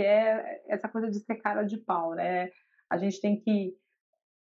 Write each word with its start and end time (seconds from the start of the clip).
que 0.00 0.04
é 0.06 0.62
essa 0.66 0.88
coisa 0.88 1.10
de 1.10 1.20
ser 1.20 1.34
cara 1.34 1.62
de 1.62 1.76
pau, 1.76 2.14
né? 2.14 2.48
A 2.88 2.96
gente 2.96 3.20
tem 3.20 3.38
que 3.38 3.76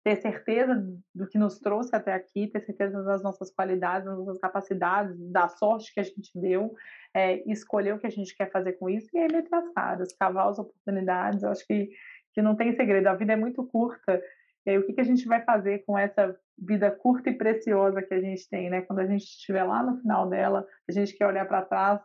ter 0.03 0.17
certeza 0.17 0.85
do 1.15 1.25
que 1.27 1.37
nos 1.37 1.59
trouxe 1.59 1.95
até 1.95 2.11
aqui, 2.11 2.47
ter 2.47 2.59
certeza 2.59 3.01
das 3.01 3.23
nossas 3.23 3.49
qualidades, 3.51 4.05
das 4.05 4.17
nossas 4.17 4.37
capacidades, 4.37 5.17
da 5.31 5.47
sorte 5.47 5.93
que 5.93 6.01
a 6.01 6.03
gente 6.03 6.29
deu, 6.35 6.75
é, 7.13 7.41
escolher 7.49 7.93
o 7.93 7.99
que 7.99 8.05
a 8.05 8.11
gente 8.11 8.35
quer 8.35 8.51
fazer 8.51 8.73
com 8.73 8.89
isso 8.89 9.07
e 9.13 9.17
aí 9.17 9.31
meter 9.31 9.55
as 9.55 9.69
caras, 9.69 10.13
cavar 10.17 10.49
as 10.49 10.59
oportunidades. 10.59 11.41
Eu 11.41 11.51
acho 11.51 11.65
que, 11.65 11.89
que 12.33 12.41
não 12.41 12.57
tem 12.57 12.75
segredo, 12.75 13.07
a 13.07 13.15
vida 13.15 13.31
é 13.31 13.37
muito 13.37 13.65
curta. 13.65 14.21
E 14.65 14.71
aí, 14.71 14.77
o 14.77 14.85
que, 14.85 14.91
que 14.91 15.01
a 15.01 15.05
gente 15.05 15.25
vai 15.25 15.41
fazer 15.41 15.85
com 15.85 15.97
essa 15.97 16.37
vida 16.57 16.91
curta 16.91 17.29
e 17.29 17.37
preciosa 17.37 18.01
que 18.01 18.13
a 18.13 18.19
gente 18.19 18.49
tem, 18.49 18.69
né? 18.69 18.81
Quando 18.81 18.99
a 18.99 19.07
gente 19.07 19.23
estiver 19.23 19.63
lá 19.63 19.81
no 19.81 20.01
final 20.01 20.27
dela, 20.27 20.67
a 20.89 20.91
gente 20.91 21.13
quer 21.13 21.27
olhar 21.27 21.47
para 21.47 21.61
trás 21.61 22.01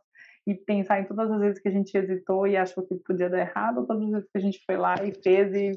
e 0.47 0.55
pensar 0.55 1.01
em 1.01 1.05
todas 1.05 1.31
as 1.31 1.41
vezes 1.41 1.61
que 1.61 1.69
a 1.69 1.73
gente 1.73 1.97
hesitou 1.97 2.47
e 2.47 2.57
achou 2.57 2.87
que 2.87 2.95
podia 2.97 3.29
dar 3.29 3.41
errado, 3.41 3.79
ou 3.79 3.87
todas 3.87 4.03
as 4.05 4.11
vezes 4.11 4.29
que 4.31 4.39
a 4.39 4.41
gente 4.41 4.63
foi 4.65 4.77
lá 4.77 4.95
e 5.05 5.13
fez 5.23 5.55
e 5.55 5.75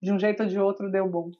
de 0.00 0.12
um 0.12 0.18
jeito 0.18 0.42
ou 0.42 0.48
de 0.48 0.58
outro 0.58 0.90
deu 0.90 1.08
bom. 1.08 1.30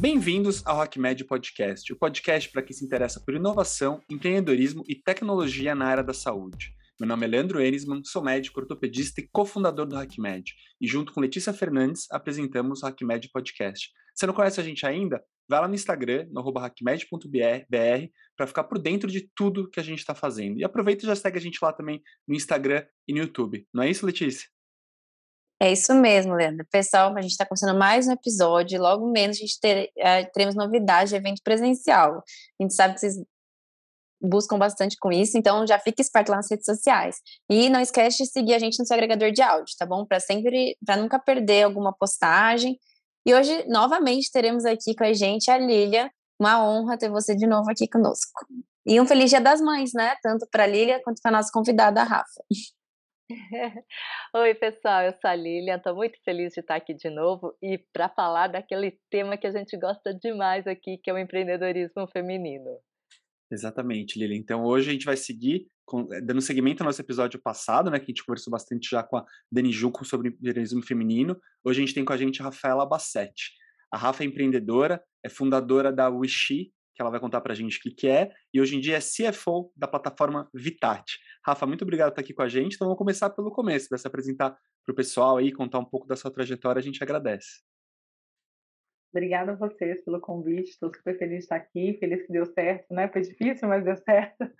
Bem-vindos 0.00 0.66
ao 0.66 0.78
RockMed 0.78 1.24
Podcast, 1.26 1.92
o 1.92 1.96
podcast 1.96 2.50
para 2.50 2.62
quem 2.62 2.74
se 2.74 2.84
interessa 2.84 3.20
por 3.20 3.34
inovação, 3.34 4.02
empreendedorismo 4.10 4.82
e 4.88 4.96
tecnologia 4.96 5.76
na 5.76 5.86
área 5.86 6.02
da 6.02 6.12
saúde. 6.12 6.74
Meu 6.98 7.08
nome 7.08 7.24
é 7.24 7.28
Leandro 7.28 7.60
Enisman, 7.60 8.02
sou 8.04 8.22
médico, 8.22 8.60
ortopedista 8.60 9.20
e 9.20 9.28
cofundador 9.32 9.86
do 9.86 9.96
HackMed. 9.96 10.54
E 10.80 10.88
junto 10.88 11.12
com 11.12 11.20
Letícia 11.20 11.52
Fernandes, 11.52 12.06
apresentamos 12.10 12.82
o 12.82 12.86
HackMed 12.86 13.28
Podcast. 13.32 13.90
Se 14.14 14.26
não 14.26 14.34
conhece 14.34 14.60
a 14.60 14.64
gente 14.64 14.84
ainda, 14.86 15.22
vai 15.48 15.60
lá 15.60 15.68
no 15.68 15.74
Instagram, 15.74 16.28
no 16.30 16.42
hackmed.br, 16.42 18.10
para 18.36 18.46
ficar 18.46 18.64
por 18.64 18.78
dentro 18.78 19.10
de 19.10 19.28
tudo 19.34 19.70
que 19.70 19.80
a 19.80 19.82
gente 19.82 19.98
está 19.98 20.14
fazendo. 20.14 20.58
E 20.58 20.64
aproveita 20.64 21.04
e 21.04 21.06
já 21.06 21.16
segue 21.16 21.38
a 21.38 21.40
gente 21.40 21.58
lá 21.62 21.72
também 21.72 22.02
no 22.26 22.34
Instagram 22.34 22.84
e 23.06 23.12
no 23.12 23.20
YouTube. 23.20 23.66
Não 23.72 23.82
é 23.82 23.90
isso, 23.90 24.06
Letícia? 24.06 24.48
É 25.60 25.70
isso 25.70 25.94
mesmo, 25.94 26.34
Leandro. 26.34 26.66
Pessoal, 26.72 27.16
a 27.16 27.20
gente 27.22 27.30
está 27.30 27.46
começando 27.46 27.78
mais 27.78 28.08
um 28.08 28.12
episódio. 28.12 28.80
Logo 28.80 29.08
menos 29.12 29.36
a 29.36 29.40
gente 29.40 29.60
ter, 29.60 29.92
uh, 29.96 30.32
teremos 30.32 30.56
novidade 30.56 31.10
de 31.10 31.16
evento 31.16 31.40
presencial. 31.44 32.24
A 32.58 32.62
gente 32.62 32.74
sabe 32.74 32.94
que 32.94 33.00
vocês 33.00 33.14
buscam 34.20 34.58
bastante 34.58 34.96
com 34.98 35.10
isso, 35.10 35.36
então 35.36 35.66
já 35.66 35.78
fique 35.78 36.00
esperto 36.00 36.30
lá 36.30 36.36
nas 36.36 36.50
redes 36.50 36.64
sociais. 36.64 37.16
E 37.50 37.68
não 37.68 37.80
esquece 37.80 38.24
de 38.24 38.30
seguir 38.30 38.54
a 38.54 38.58
gente 38.58 38.78
no 38.78 38.86
seu 38.86 38.94
agregador 38.94 39.32
de 39.32 39.42
áudio, 39.42 39.74
tá 39.78 39.84
bom? 39.84 40.06
Para 40.06 40.20
sempre, 40.20 40.76
para 40.84 40.96
nunca 40.96 41.18
perder 41.18 41.64
alguma 41.64 41.92
postagem. 41.92 42.78
E 43.24 43.32
hoje, 43.32 43.64
novamente, 43.68 44.30
teremos 44.32 44.64
aqui 44.64 44.96
com 44.96 45.04
a 45.04 45.12
gente 45.12 45.48
a 45.50 45.56
Lília. 45.56 46.10
Uma 46.40 46.64
honra 46.64 46.98
ter 46.98 47.08
você 47.08 47.36
de 47.36 47.46
novo 47.46 47.70
aqui 47.70 47.88
conosco. 47.88 48.46
E 48.84 49.00
um 49.00 49.06
feliz 49.06 49.30
Dia 49.30 49.40
das 49.40 49.60
Mães, 49.60 49.92
né? 49.94 50.16
Tanto 50.20 50.44
para 50.50 50.64
a 50.64 50.66
Lília 50.66 51.00
quanto 51.04 51.20
para 51.22 51.30
a 51.30 51.38
nossa 51.38 51.50
convidada, 51.52 52.00
a 52.00 52.04
Rafa. 52.04 52.44
Oi, 54.34 54.54
pessoal, 54.56 55.02
eu 55.02 55.12
sou 55.12 55.30
a 55.30 55.34
Lilian, 55.36 55.76
estou 55.76 55.94
muito 55.94 56.18
feliz 56.24 56.52
de 56.52 56.60
estar 56.60 56.74
aqui 56.74 56.94
de 56.94 57.08
novo 57.08 57.56
e 57.62 57.78
para 57.92 58.08
falar 58.08 58.48
daquele 58.48 58.98
tema 59.08 59.38
que 59.38 59.46
a 59.46 59.52
gente 59.52 59.76
gosta 59.78 60.12
demais 60.12 60.66
aqui, 60.66 60.98
que 60.98 61.08
é 61.08 61.14
o 61.14 61.18
empreendedorismo 61.18 62.06
feminino. 62.08 62.78
Exatamente, 63.50 64.18
Lilian. 64.18 64.38
Então, 64.38 64.64
hoje 64.64 64.90
a 64.90 64.92
gente 64.92 65.06
vai 65.06 65.16
seguir 65.16 65.68
dando 66.22 66.40
seguimento 66.40 66.82
ao 66.82 66.86
nosso 66.86 67.00
episódio 67.00 67.40
passado, 67.40 67.90
né, 67.90 67.98
que 67.98 68.04
a 68.04 68.08
gente 68.08 68.24
conversou 68.24 68.50
bastante 68.50 68.88
já 68.90 69.02
com 69.02 69.18
a 69.18 69.26
Dani 69.50 69.72
Juco 69.72 70.04
sobre 70.04 70.28
empreendedorismo 70.28 70.82
feminino. 70.82 71.38
Hoje 71.64 71.80
a 71.80 71.84
gente 71.84 71.94
tem 71.94 72.04
com 72.04 72.12
a 72.12 72.16
gente 72.16 72.40
a 72.40 72.46
Rafaela 72.46 72.86
Bassetti. 72.86 73.52
A 73.90 73.98
Rafa 73.98 74.22
é 74.22 74.26
empreendedora, 74.26 75.02
é 75.22 75.28
fundadora 75.28 75.92
da 75.92 76.08
Wishi, 76.08 76.72
que 76.94 77.02
ela 77.02 77.10
vai 77.10 77.20
contar 77.20 77.40
para 77.40 77.52
a 77.52 77.56
gente 77.56 77.78
o 77.78 77.80
que, 77.80 77.90
que 77.90 78.08
é, 78.08 78.30
e 78.52 78.60
hoje 78.60 78.76
em 78.76 78.80
dia 78.80 78.96
é 78.96 79.00
CFO 79.00 79.72
da 79.76 79.88
plataforma 79.88 80.48
Vitati. 80.54 81.18
Rafa, 81.44 81.66
muito 81.66 81.82
obrigado 81.82 82.08
por 82.08 82.12
estar 82.12 82.22
aqui 82.22 82.34
com 82.34 82.42
a 82.42 82.48
gente. 82.48 82.74
Então 82.74 82.86
vamos 82.86 82.98
começar 82.98 83.30
pelo 83.30 83.50
começo, 83.50 83.88
vai 83.90 83.98
se 83.98 84.06
apresentar 84.06 84.50
para 84.50 84.92
o 84.92 84.94
pessoal 84.94 85.36
aí, 85.36 85.52
contar 85.52 85.78
um 85.78 85.84
pouco 85.84 86.06
da 86.06 86.16
sua 86.16 86.30
trajetória, 86.30 86.80
a 86.80 86.82
gente 86.82 87.02
agradece. 87.02 87.62
Obrigada 89.14 89.52
a 89.52 89.56
vocês 89.56 90.02
pelo 90.04 90.20
convite, 90.20 90.70
estou 90.70 90.92
super 90.94 91.18
feliz 91.18 91.38
de 91.38 91.42
estar 91.44 91.56
aqui, 91.56 91.98
feliz 92.00 92.26
que 92.26 92.32
deu 92.32 92.46
certo, 92.46 92.94
né? 92.94 93.08
Foi 93.08 93.20
difícil, 93.20 93.68
mas 93.68 93.84
deu 93.84 93.96
certo 93.96 94.50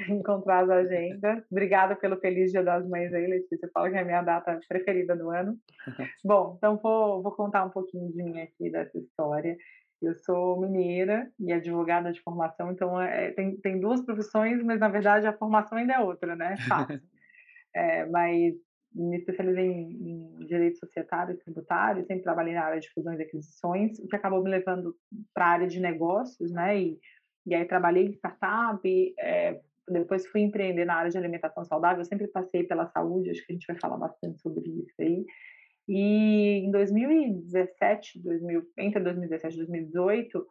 encontrar 0.08 0.64
as 0.64 0.70
agendas. 0.70 1.44
Obrigada 1.50 1.96
pelo 1.96 2.18
Feliz 2.18 2.50
Dia 2.50 2.62
das 2.62 2.88
Mães 2.88 3.12
aí, 3.12 3.26
Letícia, 3.26 3.70
fala 3.72 3.90
que 3.90 3.96
é 3.96 4.00
a 4.00 4.04
minha 4.04 4.22
data 4.22 4.58
preferida 4.68 5.16
do 5.16 5.30
ano. 5.30 5.58
Bom, 6.24 6.54
então 6.56 6.76
vou, 6.76 7.22
vou 7.22 7.32
contar 7.32 7.64
um 7.64 7.70
pouquinho 7.70 8.10
de 8.10 8.22
mim 8.22 8.40
aqui, 8.40 8.70
dessa 8.70 8.98
história. 8.98 9.56
Eu 10.00 10.14
sou 10.14 10.58
mineira 10.60 11.30
e 11.38 11.52
advogada 11.52 12.10
de 12.10 12.22
formação, 12.22 12.72
então 12.72 13.00
é, 13.00 13.32
tem, 13.32 13.56
tem 13.58 13.78
duas 13.78 14.00
profissões, 14.00 14.62
mas 14.62 14.80
na 14.80 14.88
verdade 14.88 15.26
a 15.26 15.36
formação 15.36 15.76
ainda 15.76 15.92
é 15.92 15.98
outra, 15.98 16.34
né? 16.34 16.56
Fácil. 16.66 17.00
é, 17.74 18.06
mas 18.06 18.54
me 18.94 19.18
especializei 19.18 19.66
em, 19.66 20.38
em, 20.40 20.46
direito 20.46 20.78
societário 20.78 21.34
e 21.34 21.38
tributário, 21.38 22.04
sempre 22.06 22.24
trabalhei 22.24 22.54
na 22.54 22.64
área 22.64 22.80
de 22.80 22.90
fusões 22.90 23.20
e 23.20 23.22
aquisições, 23.22 23.98
o 23.98 24.08
que 24.08 24.16
acabou 24.16 24.42
me 24.42 24.50
levando 24.50 24.96
para 25.34 25.46
a 25.46 25.50
área 25.50 25.68
de 25.68 25.78
negócios, 25.78 26.50
né? 26.50 26.80
E, 26.80 26.98
e 27.46 27.54
aí 27.54 27.64
trabalhei 27.66 28.06
em 28.06 28.12
startup, 28.12 28.80
é, 29.18 29.60
depois 29.92 30.26
fui 30.26 30.40
empreender 30.42 30.84
na 30.84 30.94
área 30.94 31.10
de 31.10 31.18
alimentação 31.18 31.64
saudável, 31.64 32.00
eu 32.00 32.04
sempre 32.04 32.28
passei 32.28 32.64
pela 32.64 32.86
saúde, 32.86 33.30
acho 33.30 33.44
que 33.44 33.52
a 33.52 33.54
gente 33.54 33.66
vai 33.66 33.78
falar 33.78 33.96
bastante 33.96 34.40
sobre 34.40 34.68
isso 34.68 34.94
aí. 35.00 35.24
E 35.88 36.64
em 36.64 36.70
2017, 36.70 38.22
2000, 38.22 38.62
entre 38.78 39.02
2017 39.02 39.54
e 39.54 39.58
2018, 39.58 40.46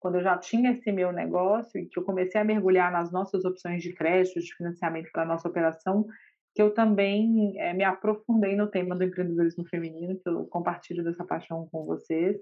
quando 0.00 0.16
eu 0.16 0.22
já 0.22 0.38
tinha 0.38 0.72
esse 0.72 0.90
meu 0.92 1.12
negócio 1.12 1.80
e 1.80 1.86
que 1.86 1.98
eu 1.98 2.04
comecei 2.04 2.40
a 2.40 2.44
mergulhar 2.44 2.90
nas 2.90 3.12
nossas 3.12 3.44
opções 3.44 3.82
de 3.82 3.92
crédito, 3.92 4.40
de 4.40 4.54
financiamento 4.54 5.10
para 5.12 5.22
a 5.22 5.26
nossa 5.26 5.48
operação, 5.48 6.06
que 6.54 6.62
eu 6.62 6.72
também 6.72 7.58
é, 7.60 7.72
me 7.74 7.84
aprofundei 7.84 8.56
no 8.56 8.68
tema 8.68 8.96
do 8.96 9.04
empreendedorismo 9.04 9.66
feminino, 9.68 10.18
que 10.18 10.28
eu 10.28 10.46
compartilho 10.46 11.04
dessa 11.04 11.24
paixão 11.24 11.68
com 11.70 11.84
vocês, 11.84 12.36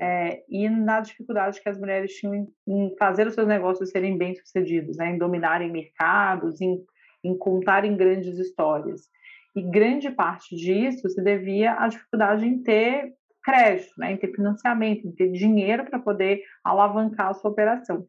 é, 0.00 0.42
e 0.48 0.68
na 0.68 1.00
dificuldade 1.00 1.60
que 1.60 1.68
as 1.68 1.78
mulheres 1.78 2.14
tinham 2.14 2.34
em, 2.34 2.46
em, 2.66 2.96
fazer 2.98 3.26
os 3.26 3.34
seus 3.34 3.46
negócios 3.46 3.90
serem 3.90 4.16
bem-sucedidos, 4.16 4.96
né, 4.96 5.10
em 5.10 5.18
dominarem 5.18 5.70
mercados, 5.70 6.60
em, 6.60 6.82
em 7.22 7.36
contarem 7.36 7.96
grandes 7.96 8.38
histórias. 8.38 9.08
E 9.54 9.62
grande 9.62 10.10
parte 10.10 10.56
disso 10.56 11.08
se 11.08 11.22
devia 11.22 11.74
à 11.74 11.88
dificuldade 11.88 12.46
em 12.46 12.62
ter 12.62 13.12
crédito, 13.42 13.92
né, 13.98 14.12
em 14.12 14.16
ter 14.16 14.32
financiamento, 14.34 15.06
em 15.06 15.12
ter 15.12 15.30
dinheiro 15.30 15.84
para 15.84 15.98
poder 15.98 16.42
alavancar 16.64 17.28
a 17.28 17.34
sua 17.34 17.50
operação. 17.50 18.06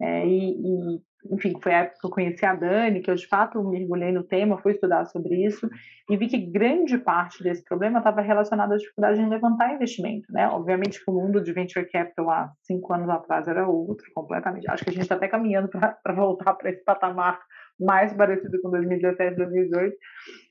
É, 0.00 0.26
e, 0.26 0.52
e, 0.52 1.00
enfim, 1.30 1.54
foi 1.62 1.74
a 1.74 1.78
época 1.80 1.98
que 2.00 2.06
eu 2.06 2.10
conheci 2.10 2.44
a 2.44 2.54
Dani, 2.54 3.00
que 3.00 3.10
eu 3.10 3.14
de 3.14 3.26
fato 3.26 3.62
mergulhei 3.62 4.12
no 4.12 4.22
tema, 4.22 4.58
fui 4.58 4.72
estudar 4.72 5.04
sobre 5.06 5.44
isso 5.44 5.68
e 6.08 6.16
vi 6.16 6.26
que 6.26 6.38
grande 6.38 6.98
parte 6.98 7.42
desse 7.42 7.64
problema 7.64 7.98
estava 7.98 8.20
relacionado 8.20 8.72
à 8.72 8.76
dificuldade 8.76 9.20
em 9.20 9.28
levantar 9.28 9.74
investimento, 9.74 10.32
né? 10.32 10.48
Obviamente 10.48 11.02
que 11.02 11.10
o 11.10 11.14
mundo 11.14 11.42
de 11.42 11.52
venture 11.52 11.88
capital 11.90 12.30
há 12.30 12.52
cinco 12.62 12.92
anos 12.92 13.08
atrás 13.08 13.46
era 13.46 13.68
outro, 13.68 14.06
completamente. 14.14 14.70
Acho 14.70 14.84
que 14.84 14.90
a 14.90 14.92
gente 14.92 15.02
está 15.02 15.14
até 15.14 15.28
caminhando 15.28 15.68
para 15.68 16.14
voltar 16.14 16.54
para 16.54 16.70
esse 16.70 16.82
patamar 16.84 17.38
mais 17.78 18.12
parecido 18.12 18.60
com 18.60 18.70
2017, 18.70 19.36
2018. 19.36 19.96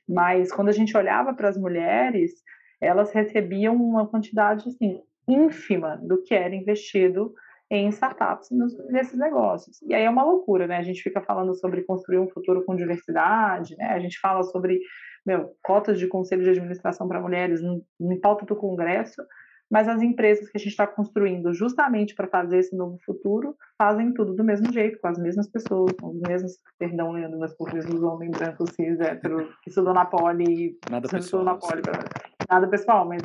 Mas 0.08 0.52
quando 0.52 0.70
a 0.70 0.74
gente 0.74 0.96
olhava 0.96 1.34
para 1.34 1.50
as 1.50 1.58
mulheres, 1.58 2.32
elas 2.80 3.12
recebiam 3.12 3.76
uma 3.76 4.08
quantidade 4.08 4.68
assim 4.68 5.02
ínfima 5.28 6.00
do 6.02 6.24
que 6.24 6.34
era 6.34 6.56
investido 6.56 7.34
em 7.70 7.90
startups 7.90 8.50
nesses 8.90 9.18
negócios. 9.18 9.82
E 9.82 9.94
aí 9.94 10.04
é 10.04 10.10
uma 10.10 10.24
loucura, 10.24 10.68
né? 10.68 10.78
A 10.78 10.84
gente 10.84 11.02
fica 11.02 11.22
falando 11.22 11.54
sobre 11.54 11.84
construir 11.84 12.20
um 12.20 12.30
futuro 12.30 12.64
com 12.64 12.76
diversidade, 12.76 13.76
né? 13.78 13.88
A 13.88 14.00
gente 14.00 14.20
fala 14.20 14.44
sobre 14.44 14.80
meu, 15.26 15.54
cotas 15.62 16.00
de 16.00 16.08
conselho 16.08 16.44
de 16.44 16.52
administração 16.52 17.06
para 17.08 17.20
mulheres 17.20 17.62
em 17.62 18.20
pauta 18.22 18.46
do 18.46 18.56
Congresso, 18.56 19.22
mas 19.70 19.90
as 19.90 20.02
empresas 20.02 20.50
que 20.50 20.58
a 20.58 20.60
gente 20.60 20.70
está 20.70 20.88
construindo 20.88 21.54
justamente 21.54 22.16
para 22.16 22.30
fazer 22.30 22.60
esse 22.60 22.74
novo 22.74 22.98
futuro 23.06 23.54
fazem 23.78 24.14
tudo 24.14 24.34
do 24.34 24.44
mesmo 24.44 24.72
jeito, 24.72 24.98
com 25.02 25.10
as 25.10 25.20
mesmas 25.20 25.50
pessoas, 25.50 25.92
com 26.00 26.12
os 26.12 26.22
mesmos, 26.22 26.54
perdão, 26.80 27.12
Leandro, 27.12 27.38
mas 27.38 27.54
por 27.54 27.74
mesmos 27.74 28.02
homens 28.02 28.32
brancos, 28.38 28.70
cis, 28.70 28.98
hétero, 29.02 29.54
que 29.62 29.70
estudou 29.70 29.94
na 29.94 30.06
poli, 30.06 30.80
nada 30.90 31.10
pessoal, 31.10 31.44
na 31.44 31.56
poli, 31.56 31.82
nada 32.50 32.68
pessoal, 32.70 33.06
mas 33.06 33.22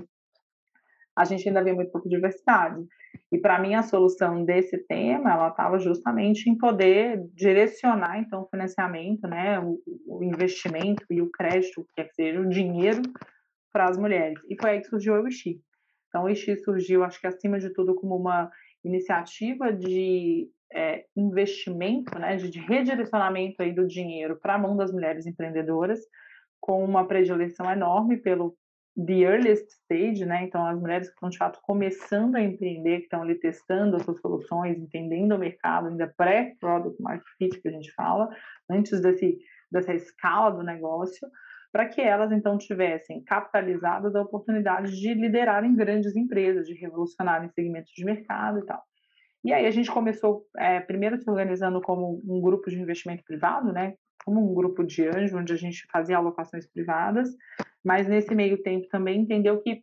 a 1.14 1.24
gente 1.24 1.46
ainda 1.46 1.62
vê 1.62 1.72
muito 1.72 1.92
pouco 1.92 2.08
diversidade. 2.08 2.84
E 3.32 3.38
para 3.38 3.58
mim 3.58 3.74
a 3.74 3.82
solução 3.82 4.44
desse 4.44 4.76
tema, 4.76 5.32
ela 5.32 5.48
estava 5.48 5.78
justamente 5.78 6.50
em 6.50 6.56
poder 6.56 7.18
direcionar 7.32 8.18
então 8.18 8.42
o 8.42 8.48
financiamento, 8.48 9.26
né, 9.26 9.58
o, 9.58 9.80
o 10.06 10.22
investimento 10.22 11.02
e 11.08 11.22
o 11.22 11.30
crédito, 11.30 11.86
quer 11.94 12.10
seja 12.12 12.38
o 12.38 12.48
dinheiro 12.48 13.00
para 13.72 13.88
as 13.88 13.96
mulheres. 13.96 14.38
E 14.50 14.56
foi 14.60 14.70
aí 14.70 14.80
que 14.82 14.88
surgiu 14.88 15.14
o 15.14 15.26
Ixi. 15.26 15.58
Então, 16.08 16.24
o 16.24 16.28
Ixi 16.28 16.56
surgiu, 16.58 17.02
acho 17.02 17.18
que 17.18 17.26
acima 17.26 17.58
de 17.58 17.72
tudo, 17.72 17.94
como 17.94 18.14
uma 18.16 18.50
iniciativa 18.84 19.72
de 19.72 20.50
é, 20.70 21.06
investimento, 21.16 22.18
né, 22.18 22.36
de, 22.36 22.50
de 22.50 22.58
redirecionamento 22.58 23.62
aí 23.62 23.72
do 23.72 23.86
dinheiro 23.86 24.38
para 24.38 24.56
a 24.56 24.58
mão 24.58 24.76
das 24.76 24.92
mulheres 24.92 25.26
empreendedoras, 25.26 26.00
com 26.60 26.84
uma 26.84 27.08
predileção 27.08 27.70
enorme 27.70 28.18
pelo 28.18 28.54
the 28.96 29.22
earliest 29.22 29.66
stage, 29.84 30.24
né? 30.26 30.44
Então, 30.44 30.66
as 30.66 30.78
mulheres 30.78 31.08
que 31.08 31.14
estão 31.14 31.30
de 31.30 31.38
fato 31.38 31.58
começando 31.62 32.36
a 32.36 32.42
empreender, 32.42 32.98
que 32.98 33.04
estão 33.04 33.22
ali 33.22 33.34
testando 33.36 33.96
as 33.96 34.02
suas 34.02 34.20
soluções, 34.20 34.78
entendendo 34.78 35.34
o 35.34 35.38
mercado, 35.38 35.88
ainda 35.88 36.12
pré-product 36.16 37.00
market 37.00 37.26
fit 37.38 37.60
que 37.60 37.68
a 37.68 37.72
gente 37.72 37.92
fala, 37.94 38.28
antes 38.70 39.00
desse 39.00 39.38
dessa 39.70 39.94
escala 39.94 40.50
do 40.50 40.62
negócio, 40.62 41.26
para 41.72 41.88
que 41.88 42.02
elas 42.02 42.30
então 42.30 42.58
tivessem 42.58 43.24
capitalizadas 43.24 44.14
a 44.14 44.20
oportunidade 44.20 44.92
de 44.92 45.14
liderarem 45.14 45.74
grandes 45.74 46.14
empresas, 46.14 46.66
de 46.66 46.74
revolucionarem 46.74 47.48
segmentos 47.48 47.90
de 47.96 48.04
mercado 48.04 48.58
e 48.58 48.66
tal. 48.66 48.82
E 49.42 49.52
aí 49.52 49.66
a 49.66 49.70
gente 49.70 49.90
começou 49.90 50.44
é, 50.56 50.80
primeiro 50.80 51.16
se 51.16 51.28
organizando 51.28 51.80
como 51.80 52.20
um 52.24 52.40
grupo 52.40 52.70
de 52.70 52.78
investimento 52.78 53.24
privado, 53.24 53.72
né? 53.72 53.94
Como 54.24 54.50
um 54.50 54.54
grupo 54.54 54.84
de 54.84 55.06
anjo, 55.06 55.38
onde 55.38 55.52
a 55.52 55.56
gente 55.56 55.86
fazia 55.90 56.16
alocações 56.16 56.66
privadas, 56.66 57.28
mas 57.84 58.06
nesse 58.06 58.34
meio 58.34 58.62
tempo 58.62 58.88
também 58.88 59.20
entendeu 59.20 59.60
que 59.60 59.82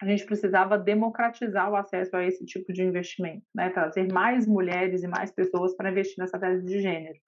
a 0.00 0.06
gente 0.06 0.26
precisava 0.26 0.76
democratizar 0.76 1.70
o 1.70 1.76
acesso 1.76 2.16
a 2.16 2.24
esse 2.24 2.44
tipo 2.44 2.72
de 2.72 2.82
investimento, 2.82 3.44
né? 3.54 3.70
Trazer 3.70 4.12
mais 4.12 4.46
mulheres 4.46 5.02
e 5.02 5.08
mais 5.08 5.30
pessoas 5.32 5.74
para 5.74 5.90
investir 5.90 6.16
nessa 6.18 6.38
tese 6.38 6.64
de 6.64 6.80
gênero. 6.80 7.18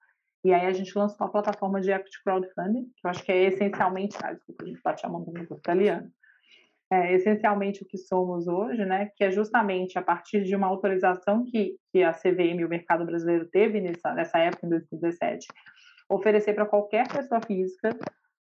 E 0.43 0.53
aí 0.53 0.67
a 0.67 0.71
gente 0.71 0.97
lançou 0.97 1.25
a 1.25 1.29
plataforma 1.29 1.81
de 1.81 1.91
equity 1.91 2.23
crowdfunding, 2.23 2.85
que 2.95 3.05
eu 3.05 3.09
acho 3.09 3.23
que 3.23 3.31
é 3.31 3.45
essencialmente, 3.45 4.15
ah, 4.23 4.33
desculpa, 4.33 4.63
a 4.63 4.67
gente 4.67 4.81
bate 4.81 5.05
a 5.05 5.09
mão 5.09 5.25
no 5.25 5.57
italiano, 5.57 6.09
é 6.91 7.13
essencialmente 7.13 7.83
o 7.83 7.85
que 7.85 7.97
somos 7.97 8.47
hoje, 8.47 8.83
né? 8.85 9.11
Que 9.15 9.25
é 9.25 9.31
justamente 9.31 9.97
a 9.97 10.01
partir 10.01 10.43
de 10.43 10.55
uma 10.55 10.67
autorização 10.67 11.43
que, 11.45 11.75
que 11.91 12.03
a 12.03 12.13
CVM, 12.13 12.63
o 12.65 12.69
mercado 12.69 13.05
brasileiro, 13.05 13.47
teve 13.47 13.81
nessa, 13.81 14.13
nessa 14.13 14.39
época, 14.39 14.65
em 14.65 14.69
2017, 14.69 15.47
oferecer 16.09 16.53
para 16.53 16.65
qualquer 16.65 17.07
pessoa 17.07 17.39
física, 17.41 17.95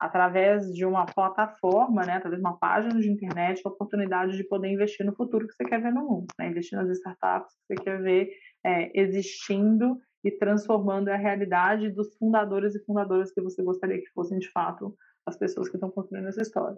através 0.02 0.74
de 0.74 0.84
uma 0.84 1.06
plataforma, 1.06 2.04
né, 2.04 2.14
através 2.14 2.42
de 2.42 2.46
uma 2.46 2.58
página 2.58 3.00
de 3.00 3.08
internet, 3.08 3.62
a 3.64 3.68
oportunidade 3.68 4.36
de 4.36 4.42
poder 4.42 4.68
investir 4.68 5.06
no 5.06 5.14
futuro 5.14 5.46
que 5.46 5.54
você 5.54 5.64
quer 5.64 5.80
ver 5.80 5.92
no 5.92 6.04
mundo, 6.04 6.26
né? 6.36 6.48
investir 6.48 6.76
nas 6.76 6.90
startups 6.90 7.54
que 7.54 7.76
você 7.76 7.84
quer 7.84 8.02
ver 8.02 8.28
é, 8.66 9.00
existindo 9.00 9.96
e 10.24 10.30
transformando 10.32 11.08
a 11.08 11.16
realidade 11.16 11.88
dos 11.88 12.16
fundadores 12.16 12.74
e 12.74 12.84
fundadoras 12.84 13.32
que 13.32 13.40
você 13.40 13.62
gostaria 13.62 13.98
que 13.98 14.10
fossem 14.12 14.40
de 14.40 14.50
fato 14.50 14.92
as 15.24 15.36
pessoas 15.36 15.68
que 15.68 15.76
estão 15.76 15.90
construindo 15.90 16.26
essa 16.26 16.42
história. 16.42 16.76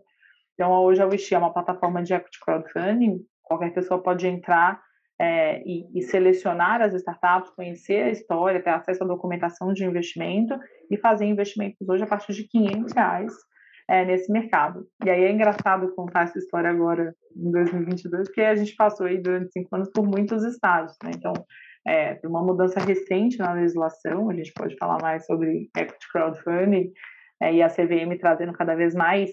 Então, 0.52 0.70
hoje 0.84 1.00
a 1.00 1.06
Wish 1.06 1.34
é 1.34 1.38
uma 1.38 1.52
plataforma 1.52 2.02
de 2.02 2.12
equity 2.12 2.38
crowdfunding, 2.40 3.24
qualquer 3.42 3.72
pessoa 3.72 4.02
pode 4.02 4.26
entrar 4.26 4.82
é, 5.20 5.62
e, 5.64 5.86
e, 5.94 6.02
selecionar 6.02 6.82
as 6.82 6.92
startups, 6.94 7.50
conhecer 7.50 8.02
a 8.04 8.10
história, 8.10 8.62
ter 8.62 8.70
acesso 8.70 9.04
à 9.04 9.06
documentação 9.06 9.72
de 9.72 9.84
investimento 9.84 10.58
e 10.90 10.96
fazer 10.96 11.24
investimentos 11.24 11.88
hoje 11.88 12.02
a 12.02 12.06
partir 12.06 12.32
de 12.32 12.48
500 12.48 12.92
reais 12.92 13.32
é, 13.88 14.04
nesse 14.04 14.32
mercado. 14.32 14.86
E 15.04 15.10
aí 15.10 15.24
é 15.24 15.30
engraçado 15.30 15.94
contar 15.94 16.24
essa 16.24 16.38
história 16.38 16.70
agora 16.70 17.14
em 17.36 17.50
2022, 17.50 18.28
porque 18.28 18.40
a 18.40 18.54
gente 18.54 18.74
passou 18.74 19.06
aí 19.06 19.20
durante 19.20 19.52
cinco 19.52 19.74
anos 19.76 19.88
por 19.90 20.04
muitos 20.04 20.42
estágios, 20.44 20.96
né? 21.02 21.12
Então, 21.14 21.32
é, 21.86 22.18
uma 22.24 22.42
mudança 22.42 22.80
recente 22.80 23.38
na 23.38 23.52
legislação, 23.52 24.30
a 24.30 24.34
gente 24.34 24.52
pode 24.52 24.76
falar 24.76 24.98
mais 25.02 25.26
sobre 25.26 25.70
equity 25.76 26.10
crowdfunding 26.10 26.90
é, 27.42 27.54
e 27.54 27.62
a 27.62 27.68
CVM 27.68 28.16
trazendo 28.18 28.52
cada 28.52 28.74
vez 28.74 28.94
mais 28.94 29.30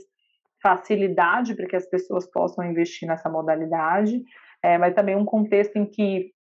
facilidade 0.62 1.56
para 1.56 1.66
que 1.66 1.76
as 1.76 1.90
pessoas 1.90 2.30
possam 2.30 2.64
investir 2.66 3.08
nessa 3.08 3.30
modalidade, 3.30 4.22
é, 4.64 4.78
mas 4.78 4.94
também 4.94 5.16
um 5.16 5.26
contexto 5.26 5.76
em 5.78 5.86
que 5.86 6.32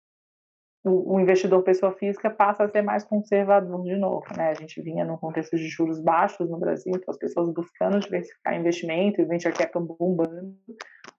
o, 0.83 1.15
o, 1.15 1.19
investidor 1.19 1.63
pessoa 1.63 1.93
física 1.93 2.29
passa 2.29 2.63
a 2.63 2.69
ser 2.69 2.81
mais 2.81 3.03
conservador 3.03 3.83
de 3.83 3.95
novo, 3.95 4.25
né? 4.35 4.49
A 4.49 4.53
gente 4.53 4.81
vinha 4.81 5.05
num 5.05 5.17
contexto 5.17 5.55
de 5.55 5.67
juros 5.67 5.99
baixos 5.99 6.49
no 6.49 6.57
Brasil, 6.57 6.91
então 6.95 7.11
as 7.11 7.17
pessoas 7.17 7.53
buscando 7.53 7.99
diversificar 7.99 8.59
investimento, 8.59 9.21
o 9.21 9.27
venture 9.27 9.53
capital 9.53 9.83
bombando, 9.83 10.55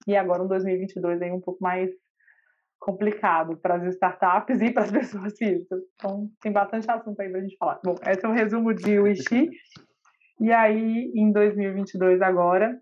e 0.06 0.16
agora 0.16 0.42
um 0.42 0.48
2022 0.48 1.22
aí 1.22 1.30
um 1.30 1.40
pouco 1.40 1.62
mais 1.62 1.90
complicado 2.80 3.56
para 3.56 3.76
as 3.76 3.94
startups 3.94 4.60
e 4.60 4.72
para 4.72 4.82
as 4.82 4.90
pessoas 4.92 5.38
físicas. 5.38 5.80
Então, 5.94 6.28
tem 6.40 6.50
bastante 6.50 6.90
assunto 6.90 7.20
aí 7.20 7.28
para 7.28 7.38
a 7.38 7.42
gente 7.42 7.56
falar. 7.56 7.80
Bom, 7.84 7.94
esse 8.04 8.26
é 8.26 8.28
o 8.28 8.32
resumo 8.32 8.74
de 8.74 8.98
Wishi. 8.98 9.50
E 10.40 10.52
aí, 10.52 11.12
em 11.14 11.30
2022 11.30 12.20
agora, 12.20 12.76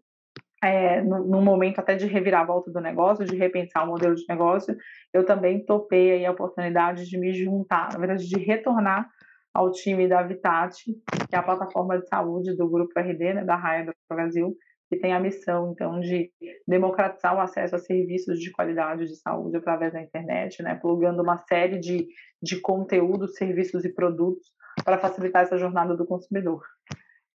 é, 0.63 1.01
num 1.03 1.43
momento 1.43 1.79
até 1.79 1.97
de 1.97 2.07
reviravolta 2.07 2.71
do 2.71 2.81
negócio, 2.81 3.25
de 3.25 3.37
repensar 3.37 3.85
o 3.85 3.89
modelo 3.89 4.15
de 4.15 4.25
negócio, 4.29 4.77
eu 5.13 5.25
também 5.25 5.65
topei 5.65 6.13
aí 6.13 6.27
a 6.27 6.33
oportunidade 6.33 7.09
de 7.09 7.19
me 7.19 7.33
juntar, 7.33 7.93
na 7.93 7.99
verdade, 7.99 8.29
de 8.29 8.39
retornar 8.39 9.09
ao 9.55 9.71
time 9.71 10.07
da 10.07 10.23
Vitati, 10.23 10.93
que 11.29 11.35
é 11.35 11.39
a 11.39 11.43
plataforma 11.43 11.99
de 11.99 12.07
saúde 12.07 12.57
do 12.57 12.69
Grupo 12.69 12.99
RD, 12.99 13.35
né, 13.35 13.45
da 13.45 13.57
Raia 13.57 13.87
do 13.87 13.93
Brasil, 14.09 14.55
que 14.89 14.99
tem 14.99 15.13
a 15.13 15.21
missão, 15.21 15.73
então, 15.73 16.01
de 16.01 16.31
democratizar 16.67 17.35
o 17.35 17.41
acesso 17.41 17.77
a 17.77 17.79
serviços 17.79 18.39
de 18.39 18.51
qualidade 18.51 19.07
de 19.07 19.17
saúde 19.17 19.57
através 19.57 19.93
da 19.93 20.03
internet, 20.03 20.63
né, 20.63 20.75
plugando 20.75 21.23
uma 21.23 21.39
série 21.39 21.79
de, 21.79 22.07
de 22.43 22.61
conteúdos, 22.61 23.37
serviços 23.37 23.85
e 23.85 23.95
produtos 23.95 24.47
para 24.85 24.99
facilitar 24.99 25.43
essa 25.43 25.57
jornada 25.57 25.97
do 25.97 26.07
consumidor. 26.07 26.61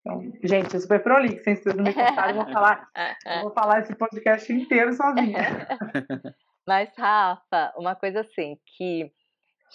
Então, 0.05 0.21
gente, 0.43 0.79
super 0.79 1.01
prolixo, 1.01 1.43
sem 1.43 1.55
vocês 1.55 1.75
não 1.75 1.83
me 1.83 1.91
cortarem, 1.91 2.35
eu 2.35 2.43
vou 2.43 2.45
falar, 2.53 2.87
eu 3.25 3.41
vou 3.41 3.51
falar 3.51 3.79
esse 3.79 3.95
podcast 3.95 4.53
inteiro 4.53 4.93
sozinha. 4.93 5.39
Mas, 6.67 6.93
Rafa, 6.95 7.73
uma 7.75 7.95
coisa 7.95 8.21
assim, 8.21 8.55
que 8.77 9.11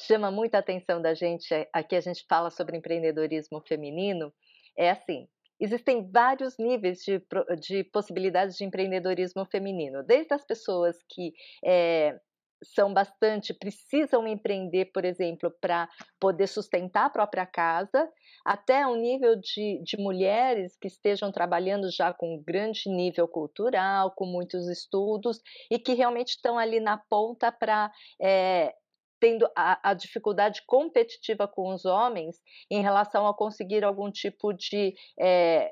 chama 0.07 0.31
muita 0.31 0.59
atenção 0.59 1.03
da 1.03 1.15
gente, 1.15 1.53
aqui 1.73 1.97
a 1.97 2.01
gente 2.01 2.25
fala 2.29 2.49
sobre 2.49 2.77
empreendedorismo 2.77 3.61
feminino, 3.67 4.33
é 4.79 4.91
assim, 4.91 5.27
existem 5.59 6.09
vários 6.09 6.57
níveis 6.59 7.01
de, 7.01 7.21
de 7.61 7.83
possibilidades 7.85 8.57
de 8.57 8.65
empreendedorismo 8.65 9.45
feminino, 9.47 10.05
desde 10.05 10.33
as 10.33 10.45
pessoas 10.45 10.97
que 11.09 11.33
é, 11.65 12.17
são 12.63 12.93
bastante, 12.93 13.55
precisam 13.55 14.27
empreender, 14.27 14.87
por 14.87 15.05
exemplo, 15.05 15.51
para 15.61 15.89
poder 16.19 16.47
sustentar 16.47 17.07
a 17.07 17.11
própria 17.11 17.47
casa, 17.47 18.09
até 18.45 18.87
um 18.87 18.97
nível 18.97 19.37
de, 19.37 19.83
de 19.83 19.97
mulheres 19.97 20.77
que 20.77 20.89
estejam 20.89 21.33
trabalhando 21.33 21.91
já 21.91 22.13
com 22.13 22.35
um 22.35 22.43
grande 22.43 22.89
nível 22.89 23.27
cultural, 23.27 24.13
com 24.13 24.27
muitos 24.27 24.69
estudos, 24.69 25.41
e 25.71 25.79
que 25.79 25.95
realmente 25.95 26.31
estão 26.31 26.59
ali 26.59 26.81
na 26.81 26.99
ponta 26.99 27.51
para 27.51 27.91
é, 28.21 28.75
tendo 29.21 29.49
a, 29.55 29.91
a, 29.91 29.95
dificuldade 29.95 30.63
competitiva 30.67 31.47
com 31.47 31.73
os 31.73 31.85
homens 31.85 32.41
em 32.71 32.83
relação 32.83 33.27
a 33.27 33.37
conseguir 33.37 33.85
algum 33.85 34.11
tipo 34.11 34.53
de 34.53 34.95
é, 35.19 35.71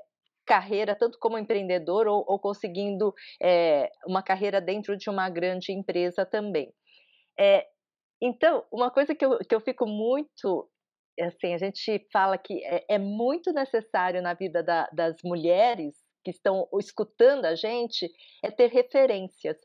carreira, 0.49 0.97
tanto 0.97 1.19
como 1.19 1.39
empreendedor 1.39 2.09
ou, 2.09 2.25
ou 2.27 2.39
conseguindo 2.39 3.15
é, 3.41 3.91
uma 4.07 4.23
carreira 4.23 4.63
dentro 4.63 4.97
de 4.97 5.11
uma 5.11 5.29
grande 5.29 5.73
empresa 5.73 6.25
também. 6.25 6.73
É, 7.39 7.67
então, 8.21 8.65
uma 8.73 8.91
coisa 8.91 9.15
que 9.15 9.25
eu, 9.25 9.39
que 9.39 9.55
eu 9.55 9.61
fico 9.61 9.87
muito. 9.87 10.69
Assim, 11.21 11.53
a 11.53 11.59
gente 11.59 12.07
fala 12.13 12.39
que 12.39 12.65
é, 12.65 12.85
é 12.89 12.99
muito 12.99 13.53
necessário 13.53 14.23
na 14.23 14.35
vida 14.35 14.63
da, 14.63 14.89
das 14.93 15.17
mulheres 15.23 15.95
que 16.25 16.31
estão 16.31 16.67
escutando 16.79 17.45
a 17.45 17.55
gente 17.55 18.11
é 18.43 18.51
ter 18.51 18.71
referências. 18.71 19.57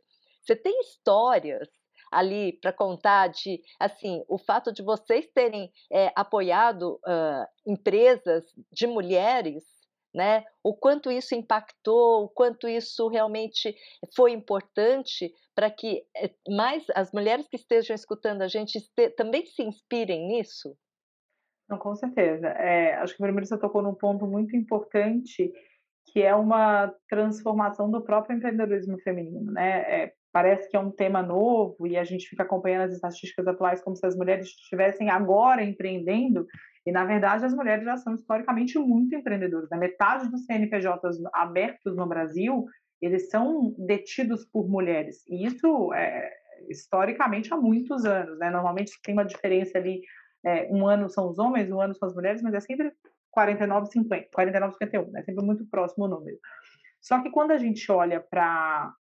Você 0.42 0.56
tem 0.56 0.78
histórias 0.82 1.70
ali 2.12 2.54
para 2.62 2.74
contar 2.74 3.28
de, 3.28 3.62
assim, 3.80 4.24
o 4.28 4.38
fato 4.38 4.72
de 4.72 4.84
vocês 4.84 5.28
terem 5.34 5.72
é, 5.92 6.12
apoiado 6.16 7.00
uh, 7.08 7.46
empresas 7.66 8.44
de 8.72 8.86
mulheres, 8.86 9.64
né? 10.14 10.44
O 10.64 10.76
quanto 10.76 11.12
isso 11.12 11.34
impactou, 11.36 12.26
o 12.26 12.30
quanto 12.30 12.68
isso 12.68 13.08
realmente 13.08 13.76
foi 14.16 14.32
importante 14.32 15.34
para 15.56 15.70
que 15.70 16.04
eh, 16.16 16.32
mais 16.50 16.86
as 16.96 17.12
mulheres 17.12 17.48
que 17.48 17.56
estejam 17.56 17.96
escutando 17.96 18.42
a 18.42 18.48
gente 18.48 18.80
também 19.16 19.46
se 19.46 19.64
inspirem 19.64 20.28
nisso? 20.28 20.76
Não, 21.70 21.78
com 21.78 21.96
certeza. 21.96 22.48
É, 22.48 22.96
acho 22.96 23.14
que 23.14 23.22
primeiro 23.22 23.46
você 23.46 23.58
tocou 23.58 23.82
num 23.82 23.96
ponto 23.96 24.28
muito 24.28 24.56
importante 24.56 25.52
que 26.12 26.22
é 26.22 26.36
uma 26.36 26.94
transformação 27.10 27.90
do 27.90 28.02
próprio 28.02 28.36
empreendedorismo 28.36 29.00
feminino, 29.00 29.52
né? 29.52 30.04
É, 30.04 30.14
parece 30.32 30.70
que 30.70 30.76
é 30.76 30.80
um 30.80 30.92
tema 30.92 31.22
novo 31.24 31.88
e 31.88 31.98
a 31.98 32.04
gente 32.04 32.28
fica 32.28 32.44
acompanhando 32.44 32.84
as 32.84 32.94
estatísticas 32.94 33.48
atuais 33.48 33.82
como 33.82 33.96
se 33.96 34.06
as 34.06 34.16
mulheres 34.16 34.48
estivessem 34.48 35.10
agora 35.10 35.64
empreendendo 35.64 36.46
e, 36.86 36.92
na 36.92 37.06
verdade, 37.06 37.46
as 37.46 37.54
mulheres 37.54 37.86
já 37.86 37.96
são 37.98 38.14
historicamente 38.14 38.78
muito 38.78 39.16
empreendedoras. 39.16 39.70
Né? 39.70 39.78
metade 39.78 40.30
dos 40.30 40.46
CNPJs 40.46 41.22
abertos 41.34 41.96
no 41.96 42.06
Brasil, 42.06 42.66
eles 43.02 43.30
são 43.30 43.74
detidos 43.78 44.46
por 44.46 44.68
mulheres. 44.70 45.24
E 45.28 45.46
isso, 45.46 45.94
é, 45.94 46.30
historicamente, 46.70 47.54
há 47.54 47.58
muitos 47.58 48.06
anos. 48.06 48.38
Né? 48.38 48.50
Normalmente 48.50 49.00
tem 49.02 49.14
uma 49.14 49.26
diferença 49.26 49.78
ali, 49.78 50.02
é, 50.46 50.68
um 50.72 50.86
ano 50.86 51.10
são 51.10 51.30
os 51.30 51.40
homens, 51.40 51.72
um 51.72 51.80
ano 51.80 51.96
são 51.96 52.08
as 52.08 52.16
mulheres, 52.16 52.42
mas 52.42 52.54
é 52.54 52.60
sempre 52.60 52.92
49, 53.32 53.88
50, 53.88 54.28
49, 54.34 54.74
51, 54.74 55.18
é 55.18 55.24
sempre 55.24 55.46
muito 55.46 55.66
próximo 55.66 56.06
o 56.06 56.08
número. 56.08 56.38
Só 57.02 57.22
que 57.22 57.32
quando 57.32 57.52
a 57.52 57.58
gente 57.58 57.90
olha 57.92 58.20
para 58.20 58.94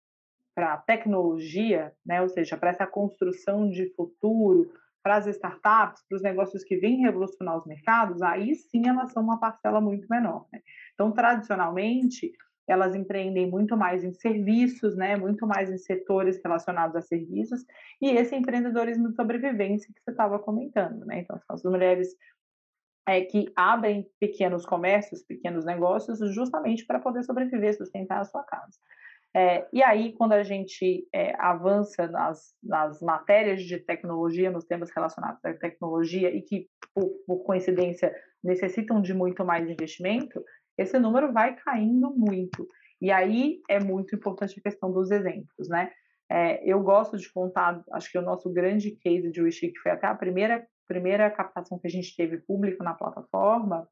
para 0.54 0.78
tecnologia, 0.78 1.94
né, 2.06 2.22
ou 2.22 2.28
seja, 2.28 2.58
para 2.58 2.72
essa 2.72 2.86
construção 2.86 3.70
de 3.70 3.90
futuro, 3.96 4.70
para 5.04 5.18
as 5.18 5.28
startups, 5.28 6.04
para 6.08 6.16
os 6.16 6.22
negócios 6.22 6.64
que 6.64 6.78
vêm 6.78 7.02
revolucionar 7.02 7.58
os 7.58 7.66
mercados, 7.66 8.22
aí 8.22 8.56
sim 8.56 8.88
elas 8.88 9.12
são 9.12 9.24
uma 9.24 9.40
parcela 9.40 9.82
muito 9.82 10.08
menor. 10.10 10.48
Né? 10.52 10.62
Então, 10.94 11.12
tradicionalmente, 11.12 12.32
elas 12.68 12.96
empreendem 12.96 13.50
muito 13.50 13.76
mais 13.76 14.04
em 14.04 14.14
serviços, 14.14 14.96
né, 14.96 15.18
muito 15.18 15.46
mais 15.48 15.70
em 15.70 15.78
setores 15.78 16.40
relacionados 16.44 16.96
a 16.96 17.02
serviços, 17.02 17.66
e 18.02 18.12
esse 18.12 18.36
empreendedorismo 18.36 19.10
de 19.10 19.16
sobrevivência 19.16 19.92
que 19.94 20.02
você 20.02 20.12
estava 20.12 20.40
comentando. 20.40 21.06
Né? 21.06 21.20
Então, 21.20 21.38
são 21.40 21.56
as 21.56 21.64
mulheres 21.64 22.16
é, 23.08 23.22
que 23.22 23.52
abrem 23.56 24.08
pequenos 24.20 24.66
comércios, 24.66 25.24
pequenos 25.24 25.66
negócios, 25.66 26.20
justamente 26.34 26.86
para 26.86 27.00
poder 27.00 27.24
sobreviver, 27.24 27.76
sustentar 27.76 28.22
a 28.22 28.26
sua 28.26 28.44
casa. 28.44 28.78
É, 29.34 29.66
e 29.72 29.82
aí, 29.82 30.14
quando 30.14 30.34
a 30.34 30.44
gente 30.44 31.08
é, 31.14 31.34
avança 31.40 32.08
nas, 32.08 32.54
nas 32.62 33.02
matérias 33.02 33.64
de 33.64 33.80
tecnologia, 33.80 34.52
nos 34.52 34.66
temas 34.66 34.92
relacionados 34.94 35.44
à 35.46 35.54
tecnologia, 35.54 36.30
e 36.30 36.42
que, 36.42 36.68
por, 36.94 37.10
por 37.26 37.44
coincidência, 37.44 38.14
necessitam 38.44 39.02
de 39.02 39.14
muito 39.14 39.46
mais 39.46 39.70
investimento, 39.70 40.44
esse 40.78 41.00
número 41.00 41.32
vai 41.32 41.56
caindo 41.56 42.14
muito. 42.14 42.68
E 43.02 43.12
aí 43.12 43.62
é 43.70 43.80
muito 43.80 44.16
importante 44.16 44.60
a 44.60 44.64
questão 44.64 44.92
dos 44.92 45.12
exemplos, 45.12 45.70
né? 45.70 45.92
É, 46.30 46.64
eu 46.66 46.82
gosto 46.82 47.18
de 47.18 47.32
contar, 47.32 47.84
acho 47.92 48.10
que 48.12 48.18
o 48.18 48.22
nosso 48.22 48.52
grande 48.52 48.92
case 48.92 49.30
de 49.32 49.42
Wish, 49.42 49.68
que 49.68 49.80
foi 49.80 49.92
até 49.92 50.08
a 50.08 50.16
primeira, 50.16 50.66
primeira 50.88 51.30
captação 51.30 51.78
que 51.80 51.88
a 51.88 51.90
gente 51.90 52.16
teve 52.16 52.38
público 52.38 52.84
na 52.84 52.94
plataforma, 52.94 53.88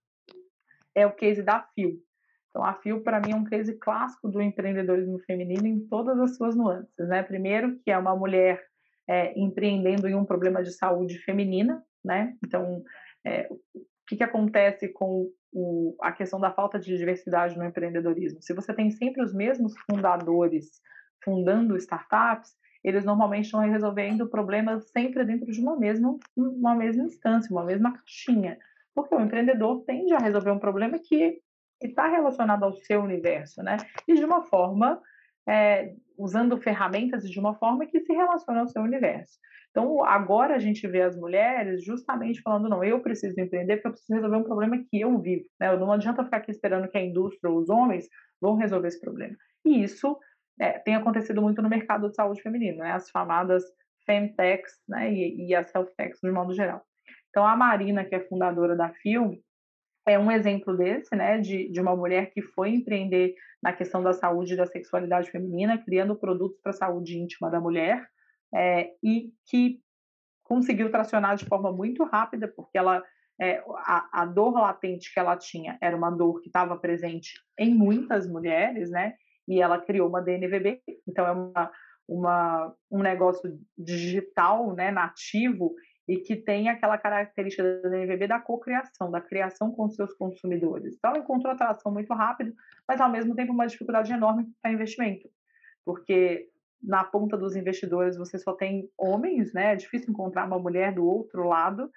é 0.95 1.05
o 1.05 1.13
case 1.13 1.43
da 1.43 1.67
Fio. 1.75 1.97
Então, 2.49 2.63
a 2.63 2.73
FIO, 2.73 3.01
para 3.01 3.19
mim, 3.19 3.31
é 3.31 3.35
um 3.35 3.43
case 3.43 3.77
clássico 3.77 4.27
do 4.27 4.41
empreendedorismo 4.41 5.19
feminino 5.19 5.67
em 5.67 5.79
todas 5.87 6.19
as 6.19 6.35
suas 6.35 6.55
nuances. 6.55 7.07
Né? 7.07 7.21
Primeiro, 7.23 7.79
que 7.79 7.91
é 7.91 7.97
uma 7.97 8.15
mulher 8.15 8.61
é, 9.07 9.37
empreendendo 9.39 10.07
em 10.07 10.15
um 10.15 10.25
problema 10.25 10.63
de 10.63 10.71
saúde 10.71 11.19
feminina. 11.19 11.83
Né? 12.03 12.35
Então, 12.45 12.83
é, 13.25 13.47
o 13.51 13.81
que, 14.07 14.17
que 14.17 14.23
acontece 14.23 14.89
com 14.89 15.29
o, 15.51 15.95
a 16.01 16.11
questão 16.11 16.39
da 16.39 16.51
falta 16.51 16.79
de 16.79 16.97
diversidade 16.97 17.57
no 17.57 17.65
empreendedorismo? 17.65 18.41
Se 18.41 18.53
você 18.53 18.73
tem 18.73 18.89
sempre 18.89 19.21
os 19.23 19.33
mesmos 19.33 19.73
fundadores 19.89 20.81
fundando 21.23 21.77
startups, 21.77 22.57
eles 22.83 23.03
normalmente 23.03 23.45
estão 23.45 23.59
resolvendo 23.59 24.29
problemas 24.29 24.89
sempre 24.89 25.25
dentro 25.25 25.51
de 25.51 25.59
uma 25.59 25.77
mesma, 25.77 26.17
uma 26.35 26.75
mesma 26.75 27.03
instância, 27.03 27.51
uma 27.51 27.65
mesma 27.65 27.93
caixinha. 27.93 28.57
Porque 28.95 29.13
o 29.13 29.19
empreendedor 29.19 29.83
tende 29.85 30.13
a 30.13 30.19
resolver 30.19 30.51
um 30.51 30.59
problema 30.59 30.97
que 30.97 31.41
que 31.79 31.87
está 31.87 32.07
relacionado 32.07 32.63
ao 32.63 32.73
seu 32.73 33.01
universo, 33.01 33.63
né? 33.63 33.77
E 34.07 34.15
de 34.15 34.23
uma 34.23 34.43
forma, 34.43 35.01
é, 35.47 35.93
usando 36.17 36.57
ferramentas 36.57 37.29
de 37.29 37.39
uma 37.39 37.55
forma 37.55 37.85
que 37.85 37.99
se 38.01 38.13
relaciona 38.13 38.61
ao 38.61 38.67
seu 38.67 38.81
universo. 38.81 39.37
Então, 39.71 40.03
agora 40.03 40.55
a 40.55 40.59
gente 40.59 40.87
vê 40.87 41.01
as 41.01 41.15
mulheres 41.15 41.83
justamente 41.83 42.41
falando, 42.41 42.67
não, 42.67 42.83
eu 42.83 42.99
preciso 43.01 43.39
empreender 43.39 43.77
porque 43.77 43.87
eu 43.87 43.91
preciso 43.91 44.15
resolver 44.15 44.37
um 44.37 44.43
problema 44.43 44.77
que 44.77 44.99
eu 44.99 45.17
vivo, 45.19 45.45
né? 45.59 45.75
Não 45.77 45.91
adianta 45.91 46.23
ficar 46.23 46.37
aqui 46.37 46.51
esperando 46.51 46.89
que 46.89 46.97
a 46.97 47.03
indústria 47.03 47.51
ou 47.51 47.59
os 47.59 47.69
homens 47.69 48.07
vão 48.41 48.55
resolver 48.55 48.87
esse 48.87 48.99
problema. 48.99 49.35
E 49.63 49.83
isso 49.83 50.17
é, 50.59 50.79
tem 50.79 50.95
acontecido 50.95 51.41
muito 51.41 51.61
no 51.61 51.69
mercado 51.69 52.09
de 52.09 52.15
saúde 52.15 52.41
feminino, 52.41 52.79
né? 52.79 52.91
As 52.91 53.09
chamadas 53.09 53.63
femtechs, 54.05 54.73
né? 54.87 55.13
E, 55.13 55.47
e 55.47 55.55
as 55.55 55.73
healthtechs 55.73 56.19
de 56.21 56.31
modo 56.31 56.53
geral. 56.53 56.81
Então, 57.29 57.45
a 57.45 57.55
Marina, 57.55 58.03
que 58.03 58.15
é 58.15 58.19
fundadora 58.19 58.75
da 58.75 58.89
FIL, 58.89 59.39
é 60.09 60.17
um 60.17 60.31
exemplo 60.31 60.75
desse, 60.75 61.15
né, 61.15 61.37
de, 61.37 61.69
de 61.69 61.79
uma 61.79 61.95
mulher 61.95 62.31
que 62.31 62.41
foi 62.41 62.69
empreender 62.69 63.35
na 63.61 63.73
questão 63.73 64.01
da 64.01 64.13
saúde 64.13 64.53
e 64.53 64.57
da 64.57 64.65
sexualidade 64.65 65.29
feminina, 65.29 65.77
criando 65.77 66.15
produtos 66.15 66.59
para 66.61 66.71
a 66.71 66.75
saúde 66.75 67.17
íntima 67.17 67.49
da 67.49 67.59
mulher, 67.59 68.07
é, 68.53 68.91
e 69.03 69.31
que 69.45 69.79
conseguiu 70.43 70.89
tracionar 70.89 71.35
de 71.35 71.45
forma 71.45 71.71
muito 71.71 72.03
rápida, 72.03 72.47
porque 72.47 72.77
ela 72.77 73.03
é, 73.39 73.63
a, 73.85 74.21
a, 74.23 74.25
dor 74.25 74.53
latente 74.53 75.13
que 75.13 75.19
ela 75.19 75.37
tinha 75.37 75.77
era 75.81 75.95
uma 75.95 76.09
dor 76.09 76.41
que 76.41 76.47
estava 76.47 76.75
presente 76.77 77.33
em 77.57 77.73
muitas 77.73 78.27
mulheres, 78.27 78.89
né? 78.89 79.13
E 79.47 79.61
ela 79.61 79.79
criou 79.79 80.09
uma 80.09 80.21
DNVB, 80.21 80.81
então 81.07 81.25
é 81.25 81.31
uma, 81.31 81.71
uma, 82.07 82.75
um 82.91 83.01
negócio 83.01 83.57
digital, 83.77 84.75
né, 84.75 84.91
nativo, 84.91 85.73
e 86.09 86.17
que 86.17 86.35
tem 86.35 86.69
aquela 86.69 86.97
característica 86.97 87.63
da 87.83 87.89
NVB 87.89 88.25
da 88.25 88.39
cocriação, 88.39 89.11
da 89.11 89.21
criação 89.21 89.71
com 89.71 89.87
seus 89.91 90.11
consumidores. 90.15 90.95
Então, 90.97 91.11
ela 91.11 91.19
encontrou 91.19 91.53
atração 91.53 91.91
muito 91.91 92.11
rápido, 92.15 92.51
mas 92.87 92.99
ao 92.99 93.11
mesmo 93.11 93.35
tempo 93.35 93.53
uma 93.53 93.67
dificuldade 93.67 94.11
enorme 94.11 94.47
para 94.59 94.71
investimento, 94.71 95.29
porque 95.85 96.49
na 96.81 97.03
ponta 97.03 97.37
dos 97.37 97.55
investidores 97.55 98.17
você 98.17 98.39
só 98.39 98.53
tem 98.53 98.89
homens, 98.97 99.53
né? 99.53 99.73
É 99.73 99.75
difícil 99.75 100.09
encontrar 100.09 100.47
uma 100.47 100.57
mulher 100.57 100.95
do 100.95 101.05
outro 101.05 101.43
lado. 101.47 101.91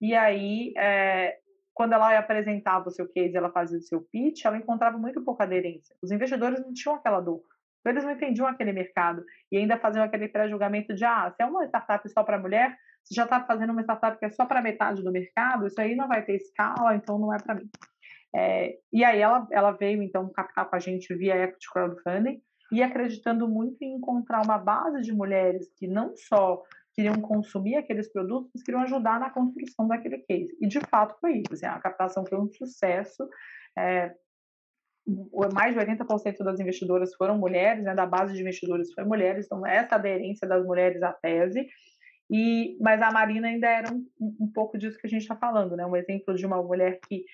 E 0.00 0.14
aí, 0.14 0.72
é, 0.76 1.36
quando 1.74 1.94
ela 1.94 2.16
apresentava 2.16 2.86
o 2.86 2.92
seu 2.92 3.08
case, 3.08 3.36
ela 3.36 3.50
fazia 3.50 3.78
o 3.78 3.82
seu 3.82 4.00
pitch, 4.00 4.44
ela 4.44 4.58
encontrava 4.58 4.96
muito 4.96 5.24
pouca 5.24 5.42
aderência. 5.42 5.96
Os 6.00 6.12
investidores 6.12 6.60
não 6.60 6.72
tinham 6.72 6.94
aquela 6.94 7.20
dor. 7.20 7.42
Então, 7.80 7.92
eles 7.92 8.04
não 8.04 8.12
entendiam 8.12 8.46
aquele 8.46 8.72
mercado 8.72 9.24
e 9.50 9.56
ainda 9.56 9.76
faziam 9.76 10.04
aquele 10.04 10.28
pré-julgamento 10.28 10.94
de, 10.94 11.04
ah, 11.04 11.32
se 11.34 11.42
é 11.42 11.46
uma 11.46 11.64
startup 11.64 12.08
só 12.08 12.22
para 12.22 12.38
mulher, 12.38 12.76
se 13.06 13.14
já 13.14 13.22
está 13.24 13.44
fazendo 13.44 13.70
uma 13.70 13.82
startup 13.82 14.18
que 14.18 14.24
é 14.24 14.30
só 14.30 14.44
para 14.44 14.60
metade 14.60 15.02
do 15.02 15.12
mercado, 15.12 15.66
isso 15.66 15.80
aí 15.80 15.94
não 15.94 16.08
vai 16.08 16.24
ter 16.24 16.34
escala, 16.34 16.96
então 16.96 17.18
não 17.18 17.32
é 17.32 17.38
para 17.38 17.54
mim. 17.54 17.70
É, 18.34 18.76
e 18.92 19.04
aí 19.04 19.20
ela, 19.20 19.46
ela 19.52 19.70
veio, 19.70 20.02
então, 20.02 20.28
captar 20.30 20.68
com 20.68 20.74
a 20.74 20.80
gente 20.80 21.14
via 21.14 21.36
Equity 21.44 21.66
Crowdfunding 21.72 22.42
e 22.72 22.82
acreditando 22.82 23.48
muito 23.48 23.80
em 23.80 23.94
encontrar 23.94 24.44
uma 24.44 24.58
base 24.58 25.00
de 25.02 25.12
mulheres 25.12 25.68
que 25.76 25.86
não 25.86 26.14
só 26.16 26.60
queriam 26.94 27.14
consumir 27.20 27.76
aqueles 27.76 28.12
produtos, 28.12 28.50
mas 28.52 28.64
queriam 28.64 28.82
ajudar 28.82 29.20
na 29.20 29.30
construção 29.30 29.86
daquele 29.86 30.18
case. 30.18 30.56
E, 30.60 30.66
de 30.66 30.80
fato, 30.80 31.16
foi 31.20 31.38
isso. 31.38 31.52
Assim, 31.52 31.66
a 31.66 31.78
captação 31.78 32.26
foi 32.26 32.38
um 32.38 32.50
sucesso. 32.50 33.28
É, 33.78 34.12
mais 35.54 35.74
de 35.74 35.80
80% 35.80 36.38
das 36.42 36.58
investidoras 36.58 37.14
foram 37.14 37.38
mulheres, 37.38 37.84
né, 37.84 37.94
da 37.94 38.06
base 38.06 38.34
de 38.34 38.40
investidores 38.40 38.92
foi 38.92 39.04
mulheres, 39.04 39.46
então 39.46 39.64
essa 39.64 39.94
aderência 39.94 40.48
das 40.48 40.64
mulheres 40.64 41.00
à 41.02 41.12
tese, 41.12 41.68
e, 42.30 42.76
mas 42.80 43.00
a 43.00 43.10
Marina 43.10 43.48
ainda 43.48 43.68
era 43.68 43.92
um, 43.92 44.06
um 44.40 44.50
pouco 44.52 44.76
disso 44.76 44.98
que 44.98 45.06
a 45.06 45.10
gente 45.10 45.22
está 45.22 45.36
falando, 45.36 45.76
né, 45.76 45.86
um 45.86 45.96
exemplo 45.96 46.34
de 46.34 46.44
uma 46.44 46.62
mulher 46.62 46.98
que 47.08 47.24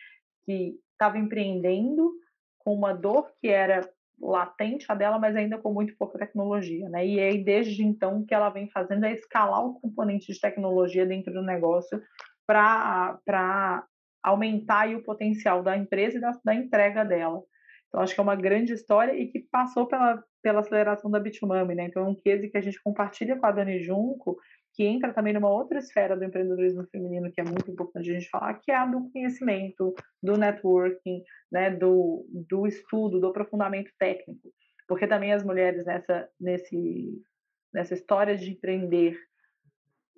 estava 0.92 1.18
empreendendo 1.18 2.12
com 2.58 2.74
uma 2.74 2.92
dor 2.92 3.32
que 3.40 3.48
era 3.48 3.80
latente 4.20 4.86
a 4.88 4.94
dela, 4.94 5.18
mas 5.18 5.34
ainda 5.34 5.58
com 5.58 5.72
muito 5.72 5.96
pouca 5.96 6.18
tecnologia, 6.18 6.88
né? 6.88 7.04
E 7.04 7.18
aí 7.18 7.42
desde 7.42 7.82
então 7.82 8.20
o 8.20 8.26
que 8.26 8.32
ela 8.32 8.50
vem 8.50 8.70
fazendo 8.70 9.04
é 9.04 9.12
escalar 9.12 9.64
o 9.64 9.80
componente 9.80 10.32
de 10.32 10.40
tecnologia 10.40 11.04
dentro 11.04 11.32
do 11.32 11.42
negócio 11.42 12.00
para 12.46 13.84
aumentar 14.22 14.88
o 14.94 15.02
potencial 15.02 15.62
da 15.62 15.76
empresa 15.76 16.18
e 16.18 16.20
da, 16.20 16.30
da 16.44 16.54
entrega 16.54 17.04
dela. 17.04 17.42
Então, 17.88 18.00
acho 18.00 18.14
que 18.14 18.20
é 18.20 18.22
uma 18.22 18.36
grande 18.36 18.72
história 18.72 19.12
e 19.12 19.26
que 19.26 19.40
passou 19.50 19.86
pela, 19.86 20.22
pela 20.40 20.60
aceleração 20.60 21.10
da 21.10 21.20
Bitmami, 21.20 21.74
né? 21.74 21.84
Então, 21.84 22.04
é 22.04 22.08
um 22.08 22.14
case 22.14 22.48
que 22.48 22.56
a 22.56 22.60
gente 22.60 22.82
compartilha 22.82 23.36
com 23.36 23.44
a 23.44 23.50
Dani 23.50 23.80
Junco, 23.80 24.38
que 24.74 24.84
entra 24.84 25.12
também 25.12 25.32
numa 25.32 25.50
outra 25.50 25.78
esfera 25.78 26.16
do 26.16 26.24
empreendedorismo 26.24 26.86
feminino 26.90 27.30
que 27.30 27.40
é 27.40 27.44
muito 27.44 27.70
importante 27.70 28.10
a 28.10 28.14
gente 28.14 28.28
falar, 28.28 28.54
que 28.54 28.70
é 28.70 28.76
a 28.76 28.86
do 28.86 29.10
conhecimento, 29.10 29.94
do 30.22 30.36
networking, 30.36 31.22
né, 31.50 31.70
do, 31.70 32.26
do 32.30 32.66
estudo, 32.66 33.20
do 33.20 33.28
aprofundamento 33.28 33.90
técnico. 33.98 34.50
Porque 34.88 35.06
também 35.06 35.32
as 35.32 35.44
mulheres 35.44 35.84
nessa, 35.84 36.28
nesse, 36.40 37.22
nessa 37.72 37.94
história 37.94 38.36
de 38.36 38.50
empreender 38.50 39.18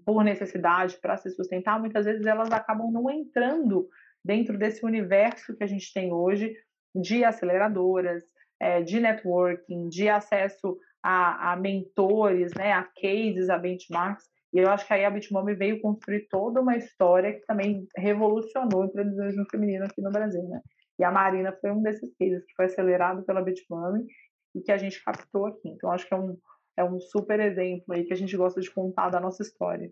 por 0.04 0.22
necessidade, 0.22 0.98
para 1.00 1.16
se 1.16 1.30
sustentar, 1.30 1.80
muitas 1.80 2.04
vezes 2.04 2.26
elas 2.26 2.50
acabam 2.52 2.90
não 2.92 3.10
entrando 3.10 3.88
dentro 4.24 4.56
desse 4.56 4.84
universo 4.84 5.56
que 5.56 5.64
a 5.64 5.66
gente 5.66 5.92
tem 5.92 6.12
hoje 6.12 6.54
de 6.94 7.24
aceleradoras, 7.24 8.22
é, 8.60 8.82
de 8.82 9.00
networking, 9.00 9.88
de 9.88 10.08
acesso 10.08 10.78
a, 11.02 11.52
a, 11.52 11.56
mentores, 11.56 12.52
né, 12.54 12.72
a 12.72 12.84
cases, 12.84 13.50
a 13.50 13.58
benchmarks. 13.58 14.24
E 14.54 14.60
eu 14.60 14.70
acho 14.70 14.86
que 14.86 14.92
aí 14.92 15.04
a 15.04 15.10
Bitmome 15.10 15.54
veio 15.54 15.80
construir 15.80 16.28
toda 16.28 16.60
uma 16.60 16.76
história 16.76 17.32
que 17.32 17.44
também 17.44 17.88
revolucionou 17.96 18.82
o 18.82 18.84
empreendedorismo 18.84 19.44
feminino 19.50 19.84
aqui 19.84 20.00
no 20.00 20.12
Brasil, 20.12 20.44
né? 20.44 20.60
E 20.96 21.02
a 21.02 21.10
Marina 21.10 21.52
foi 21.60 21.72
um 21.72 21.82
desses 21.82 22.16
cases 22.16 22.44
que 22.44 22.54
foi 22.54 22.66
acelerado 22.66 23.24
pela 23.24 23.42
Bitmome 23.42 24.06
e 24.54 24.60
que 24.60 24.70
a 24.70 24.76
gente 24.76 25.02
captou 25.02 25.46
aqui. 25.46 25.68
Então, 25.68 25.90
acho 25.90 26.06
que 26.06 26.14
é 26.14 26.16
um, 26.16 26.38
é 26.76 26.84
um 26.84 27.00
super 27.00 27.40
exemplo 27.40 27.92
aí 27.92 28.04
que 28.04 28.12
a 28.12 28.16
gente 28.16 28.36
gosta 28.36 28.60
de 28.60 28.70
contar 28.70 29.10
da 29.10 29.18
nossa 29.18 29.42
história. 29.42 29.90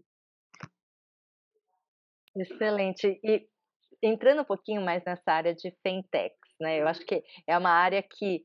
Excelente. 2.37 3.21
E 3.25 3.49
entrando 4.01 4.43
um 4.43 4.45
pouquinho 4.45 4.81
mais 4.81 5.05
nessa 5.05 5.33
área 5.33 5.53
de 5.53 5.77
fintech, 5.83 6.37
né? 6.61 6.81
Eu 6.81 6.87
acho 6.87 7.05
que 7.05 7.23
é 7.49 7.59
uma 7.59 7.71
área 7.71 8.01
que 8.01 8.45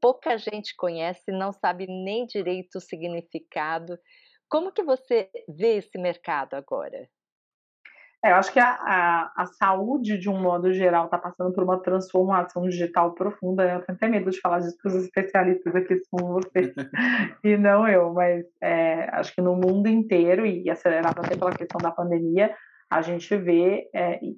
pouca 0.00 0.36
gente 0.36 0.76
conhece, 0.76 1.32
não 1.32 1.50
sabe 1.50 1.86
nem 1.86 2.26
direito 2.26 2.76
o 2.76 2.80
significado. 2.80 3.98
Como 4.48 4.72
que 4.72 4.82
você 4.82 5.28
vê 5.48 5.76
esse 5.76 5.98
mercado 5.98 6.54
agora? 6.54 7.08
É, 8.24 8.32
eu 8.32 8.36
acho 8.36 8.52
que 8.52 8.58
a, 8.58 8.70
a, 8.70 9.32
a, 9.36 9.46
saúde, 9.46 10.18
de 10.18 10.28
um 10.28 10.40
modo 10.40 10.72
geral, 10.72 11.04
está 11.04 11.18
passando 11.18 11.52
por 11.52 11.62
uma 11.62 11.80
transformação 11.80 12.68
digital 12.68 13.14
profunda. 13.14 13.64
Né? 13.64 13.74
Eu 13.76 13.82
tenho 13.82 13.96
até 13.96 14.08
medo 14.08 14.30
de 14.30 14.40
falar 14.40 14.60
disso 14.60 14.76
para 14.82 14.88
os 14.88 15.04
especialistas 15.04 15.74
aqui 15.74 16.00
são 16.04 16.32
vocês 16.32 16.72
e 17.44 17.56
não 17.56 17.86
eu, 17.86 18.12
mas 18.12 18.44
é, 18.60 19.08
acho 19.12 19.34
que 19.34 19.40
no 19.40 19.54
mundo 19.54 19.88
inteiro, 19.88 20.46
e 20.46 20.68
acelerado 20.70 21.20
até 21.20 21.36
pela 21.36 21.52
questão 21.52 21.80
da 21.80 21.90
pandemia, 21.90 22.54
a 22.90 23.02
gente 23.02 23.36
vê, 23.36 23.88
é, 23.94 24.18
e, 24.20 24.36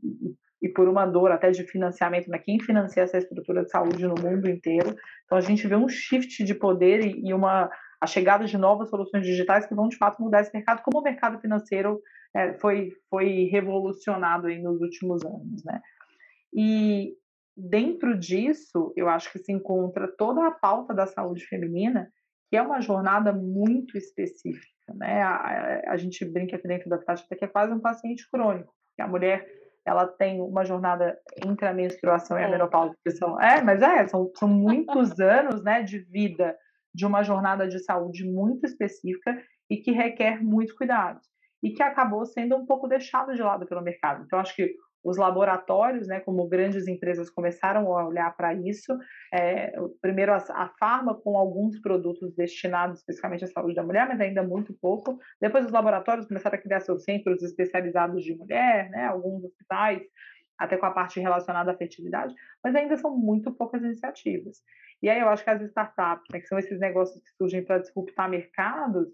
e 0.61 0.69
por 0.69 0.89
uma 0.89 1.07
dor 1.07 1.31
até 1.31 1.51
de 1.51 1.65
financiamento, 1.65 2.29
né? 2.29 2.39
quem 2.39 2.61
financia 2.61 3.05
essa 3.05 3.17
estrutura 3.17 3.65
de 3.65 3.71
saúde 3.71 4.07
no 4.07 4.17
mundo 4.21 4.51
inteiro. 4.51 4.95
Então 5.25 5.39
a 5.39 5.43
gente 5.43 5.67
vê 5.67 5.77
um 5.77 5.89
shift 5.89 6.45
de 6.45 6.55
poder 6.55 7.07
e, 7.07 7.29
e 7.29 7.33
uma 7.33 7.71
a 8.01 8.07
chegada 8.07 8.45
de 8.45 8.57
novas 8.57 8.91
soluções 8.91 9.27
digitais 9.27 9.67
que 9.67 9.75
vão 9.75 9.89
de 9.89 9.97
fato 9.97 10.23
mudar 10.23 10.41
esse 10.41 10.55
mercado, 10.55 10.83
como 10.83 11.01
o 11.01 11.03
mercado 11.03 11.41
financeiro 11.41 12.01
é, 12.35 12.55
foi, 12.55 12.93
foi 13.11 13.49
revolucionado 13.51 14.47
aí 14.47 14.61
nos 14.61 14.81
últimos 14.81 15.25
anos, 15.25 15.65
né? 15.65 15.81
E 16.53 17.15
dentro 17.57 18.17
disso, 18.17 18.93
eu 18.97 19.09
acho 19.09 19.33
que 19.33 19.39
se 19.39 19.53
encontra 19.53 20.09
toda 20.17 20.47
a 20.47 20.51
pauta 20.51 20.95
da 20.95 21.07
saúde 21.07 21.45
feminina, 21.47 22.09
que 22.49 22.57
é 22.57 22.63
uma 22.63 22.81
jornada 22.81 23.33
muito 23.33 23.99
específica, 23.99 24.95
né? 24.95 25.23
A, 25.23 25.35
a, 25.35 25.93
a 25.93 25.97
gente 25.97 26.25
brinca 26.25 26.57
aqui 26.57 26.69
dentro 26.69 26.89
da 26.89 27.01
faixa 27.03 27.27
que 27.29 27.45
é 27.45 27.49
quase 27.49 27.73
um 27.73 27.81
paciente 27.81 28.29
crônico, 28.31 28.73
porque 28.89 29.03
a 29.03 29.09
mulher 29.09 29.47
ela 29.85 30.07
tem 30.07 30.41
uma 30.41 30.65
jornada 30.65 31.19
entre 31.45 31.67
a 31.67 31.73
menstruação 31.73 32.39
e 32.39 32.45
a 32.45 32.49
é. 32.49 32.51
menopausa, 32.51 32.95
que 33.03 33.11
são, 33.11 33.41
é, 33.41 33.63
mas 33.63 33.83
é, 33.83 34.07
são, 34.07 34.31
são 34.37 34.49
muitos 34.49 35.19
anos, 35.19 35.63
né, 35.65 35.83
de 35.83 35.99
vida, 35.99 36.55
de 36.99 37.07
uma 37.07 37.23
jornada 37.23 37.69
de 37.69 37.79
saúde 37.79 38.29
muito 38.29 38.67
específica 38.67 39.41
e 39.71 39.77
que 39.77 39.93
requer 39.93 40.43
muitos 40.43 40.75
cuidados 40.75 41.23
e 41.63 41.71
que 41.71 41.83
acabou 41.83 42.27
sendo 42.27 42.57
um 42.57 42.67
pouco 42.67 42.89
deixado 42.89 43.33
de 43.35 43.41
lado 43.41 43.67
pelo 43.67 43.83
mercado. 43.83 44.25
Então, 44.25 44.41
acho 44.41 44.55
que 44.57 44.75
os 45.05 45.17
laboratórios, 45.17 46.09
né, 46.09 46.19
como 46.19 46.49
grandes 46.49 46.89
empresas 46.89 47.31
começaram 47.31 47.97
a 47.97 48.09
olhar 48.09 48.37
para 48.37 48.53
isso, 48.53 48.99
é, 49.33 49.73
primeiro 50.03 50.33
a, 50.33 50.39
a 50.39 50.69
farma 50.81 51.15
com 51.15 51.39
alguns 51.39 51.81
produtos 51.81 52.35
destinados 52.35 52.99
especificamente 52.99 53.45
à 53.45 53.47
saúde 53.47 53.77
da 53.77 53.85
mulher, 53.85 54.09
mas 54.09 54.21
ainda 54.21 54.43
muito 54.43 54.75
pouco. 54.81 55.17
Depois 55.41 55.67
os 55.67 55.71
laboratórios 55.71 56.27
começaram 56.27 56.59
a 56.59 56.61
criar 56.61 56.81
seus 56.81 57.05
centros 57.05 57.45
especializados 57.45 58.25
de 58.25 58.37
mulher, 58.37 58.91
né, 58.91 59.05
alguns 59.05 59.45
hospitais, 59.45 60.03
até 60.59 60.77
com 60.77 60.87
a 60.87 60.91
parte 60.91 61.21
relacionada 61.21 61.71
à 61.71 61.77
fertilidade, 61.77 62.35
mas 62.65 62.75
ainda 62.75 62.97
são 62.97 63.17
muito 63.17 63.55
poucas 63.55 63.83
iniciativas. 63.83 64.59
E 65.03 65.09
aí 65.09 65.21
eu 65.21 65.29
acho 65.29 65.45
que 65.45 65.51
as 65.51 65.63
startups, 65.63 66.27
né, 66.33 66.41
que 66.41 66.47
são 66.47 66.59
esses 66.59 66.79
negócios 66.81 67.23
que 67.23 67.31
surgem 67.37 67.65
para 67.65 67.79
disruptar 67.79 68.29
mercados, 68.29 69.09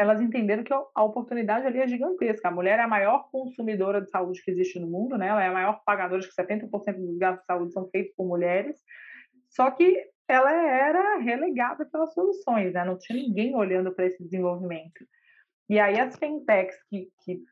elas 0.00 0.20
entenderam 0.20 0.64
que 0.64 0.72
a 0.72 1.04
oportunidade 1.04 1.66
ali 1.66 1.78
é 1.78 1.86
gigantesca. 1.86 2.48
A 2.48 2.50
mulher 2.50 2.78
é 2.78 2.82
a 2.82 2.88
maior 2.88 3.30
consumidora 3.30 4.00
de 4.00 4.08
saúde 4.08 4.42
que 4.42 4.50
existe 4.50 4.80
no 4.80 4.86
mundo, 4.86 5.18
né? 5.18 5.28
Ela 5.28 5.44
é 5.44 5.48
a 5.48 5.52
maior 5.52 5.82
pagadora, 5.84 6.20
acho 6.20 6.34
que 6.34 6.42
70% 6.42 6.96
dos 6.96 7.18
gastos 7.18 7.42
de 7.42 7.46
saúde 7.46 7.72
são 7.72 7.86
feitos 7.90 8.14
por 8.16 8.26
mulheres. 8.26 8.82
Só 9.50 9.70
que 9.70 10.02
ela 10.26 10.50
era 10.52 11.18
relegada 11.18 11.84
pelas 11.84 12.14
soluções, 12.14 12.72
né? 12.72 12.82
Não 12.82 12.96
tinha 12.96 13.22
ninguém 13.22 13.54
olhando 13.54 13.92
para 13.92 14.06
esse 14.06 14.22
desenvolvimento. 14.22 15.04
E 15.68 15.78
aí 15.78 16.00
as 16.00 16.16
fintechs 16.16 16.78
que, 16.88 17.08
que 17.22 17.44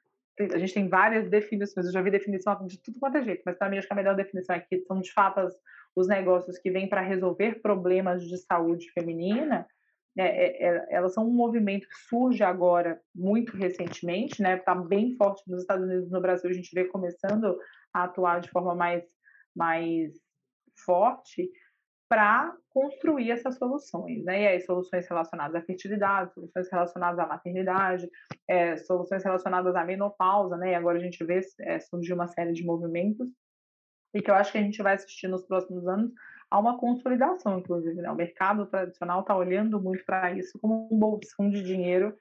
a 0.55 0.59
gente 0.59 0.73
tem 0.73 0.89
várias 0.89 1.29
definições, 1.29 1.87
eu 1.87 1.93
já 1.93 2.01
vi 2.01 2.11
definição 2.11 2.67
de 2.67 2.81
tudo 2.81 2.99
quanto 2.99 3.19
é 3.19 3.25
jeito, 3.25 3.43
mas 3.45 3.59
para 3.59 3.69
mim 3.69 3.77
acho 3.77 3.87
que 3.87 3.93
a 3.93 3.97
melhor 3.97 4.17
definição 4.17 4.57
aqui 4.57 4.81
são 4.87 5.01
de 5.01 5.13
fato 5.13 5.41
os 5.99 6.07
negócios 6.07 6.59
que 6.59 6.71
vêm 6.71 6.89
para 6.89 7.01
resolver 7.01 7.61
problemas 7.61 8.25
de 8.25 8.39
saúde 8.39 8.91
feminina 8.93 9.67
é, 10.17 10.25
é, 10.25 10.67
é, 10.67 10.87
elas 10.91 11.15
são 11.15 11.25
um 11.25 11.33
movimento 11.33 11.89
que 11.89 11.97
surge 12.09 12.43
agora 12.43 13.01
muito 13.15 13.57
recentemente, 13.57 14.43
né? 14.43 14.57
Está 14.57 14.75
bem 14.75 15.17
forte 15.17 15.43
nos 15.49 15.61
Estados 15.61 15.85
Unidos, 15.87 16.11
no 16.11 16.21
Brasil 16.21 16.51
a 16.51 16.53
gente 16.53 16.75
vê 16.75 16.85
começando 16.87 17.57
a 17.95 18.05
atuar 18.05 18.41
de 18.41 18.51
forma 18.51 18.75
mais 18.75 19.05
mais 19.55 20.13
forte 20.85 21.51
para 22.09 22.55
construir 22.71 23.31
essas 23.31 23.57
soluções, 23.57 24.25
né? 24.25 24.43
E 24.43 24.47
aí 24.47 24.61
soluções 24.61 25.07
relacionadas 25.09 25.55
à 25.55 25.65
fertilidade, 25.65 26.33
soluções 26.33 26.69
relacionadas 26.71 27.19
à 27.19 27.27
maternidade, 27.27 28.09
é, 28.49 28.77
soluções 28.77 29.23
relacionadas 29.23 29.75
à 29.77 29.85
menopausa, 29.85 30.57
né? 30.57 30.73
E 30.73 30.75
agora 30.75 30.99
a 30.99 31.03
gente 31.03 31.25
vê 31.25 31.41
é, 31.61 31.79
surgir 31.81 32.13
uma 32.13 32.27
série 32.27 32.53
de 32.53 32.65
movimentos 32.65 33.31
e 34.15 34.23
que 34.23 34.31
eu 34.31 34.35
acho 34.35 34.53
que 34.53 34.59
a 34.59 34.63
gente 34.63 34.83
vai 34.83 34.95
assistir 34.95 35.29
nos 35.29 35.45
próximos 35.45 35.87
anos 35.87 36.13
há 36.51 36.59
uma 36.59 36.79
consolidação, 36.79 37.59
inclusive. 37.59 38.01
Né? 38.01 38.11
O 38.11 38.17
mercado 38.17 38.67
tradicional 38.67 39.21
está 39.21 39.37
olhando 39.37 39.81
muito 39.81 40.05
para 40.05 40.33
isso 40.33 40.59
como 40.59 40.89
um 40.91 40.99
bolsão 40.99 41.51
de 41.51 41.63
dinheiro 41.63 42.17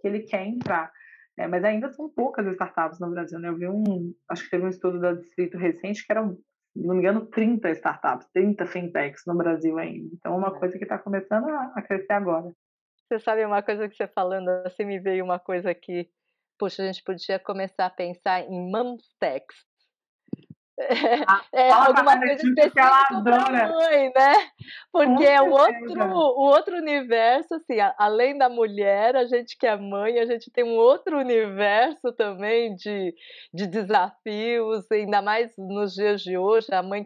que 0.00 0.08
ele 0.08 0.20
quer 0.20 0.46
entrar. 0.46 0.92
É, 1.38 1.46
mas 1.46 1.64
ainda 1.64 1.90
são 1.92 2.10
poucas 2.10 2.46
startups 2.46 3.00
no 3.00 3.10
Brasil. 3.10 3.38
Né? 3.38 3.48
Eu 3.48 3.56
vi 3.56 3.68
um, 3.68 4.14
acho 4.28 4.44
que 4.44 4.50
teve 4.50 4.64
um 4.64 4.68
estudo 4.68 5.00
da 5.00 5.14
Distrito 5.14 5.56
recente 5.56 6.06
que 6.06 6.12
eram, 6.12 6.36
se 6.36 6.86
não 6.86 6.94
me 6.94 7.00
engano, 7.00 7.26
30 7.26 7.70
startups, 7.70 8.28
30 8.32 8.66
fintechs 8.66 9.22
no 9.26 9.34
Brasil 9.34 9.78
ainda. 9.78 10.10
Então, 10.12 10.34
é 10.34 10.36
uma 10.36 10.58
coisa 10.58 10.76
que 10.76 10.84
está 10.84 10.98
começando 10.98 11.48
a, 11.48 11.72
a 11.74 11.82
crescer 11.82 12.12
agora. 12.12 12.52
Você 13.08 13.18
sabe 13.18 13.44
uma 13.44 13.62
coisa 13.62 13.88
que 13.88 13.96
você 13.96 14.06
falando, 14.06 14.48
assim 14.64 14.84
me 14.84 14.98
veio 14.98 15.24
uma 15.24 15.38
coisa 15.38 15.74
que, 15.74 16.08
puxa, 16.58 16.82
a 16.82 16.86
gente 16.86 17.02
podia 17.02 17.38
começar 17.38 17.86
a 17.86 17.90
pensar 17.90 18.40
em 18.40 18.70
Mumtex, 18.70 19.66
é, 21.52 21.70
alguma 21.70 22.18
coisa 22.18 22.34
específica 22.34 22.90
para 23.22 23.68
mãe, 23.68 24.12
né? 24.14 24.50
Porque 24.90 25.24
é 25.24 25.40
o 25.40 25.50
outro, 25.50 26.02
o 26.02 26.40
outro 26.40 26.76
universo, 26.76 27.54
assim, 27.54 27.76
além 27.98 28.38
da 28.38 28.48
mulher, 28.48 29.14
a 29.16 29.24
gente 29.26 29.56
que 29.56 29.66
é 29.66 29.76
mãe, 29.76 30.18
a 30.18 30.24
gente 30.24 30.50
tem 30.50 30.64
um 30.64 30.76
outro 30.76 31.18
universo 31.18 32.12
também 32.12 32.74
de, 32.74 33.14
de 33.52 33.66
desafios, 33.66 34.90
ainda 34.90 35.20
mais 35.20 35.52
nos 35.58 35.94
dias 35.94 36.22
de 36.22 36.38
hoje, 36.38 36.72
a 36.72 36.82
mãe 36.82 37.04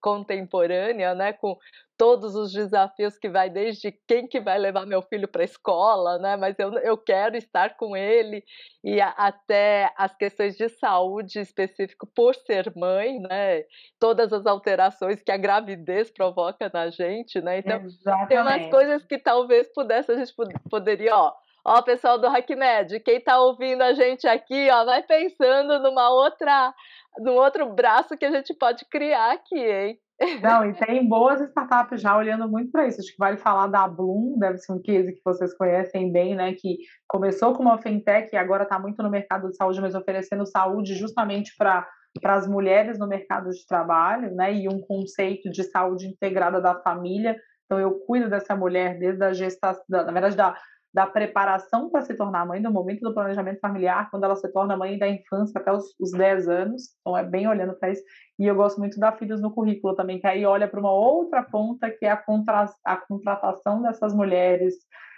contemporânea, 0.00 1.14
né? 1.14 1.32
Com 1.32 1.58
todos 2.04 2.34
os 2.34 2.52
desafios 2.52 3.16
que 3.16 3.30
vai 3.30 3.48
desde 3.48 3.90
quem 4.06 4.28
que 4.28 4.38
vai 4.38 4.58
levar 4.58 4.84
meu 4.84 5.00
filho 5.00 5.26
para 5.26 5.40
a 5.40 5.46
escola, 5.46 6.18
né? 6.18 6.36
Mas 6.36 6.54
eu, 6.58 6.70
eu 6.80 6.98
quero 6.98 7.34
estar 7.34 7.78
com 7.78 7.96
ele 7.96 8.44
e 8.84 9.00
a, 9.00 9.08
até 9.08 9.90
as 9.96 10.14
questões 10.14 10.54
de 10.54 10.68
saúde 10.68 11.40
específico 11.40 12.06
por 12.14 12.34
ser 12.34 12.70
mãe, 12.76 13.18
né? 13.20 13.62
Todas 13.98 14.34
as 14.34 14.44
alterações 14.44 15.22
que 15.22 15.32
a 15.32 15.38
gravidez 15.38 16.10
provoca 16.10 16.70
na 16.74 16.90
gente, 16.90 17.40
né? 17.40 17.60
Então 17.60 17.80
Exatamente. 17.80 18.28
tem 18.28 18.38
umas 18.38 18.66
coisas 18.66 19.02
que 19.06 19.16
talvez 19.16 19.72
pudesse 19.72 20.12
a 20.12 20.18
gente 20.18 20.34
poderia, 20.68 21.16
ó, 21.16 21.32
Ó, 21.66 21.80
pessoal 21.80 22.18
do 22.18 22.26
HackMed, 22.26 23.00
quem 23.00 23.16
está 23.16 23.40
ouvindo 23.40 23.80
a 23.80 23.94
gente 23.94 24.28
aqui, 24.28 24.68
ó, 24.70 24.84
vai 24.84 25.02
pensando 25.02 25.78
numa 25.78 26.10
outra, 26.10 26.74
num 27.20 27.36
outro 27.36 27.72
braço 27.72 28.18
que 28.18 28.26
a 28.26 28.30
gente 28.30 28.52
pode 28.52 28.84
criar 28.84 29.32
aqui, 29.32 29.56
hein? 29.58 29.98
Não, 30.42 30.64
e 30.64 30.72
tem 30.74 31.06
boas 31.08 31.40
startups 31.40 32.00
já 32.00 32.16
olhando 32.16 32.48
muito 32.48 32.70
para 32.70 32.86
isso. 32.86 33.00
Acho 33.00 33.10
que 33.10 33.18
vale 33.18 33.36
falar 33.36 33.66
da 33.66 33.86
Bloom, 33.88 34.38
deve 34.38 34.58
ser 34.58 34.72
um 34.72 34.80
case 34.80 35.12
que 35.12 35.20
vocês 35.24 35.52
conhecem 35.56 36.12
bem, 36.12 36.36
né? 36.36 36.54
Que 36.54 36.78
começou 37.08 37.52
como 37.52 37.68
uma 37.68 37.82
fintech 37.82 38.30
e 38.32 38.36
agora 38.36 38.62
está 38.62 38.78
muito 38.78 39.02
no 39.02 39.10
mercado 39.10 39.48
de 39.48 39.56
saúde, 39.56 39.80
mas 39.80 39.94
oferecendo 39.94 40.46
saúde 40.46 40.94
justamente 40.94 41.54
para 41.56 41.86
para 42.22 42.34
as 42.34 42.46
mulheres 42.46 42.96
no 42.96 43.08
mercado 43.08 43.50
de 43.50 43.66
trabalho, 43.66 44.32
né? 44.36 44.54
E 44.54 44.68
um 44.68 44.80
conceito 44.80 45.50
de 45.50 45.64
saúde 45.64 46.06
integrada 46.06 46.60
da 46.60 46.80
família. 46.80 47.36
Então 47.64 47.80
eu 47.80 47.98
cuido 48.06 48.30
dessa 48.30 48.54
mulher 48.54 48.98
desde 48.98 49.24
a 49.24 49.32
gestação, 49.32 49.82
na 49.88 50.12
verdade 50.12 50.36
da 50.36 50.56
da 50.94 51.06
preparação 51.06 51.90
para 51.90 52.02
se 52.02 52.14
tornar 52.14 52.46
mãe, 52.46 52.62
do 52.62 52.70
momento 52.70 53.00
do 53.00 53.12
planejamento 53.12 53.58
familiar, 53.58 54.08
quando 54.10 54.22
ela 54.22 54.36
se 54.36 54.50
torna 54.52 54.76
mãe 54.76 54.96
da 54.96 55.08
infância 55.08 55.60
até 55.60 55.72
os, 55.72 55.92
os 55.98 56.12
10 56.12 56.48
anos. 56.48 56.82
Então, 57.00 57.18
é 57.18 57.24
bem 57.24 57.48
olhando 57.48 57.74
para 57.74 57.90
isso. 57.90 58.02
E 58.38 58.46
eu 58.46 58.54
gosto 58.54 58.78
muito 58.78 59.00
da 59.00 59.10
Filhos 59.10 59.42
no 59.42 59.52
Currículo 59.52 59.96
também, 59.96 60.20
que 60.20 60.26
aí 60.26 60.46
olha 60.46 60.68
para 60.68 60.78
uma 60.78 60.92
outra 60.92 61.42
ponta, 61.42 61.90
que 61.90 62.06
é 62.06 62.10
a, 62.10 62.16
contra, 62.16 62.66
a 62.84 62.96
contratação 62.96 63.82
dessas 63.82 64.14
mulheres 64.14 64.74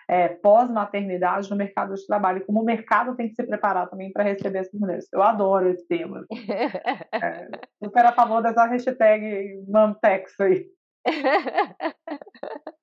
é, 0.08 0.28
pós-maternidade 0.28 1.50
no 1.50 1.56
mercado 1.56 1.94
de 1.94 2.06
trabalho, 2.06 2.46
como 2.46 2.62
o 2.62 2.64
mercado 2.64 3.14
tem 3.14 3.28
que 3.28 3.34
se 3.34 3.44
preparar 3.44 3.90
também 3.90 4.10
para 4.10 4.24
receber 4.24 4.60
essas 4.60 4.80
mulheres. 4.80 5.06
Eu 5.12 5.22
adoro 5.22 5.68
esse 5.68 5.86
tema. 5.86 6.24
é, 7.12 7.48
super 7.84 8.06
a 8.06 8.12
favor 8.12 8.40
dessa 8.40 8.64
hashtag 8.64 9.62
Mamtex 9.68 10.40
aí. 10.40 10.66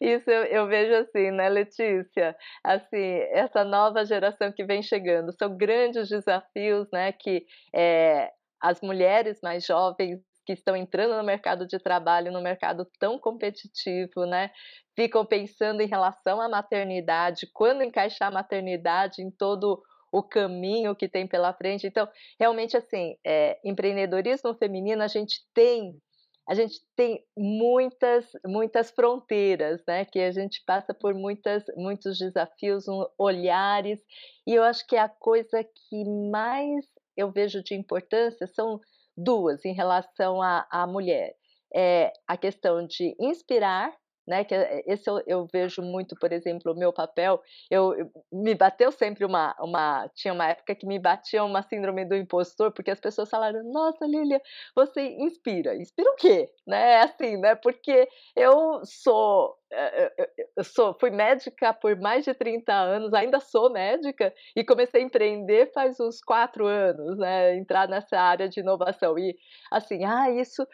Isso 0.00 0.30
eu, 0.30 0.44
eu, 0.44 0.66
vejo 0.66 0.94
assim, 0.94 1.30
né, 1.30 1.48
Letícia? 1.48 2.36
Assim, 2.64 3.20
essa 3.30 3.64
nova 3.64 4.04
geração 4.04 4.52
que 4.52 4.64
vem 4.64 4.82
chegando, 4.82 5.32
são 5.32 5.56
grandes 5.56 6.08
desafios, 6.08 6.88
né, 6.92 7.12
que 7.12 7.46
é, 7.74 8.30
as 8.60 8.80
mulheres 8.80 9.38
mais 9.42 9.64
jovens 9.64 10.20
que 10.44 10.52
estão 10.52 10.76
entrando 10.76 11.16
no 11.16 11.24
mercado 11.24 11.66
de 11.66 11.78
trabalho, 11.78 12.30
no 12.30 12.40
mercado 12.40 12.86
tão 13.00 13.18
competitivo, 13.18 14.24
né, 14.26 14.50
ficam 14.94 15.26
pensando 15.26 15.80
em 15.80 15.88
relação 15.88 16.40
à 16.40 16.48
maternidade, 16.48 17.48
quando 17.52 17.82
encaixar 17.82 18.28
a 18.28 18.34
maternidade 18.34 19.22
em 19.22 19.30
todo 19.30 19.82
o 20.12 20.22
caminho 20.22 20.94
que 20.94 21.08
tem 21.08 21.26
pela 21.26 21.52
frente. 21.52 21.86
Então, 21.86 22.08
realmente, 22.38 22.76
assim, 22.76 23.16
é, 23.26 23.58
empreendedorismo 23.64 24.54
feminino, 24.54 25.02
a 25.02 25.08
gente 25.08 25.40
tem 25.52 26.00
a 26.48 26.54
gente 26.54 26.80
tem 26.94 27.24
muitas, 27.36 28.24
muitas 28.46 28.90
fronteiras, 28.90 29.82
né? 29.86 30.04
Que 30.04 30.20
a 30.20 30.30
gente 30.30 30.62
passa 30.64 30.94
por 30.94 31.12
muitas, 31.12 31.64
muitos 31.76 32.18
desafios, 32.18 32.84
olhares, 33.18 33.98
e 34.46 34.54
eu 34.54 34.62
acho 34.62 34.86
que 34.86 34.96
a 34.96 35.08
coisa 35.08 35.64
que 35.64 36.04
mais 36.30 36.86
eu 37.16 37.30
vejo 37.32 37.62
de 37.62 37.74
importância 37.74 38.46
são 38.46 38.80
duas 39.16 39.64
em 39.64 39.72
relação 39.72 40.40
à, 40.40 40.66
à 40.70 40.86
mulher. 40.86 41.34
É 41.74 42.12
a 42.28 42.36
questão 42.36 42.86
de 42.86 43.16
inspirar 43.18 43.92
né? 44.26 44.44
Que 44.44 44.54
é, 44.54 44.82
esse 44.86 45.08
eu, 45.08 45.22
eu, 45.26 45.46
vejo 45.52 45.82
muito, 45.82 46.16
por 46.16 46.32
exemplo, 46.32 46.72
o 46.72 46.78
meu 46.78 46.92
papel. 46.92 47.40
Eu, 47.70 47.94
eu, 47.94 48.10
me 48.32 48.54
bateu 48.54 48.90
sempre 48.92 49.24
uma, 49.24 49.54
uma, 49.60 50.08
tinha 50.14 50.34
uma 50.34 50.48
época 50.48 50.74
que 50.74 50.86
me 50.86 50.98
batia 50.98 51.44
uma 51.44 51.62
síndrome 51.62 52.04
do 52.04 52.16
impostor, 52.16 52.72
porque 52.72 52.90
as 52.90 53.00
pessoas 53.00 53.30
falaram: 53.30 53.62
"Nossa, 53.72 54.06
Lilia, 54.06 54.40
você 54.74 55.02
inspira". 55.02 55.76
Inspira 55.76 56.10
o 56.10 56.16
quê, 56.16 56.50
né? 56.66 57.02
Assim, 57.02 57.36
né? 57.38 57.54
Porque 57.54 58.08
eu 58.36 58.80
sou 58.84 59.56
eh, 59.70 60.12
eh, 60.18 60.26
eh, 60.38 60.46
eu 60.56 60.64
sou, 60.64 60.94
fui 60.94 61.10
médica 61.10 61.74
por 61.74 61.96
mais 61.96 62.24
de 62.24 62.32
30 62.34 62.72
anos, 62.72 63.12
ainda 63.12 63.40
sou 63.40 63.70
médica, 63.70 64.32
e 64.54 64.64
comecei 64.64 65.02
a 65.02 65.04
empreender 65.04 65.72
faz 65.72 65.98
uns 65.98 66.20
quatro 66.20 66.66
anos, 66.66 67.18
né? 67.18 67.56
Entrar 67.56 67.88
nessa 67.88 68.18
área 68.18 68.48
de 68.48 68.60
inovação. 68.60 69.18
E 69.18 69.36
assim, 69.70 70.04
ah, 70.04 70.30
isso 70.30 70.66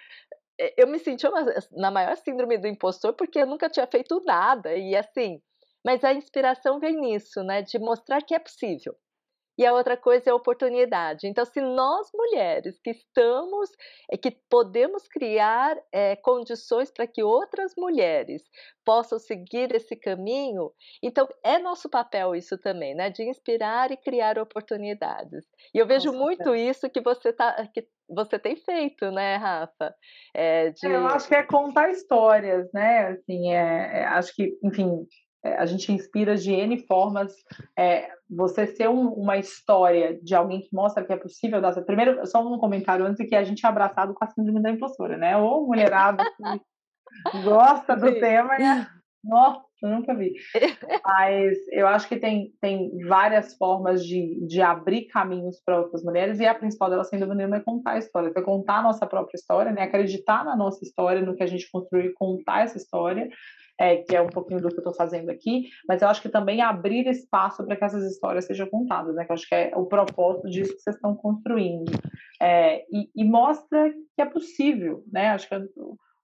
eu 0.77 0.87
me 0.87 0.99
senti 0.99 1.27
uma, 1.27 1.45
na 1.73 1.91
maior 1.91 2.17
síndrome 2.17 2.59
do 2.59 2.67
impostor 2.67 3.15
porque 3.15 3.39
eu 3.41 3.47
nunca 3.47 3.69
tinha 3.69 3.87
feito 3.87 4.23
nada 4.25 4.75
e 4.77 4.97
assim, 4.97 5.41
mas 5.85 6.05
a 6.05 6.13
inspiração 6.13 6.79
vem 6.79 6.97
nisso, 7.01 7.43
né, 7.43 7.63
de 7.63 7.79
mostrar 7.79 8.23
que 8.23 8.35
é 8.35 8.39
possível. 8.39 8.95
E 9.59 9.67
a 9.67 9.73
outra 9.73 9.97
coisa 9.97 10.31
é 10.31 10.33
a 10.33 10.37
oportunidade. 10.37 11.27
Então, 11.27 11.45
se 11.45 11.61
nós 11.61 12.09
mulheres 12.15 12.81
que 12.81 12.91
estamos, 12.91 13.71
é, 14.11 14.17
que 14.17 14.31
podemos 14.49 15.07
criar 15.07 15.77
é, 15.93 16.17
condições 16.17 16.91
para 16.91 17.07
que 17.07 17.23
outras 17.23 17.73
mulheres 17.77 18.43
possam 18.85 19.19
seguir 19.19 19.75
esse 19.75 19.95
caminho, 19.95 20.73
então 21.03 21.29
é 21.45 21.59
nosso 21.59 21.89
papel 21.89 22.35
isso 22.35 22.57
também, 22.59 22.95
né? 22.95 23.11
De 23.11 23.23
inspirar 23.23 23.91
e 23.91 23.97
criar 23.97 24.39
oportunidades. 24.39 25.45
E 25.75 25.79
eu 25.79 25.87
vejo 25.87 26.13
muito 26.13 26.55
isso 26.55 26.89
que 26.89 27.01
você 27.01 27.33
tá, 27.33 27.69
que 27.73 27.87
você 28.09 28.39
tem 28.39 28.57
feito, 28.57 29.11
né, 29.11 29.37
Rafa? 29.37 29.95
É, 30.35 30.71
de... 30.71 30.87
Eu 30.87 31.07
acho 31.07 31.29
que 31.29 31.35
é 31.35 31.43
contar 31.43 31.91
histórias, 31.91 32.69
né? 32.73 33.09
Assim, 33.09 33.53
é, 33.53 34.01
é 34.01 34.05
acho 34.07 34.35
que, 34.35 34.59
enfim, 34.63 35.07
é, 35.31 35.32
a 35.43 35.67
gente 35.67 35.93
inspira 35.93 36.37
de 36.37 36.53
N 36.53 36.79
formas. 36.87 37.35
É, 37.79 38.09
você 38.29 38.67
ser 38.67 38.89
um, 38.89 39.09
uma 39.09 39.37
história 39.37 40.19
de 40.23 40.35
alguém 40.35 40.61
que 40.61 40.75
mostra 40.75 41.05
que 41.05 41.13
é 41.13 41.17
possível 41.17 41.61
dar. 41.61 41.75
Primeiro, 41.83 42.27
só 42.27 42.47
um 42.47 42.59
comentário 42.59 43.05
antes 43.05 43.29
que 43.29 43.35
a 43.35 43.45
gente 43.45 43.65
é 43.65 43.69
abraçado 43.69 44.15
com 44.15 44.25
a 44.25 44.29
síndrome 44.29 44.63
da 44.63 44.71
impostora, 44.71 45.17
né? 45.17 45.37
Ou 45.37 45.67
mulherada 45.67 46.25
que 46.25 46.61
gosta 47.45 47.97
do 47.97 48.09
Sim. 48.09 48.21
tema 48.21 48.57
e 48.59 48.87
nossa, 49.25 49.63
nunca 49.91 50.15
vi. 50.15 50.35
Mas 51.05 51.59
eu 51.71 51.87
acho 51.87 52.09
que 52.09 52.17
tem, 52.17 52.53
tem 52.61 52.91
várias 53.07 53.55
formas 53.57 54.05
de, 54.05 54.45
de 54.47 54.61
abrir 54.61 55.07
caminhos 55.07 55.61
para 55.65 55.81
outras 55.81 56.03
mulheres, 56.03 56.41
e 56.41 56.47
a 56.47 56.55
principal 56.55 56.91
delas, 56.91 57.09
sem 57.09 57.19
dúvida 57.19 57.37
nenhuma, 57.37 57.57
é 57.57 57.61
contar 57.61 57.93
a 57.93 57.99
história. 57.99 58.33
É 58.35 58.43
contar 58.43 58.79
a 58.79 58.83
nossa 58.83 59.07
própria 59.07 59.37
história, 59.37 59.73
né? 59.73 59.83
acreditar 59.83 60.45
na 60.45 60.57
nossa 60.57 60.85
história, 60.85 61.23
no 61.23 61.35
que 61.35 61.43
a 61.43 61.47
gente 61.47 61.71
construiu 61.71 62.13
contar 62.15 62.63
essa 62.63 62.77
história 62.77 63.29
é, 63.83 63.97
que 63.97 64.15
é 64.15 64.21
um 64.21 64.29
pouquinho 64.29 64.61
do 64.61 64.69
que 64.69 64.75
eu 64.75 64.79
estou 64.79 64.95
fazendo 64.95 65.31
aqui, 65.31 65.69
mas 65.89 66.03
eu 66.03 66.09
acho 66.09 66.23
que 66.23 66.29
também 66.29 66.61
abrir 66.61 67.07
espaço 67.09 67.65
para 67.65 67.77
que 67.77 67.85
essas 67.85 68.05
histórias 68.05 68.45
sejam 68.45 68.69
contadas, 68.69 69.15
né? 69.15 69.25
Que 69.25 69.33
eu 69.33 69.35
acho 69.35 69.49
que 69.49 69.55
é 69.55 69.73
o 69.75 69.87
propósito 69.87 70.49
disso 70.49 70.75
que 70.75 70.81
vocês 70.81 70.97
estão 70.97 71.17
construindo. 71.17 71.91
É, 72.41 72.85
e, 72.93 73.11
e, 73.15 73.25
mostra 73.25 73.93
que 74.15 74.23
é 74.23 74.25
possível, 74.25 75.03
né? 75.11 75.31
Acho 75.31 75.49
que 75.49 75.55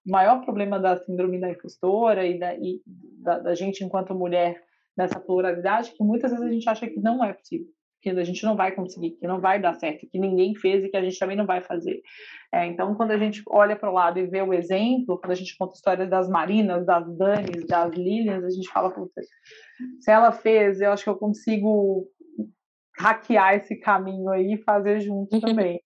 o 0.09 0.11
maior 0.11 0.45
problema 0.45 0.79
da 0.81 0.97
síndrome 0.97 1.39
da 1.39 1.51
impostora 1.51 2.27
e 2.27 2.39
da, 2.39 2.55
e 2.57 2.81
da, 2.87 3.39
da 3.39 3.55
gente 3.55 3.85
enquanto 3.85 4.15
mulher 4.15 4.63
nessa 4.97 5.21
pluralidade 5.21 5.93
que 5.93 6.03
muitas 6.03 6.31
vezes 6.31 6.47
a 6.47 6.51
gente 6.51 6.69
acha 6.69 6.89
que 6.89 6.99
não 6.99 7.23
é 7.23 7.33
possível 7.33 7.69
que 8.01 8.11
a 8.11 8.25
gente 8.25 8.45
não 8.45 8.57
vai 8.57 8.73
conseguir, 8.73 9.13
que 9.13 9.27
não 9.27 9.41
vai 9.41 9.61
dar 9.61 9.75
certo, 9.75 10.07
que 10.09 10.19
ninguém 10.19 10.55
fez 10.55 10.85
e 10.85 10.89
que 10.89 10.97
a 10.97 11.03
gente 11.03 11.19
também 11.19 11.37
não 11.37 11.47
vai 11.47 11.61
fazer. 11.61 12.01
É, 12.53 12.65
então, 12.67 12.95
quando 12.95 13.11
a 13.11 13.19
gente 13.19 13.43
olha 13.49 13.77
para 13.77 13.91
o 13.91 13.93
lado 13.93 14.19
e 14.19 14.27
vê 14.27 14.41
o 14.41 14.55
exemplo, 14.55 15.19
quando 15.19 15.33
a 15.33 15.35
gente 15.35 15.57
conta 15.59 15.75
histórias 15.75 16.09
das 16.09 16.29
Marinas, 16.29 16.87
das 16.87 17.17
Danis, 17.17 17.67
das 17.67 17.93
Lilians, 17.93 18.45
a 18.45 18.51
gente 18.51 18.69
fala, 18.69 18.95
se 20.01 20.11
ela 20.11 20.33
fez, 20.33 20.81
eu 20.81 20.93
acho 20.93 21.05
que 21.05 21.11
eu 21.11 21.17
consigo 21.17 22.07
hackear 22.97 23.57
esse 23.57 23.77
caminho 23.77 24.29
aí 24.31 24.55
e 24.55 24.63
fazer 24.63 25.01
junto 25.01 25.39
também. 25.41 25.81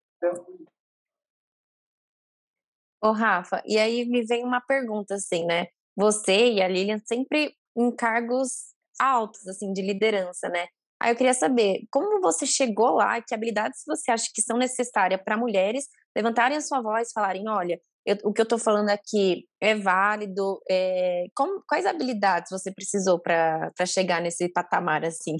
Ô, 3.02 3.12
Rafa, 3.12 3.62
e 3.64 3.78
aí 3.78 4.04
me 4.06 4.24
vem 4.24 4.44
uma 4.44 4.60
pergunta 4.60 5.14
assim, 5.14 5.44
né? 5.46 5.66
Você 5.96 6.52
e 6.52 6.62
a 6.62 6.68
Lilian 6.68 6.98
sempre 7.06 7.52
em 7.76 7.94
cargos 7.94 8.74
altos, 9.00 9.46
assim, 9.46 9.72
de 9.72 9.82
liderança, 9.82 10.48
né? 10.48 10.66
Aí 11.00 11.12
eu 11.12 11.16
queria 11.16 11.34
saber 11.34 11.82
como 11.92 12.20
você 12.20 12.44
chegou 12.44 12.90
lá, 12.96 13.20
que 13.22 13.34
habilidades 13.34 13.82
você 13.86 14.10
acha 14.10 14.26
que 14.34 14.42
são 14.42 14.58
necessárias 14.58 15.20
para 15.24 15.36
mulheres 15.36 15.86
levantarem 16.16 16.56
a 16.58 16.60
sua 16.60 16.80
voz, 16.82 17.12
falarem, 17.14 17.48
olha, 17.48 17.80
eu, 18.04 18.16
o 18.24 18.32
que 18.32 18.40
eu 18.40 18.44
estou 18.44 18.58
falando 18.58 18.88
aqui 18.90 19.44
é 19.60 19.76
válido. 19.76 20.60
É, 20.68 21.26
como, 21.36 21.62
quais 21.68 21.86
habilidades 21.86 22.50
você 22.50 22.72
precisou 22.72 23.20
para 23.20 23.70
chegar 23.86 24.20
nesse 24.20 24.50
patamar 24.52 25.04
assim? 25.04 25.36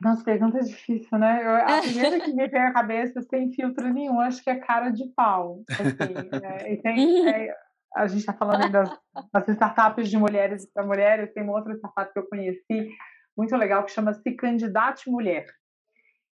Nossa, 0.00 0.24
pergunta 0.24 0.60
difícil, 0.60 1.18
né? 1.18 1.42
Eu, 1.44 1.56
a 1.56 1.80
primeira 1.82 2.20
que 2.20 2.32
me 2.32 2.48
veio 2.48 2.68
à 2.68 2.72
cabeça, 2.72 3.20
sem 3.22 3.52
filtro 3.52 3.92
nenhum, 3.92 4.18
acho 4.20 4.42
que 4.42 4.48
é 4.48 4.56
cara 4.56 4.90
de 4.90 5.06
pau. 5.14 5.62
Assim, 5.68 6.14
é, 6.42 6.72
e 6.72 6.76
tem, 6.80 7.28
é, 7.28 7.54
a 7.94 8.06
gente 8.06 8.20
está 8.20 8.32
falando 8.32 8.64
aí 8.64 8.72
das, 8.72 8.90
das 9.30 9.48
startups 9.48 10.08
de 10.08 10.16
mulheres 10.16 10.66
para 10.72 10.86
mulheres, 10.86 11.32
tem 11.34 11.42
uma 11.42 11.52
outra 11.52 11.74
startup 11.74 12.12
que 12.12 12.18
eu 12.18 12.28
conheci, 12.28 12.90
muito 13.36 13.54
legal 13.56 13.84
que 13.84 13.92
chama 13.92 14.14
Se 14.14 14.32
Candidate 14.32 15.10
Mulher. 15.10 15.46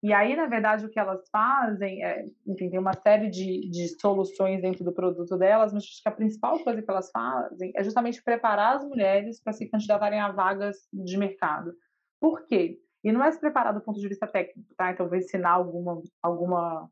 E 0.02 0.14
aí, 0.14 0.36
na 0.36 0.46
verdade, 0.46 0.86
o 0.86 0.90
que 0.90 1.00
elas 1.00 1.28
fazem, 1.30 2.06
é, 2.06 2.24
enfim, 2.46 2.70
tem 2.70 2.80
uma 2.80 2.94
série 2.94 3.30
de, 3.30 3.70
de 3.70 4.00
soluções 4.00 4.62
dentro 4.62 4.86
do 4.86 4.94
produto 4.94 5.36
delas, 5.36 5.74
mas 5.74 5.84
acho 5.84 6.04
que 6.04 6.08
a 6.08 6.12
principal 6.12 6.64
coisa 6.64 6.82
que 6.82 6.90
elas 6.90 7.10
fazem 7.12 7.74
é 7.76 7.84
justamente 7.84 8.24
preparar 8.24 8.78
as 8.78 8.86
mulheres 8.86 9.42
para 9.42 9.54
se 9.54 9.68
candidatarem 9.68 10.20
a 10.20 10.32
vagas 10.32 10.78
de 10.94 11.18
mercado. 11.18 11.74
Por 12.22 12.46
quê? 12.46 12.80
E 13.04 13.12
não 13.12 13.24
é 13.24 13.32
se 13.32 13.40
preparar 13.40 13.74
do 13.74 13.82
ponto 13.82 14.00
de 14.00 14.08
vista 14.08 14.28
técnico, 14.28 14.74
tá? 14.76 14.92
Então, 14.92 15.08
vou 15.08 15.18
ensinar 15.18 15.52
alguma, 15.52 16.02
alguma 16.22 16.90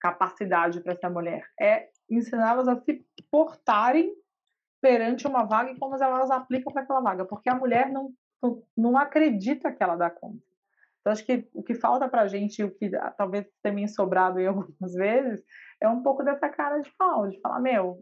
capacidade 0.00 0.80
para 0.80 0.92
essa 0.92 1.08
mulher. 1.08 1.46
É 1.60 1.88
ensiná-las 2.10 2.68
a 2.68 2.76
se 2.80 3.04
portarem 3.30 4.12
perante 4.80 5.26
uma 5.26 5.44
vaga 5.44 5.70
e 5.70 5.78
como 5.78 5.96
elas 5.96 6.30
aplicam 6.30 6.72
para 6.72 6.82
aquela 6.82 7.00
vaga. 7.00 7.24
Porque 7.24 7.48
a 7.48 7.54
mulher 7.54 7.90
não 7.90 8.12
não 8.76 8.96
acredita 8.96 9.72
que 9.72 9.82
ela 9.82 9.96
dá 9.96 10.10
conta. 10.10 10.42
Então, 11.00 11.12
acho 11.12 11.24
que 11.24 11.48
o 11.52 11.62
que 11.62 11.74
falta 11.74 12.08
para 12.08 12.22
a 12.22 12.26
gente, 12.26 12.62
o 12.62 12.70
que 12.70 12.90
talvez 13.16 13.46
tenha 13.62 13.88
sobrado 13.88 14.38
em 14.38 14.46
algumas 14.46 14.92
vezes, 14.94 15.42
é 15.80 15.88
um 15.88 16.02
pouco 16.02 16.22
dessa 16.22 16.48
cara 16.48 16.78
de 16.80 16.90
pau, 16.96 17.28
de 17.28 17.40
falar, 17.40 17.60
meu, 17.60 18.00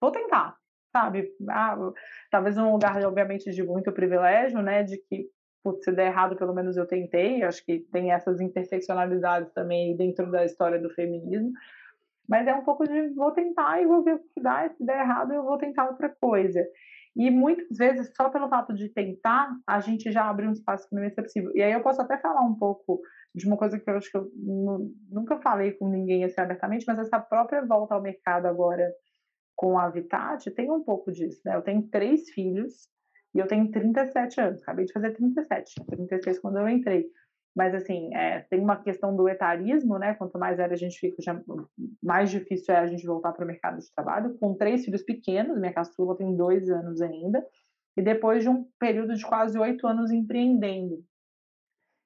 vou 0.00 0.10
tentar, 0.10 0.56
sabe? 0.94 1.30
Ah, 1.50 1.76
talvez 2.30 2.56
um 2.56 2.72
lugar, 2.72 3.04
obviamente, 3.04 3.50
de 3.50 3.62
muito 3.62 3.92
privilégio, 3.92 4.62
né, 4.62 4.82
de 4.82 4.96
que, 4.98 5.28
putz, 5.62 5.84
se 5.84 5.92
der 5.92 6.06
errado, 6.08 6.36
pelo 6.36 6.54
menos 6.54 6.76
eu 6.76 6.86
tentei, 6.86 7.42
acho 7.42 7.64
que 7.64 7.80
tem 7.92 8.12
essas 8.12 8.40
interseccionalidades 8.40 9.52
também 9.52 9.96
dentro 9.96 10.30
da 10.30 10.44
história 10.44 10.80
do 10.80 10.90
feminismo, 10.90 11.52
mas 12.28 12.46
é 12.46 12.54
um 12.54 12.64
pouco 12.64 12.84
de 12.84 13.08
vou 13.14 13.32
tentar 13.32 13.82
e 13.82 13.86
vou 13.86 14.02
ver 14.02 14.14
o 14.14 14.18
que 14.18 14.40
dá, 14.40 14.66
e 14.66 14.70
se 14.70 14.84
der 14.84 15.00
errado 15.00 15.32
eu 15.32 15.42
vou 15.42 15.58
tentar 15.58 15.88
outra 15.88 16.08
coisa. 16.20 16.64
E 17.16 17.28
muitas 17.28 17.76
vezes, 17.76 18.12
só 18.16 18.30
pelo 18.30 18.48
fato 18.48 18.72
de 18.72 18.88
tentar, 18.88 19.50
a 19.66 19.80
gente 19.80 20.12
já 20.12 20.28
abre 20.28 20.46
um 20.46 20.52
espaço 20.52 20.88
que 20.88 20.94
não 20.94 21.02
ser 21.10 21.22
possível. 21.22 21.50
E 21.54 21.62
aí 21.62 21.72
eu 21.72 21.82
posso 21.82 22.00
até 22.00 22.16
falar 22.16 22.42
um 22.42 22.54
pouco 22.54 23.00
de 23.34 23.46
uma 23.46 23.56
coisa 23.56 23.78
que 23.78 23.90
eu 23.90 23.96
acho 23.96 24.10
que 24.10 24.16
eu 24.16 24.30
nunca 25.10 25.36
falei 25.40 25.72
com 25.72 25.88
ninguém 25.88 26.24
assim 26.24 26.40
abertamente, 26.40 26.84
mas 26.86 26.98
essa 26.98 27.18
própria 27.18 27.66
volta 27.66 27.94
ao 27.94 28.02
mercado 28.02 28.46
agora 28.46 28.88
com 29.56 29.76
a 29.76 29.84
Habitat 29.84 30.50
tem 30.52 30.70
um 30.70 30.82
pouco 30.82 31.12
disso, 31.12 31.40
né? 31.44 31.56
Eu 31.56 31.62
tenho 31.62 31.82
três 31.88 32.30
filhos 32.30 32.88
e 33.34 33.38
eu 33.38 33.46
tenho 33.46 33.70
37 33.70 34.40
anos, 34.40 34.62
acabei 34.62 34.84
de 34.84 34.92
fazer 34.92 35.12
37, 35.12 35.74
36 35.86 36.38
quando 36.38 36.58
eu 36.58 36.68
entrei. 36.68 37.06
Mas, 37.54 37.74
assim, 37.74 38.14
é, 38.14 38.40
tem 38.48 38.60
uma 38.60 38.76
questão 38.76 39.14
do 39.14 39.28
etarismo, 39.28 39.98
né? 39.98 40.14
Quanto 40.14 40.38
mais 40.38 40.56
velha 40.56 40.72
a 40.72 40.76
gente 40.76 40.98
fica, 40.98 41.20
já, 41.20 41.40
mais 42.02 42.30
difícil 42.30 42.72
é 42.72 42.78
a 42.78 42.86
gente 42.86 43.04
voltar 43.04 43.32
para 43.32 43.44
o 43.44 43.46
mercado 43.46 43.78
de 43.78 43.92
trabalho. 43.92 44.36
Com 44.38 44.54
três 44.54 44.84
filhos 44.84 45.02
pequenos, 45.02 45.58
minha 45.58 45.72
caçula 45.72 46.16
tem 46.16 46.36
dois 46.36 46.70
anos 46.70 47.00
ainda, 47.00 47.44
e 47.96 48.02
depois 48.02 48.44
de 48.44 48.48
um 48.48 48.66
período 48.78 49.14
de 49.14 49.26
quase 49.26 49.58
oito 49.58 49.86
anos 49.86 50.12
empreendendo. 50.12 51.04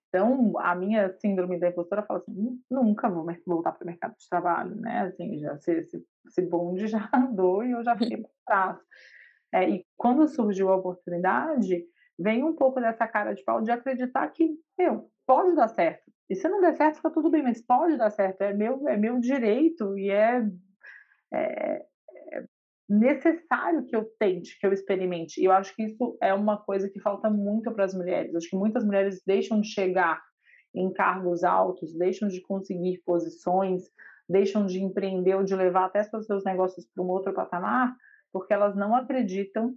Então, 0.08 0.58
a 0.60 0.74
minha 0.74 1.12
síndrome 1.18 1.58
da 1.58 1.68
impostora 1.68 2.04
fala 2.04 2.20
assim: 2.20 2.60
nunca 2.70 3.10
vou 3.10 3.26
voltar 3.46 3.72
para 3.72 3.84
o 3.84 3.86
mercado 3.86 4.16
de 4.16 4.28
trabalho, 4.28 4.76
né? 4.76 5.00
Assim, 5.00 5.38
já, 5.40 5.54
esse, 5.54 6.04
esse 6.26 6.42
bonde 6.42 6.86
já 6.88 7.10
andou 7.12 7.64
e 7.64 7.72
eu 7.72 7.82
já 7.82 7.96
fiquei 7.98 8.18
para 8.18 8.30
trás. 8.46 8.78
É, 9.54 9.70
e 9.70 9.86
quando 9.96 10.26
surgiu 10.26 10.68
a 10.68 10.76
oportunidade, 10.76 11.84
vem 12.18 12.42
um 12.42 12.56
pouco 12.56 12.80
dessa 12.80 13.06
cara 13.06 13.32
de 13.32 13.44
pau 13.44 13.62
de 13.62 13.70
acreditar 13.70 14.28
que, 14.30 14.50
meu, 14.76 15.08
pode 15.24 15.54
dar 15.54 15.68
certo. 15.68 16.02
E 16.28 16.34
se 16.34 16.48
não 16.48 16.60
der 16.60 16.74
certo, 16.74 16.96
fica 16.96 17.10
tudo 17.10 17.30
bem, 17.30 17.44
mas 17.44 17.64
pode 17.64 17.96
dar 17.96 18.10
certo. 18.10 18.42
É 18.42 18.52
meu, 18.52 18.88
é 18.88 18.96
meu 18.96 19.20
direito 19.20 19.96
e 19.96 20.10
é, 20.10 20.44
é, 21.32 21.86
é 22.32 22.44
necessário 22.88 23.84
que 23.84 23.94
eu 23.94 24.04
tente, 24.18 24.58
que 24.58 24.66
eu 24.66 24.72
experimente. 24.72 25.40
E 25.40 25.44
eu 25.44 25.52
acho 25.52 25.72
que 25.76 25.84
isso 25.84 26.18
é 26.20 26.34
uma 26.34 26.56
coisa 26.56 26.90
que 26.90 26.98
falta 26.98 27.30
muito 27.30 27.70
para 27.70 27.84
as 27.84 27.94
mulheres. 27.94 28.34
Acho 28.34 28.50
que 28.50 28.56
muitas 28.56 28.84
mulheres 28.84 29.22
deixam 29.24 29.60
de 29.60 29.68
chegar 29.68 30.20
em 30.74 30.92
cargos 30.92 31.44
altos, 31.44 31.96
deixam 31.96 32.26
de 32.26 32.40
conseguir 32.42 33.00
posições, 33.06 33.84
deixam 34.28 34.66
de 34.66 34.82
empreender 34.82 35.36
ou 35.36 35.44
de 35.44 35.54
levar 35.54 35.84
até 35.84 36.02
seus 36.02 36.42
negócios 36.44 36.84
para 36.92 37.04
um 37.04 37.08
outro 37.08 37.32
patamar, 37.32 37.94
porque 38.34 38.52
elas 38.52 38.74
não 38.74 38.96
acreditam 38.96 39.76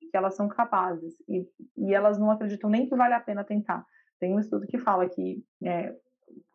que 0.00 0.16
elas 0.16 0.34
são 0.34 0.48
capazes 0.48 1.14
e, 1.28 1.46
e 1.76 1.92
elas 1.92 2.18
não 2.18 2.30
acreditam 2.30 2.70
nem 2.70 2.88
que 2.88 2.96
vale 2.96 3.12
a 3.12 3.20
pena 3.20 3.44
tentar. 3.44 3.84
Tem 4.18 4.34
um 4.34 4.38
estudo 4.38 4.66
que 4.66 4.78
fala 4.78 5.06
que 5.06 5.44
é, 5.62 5.94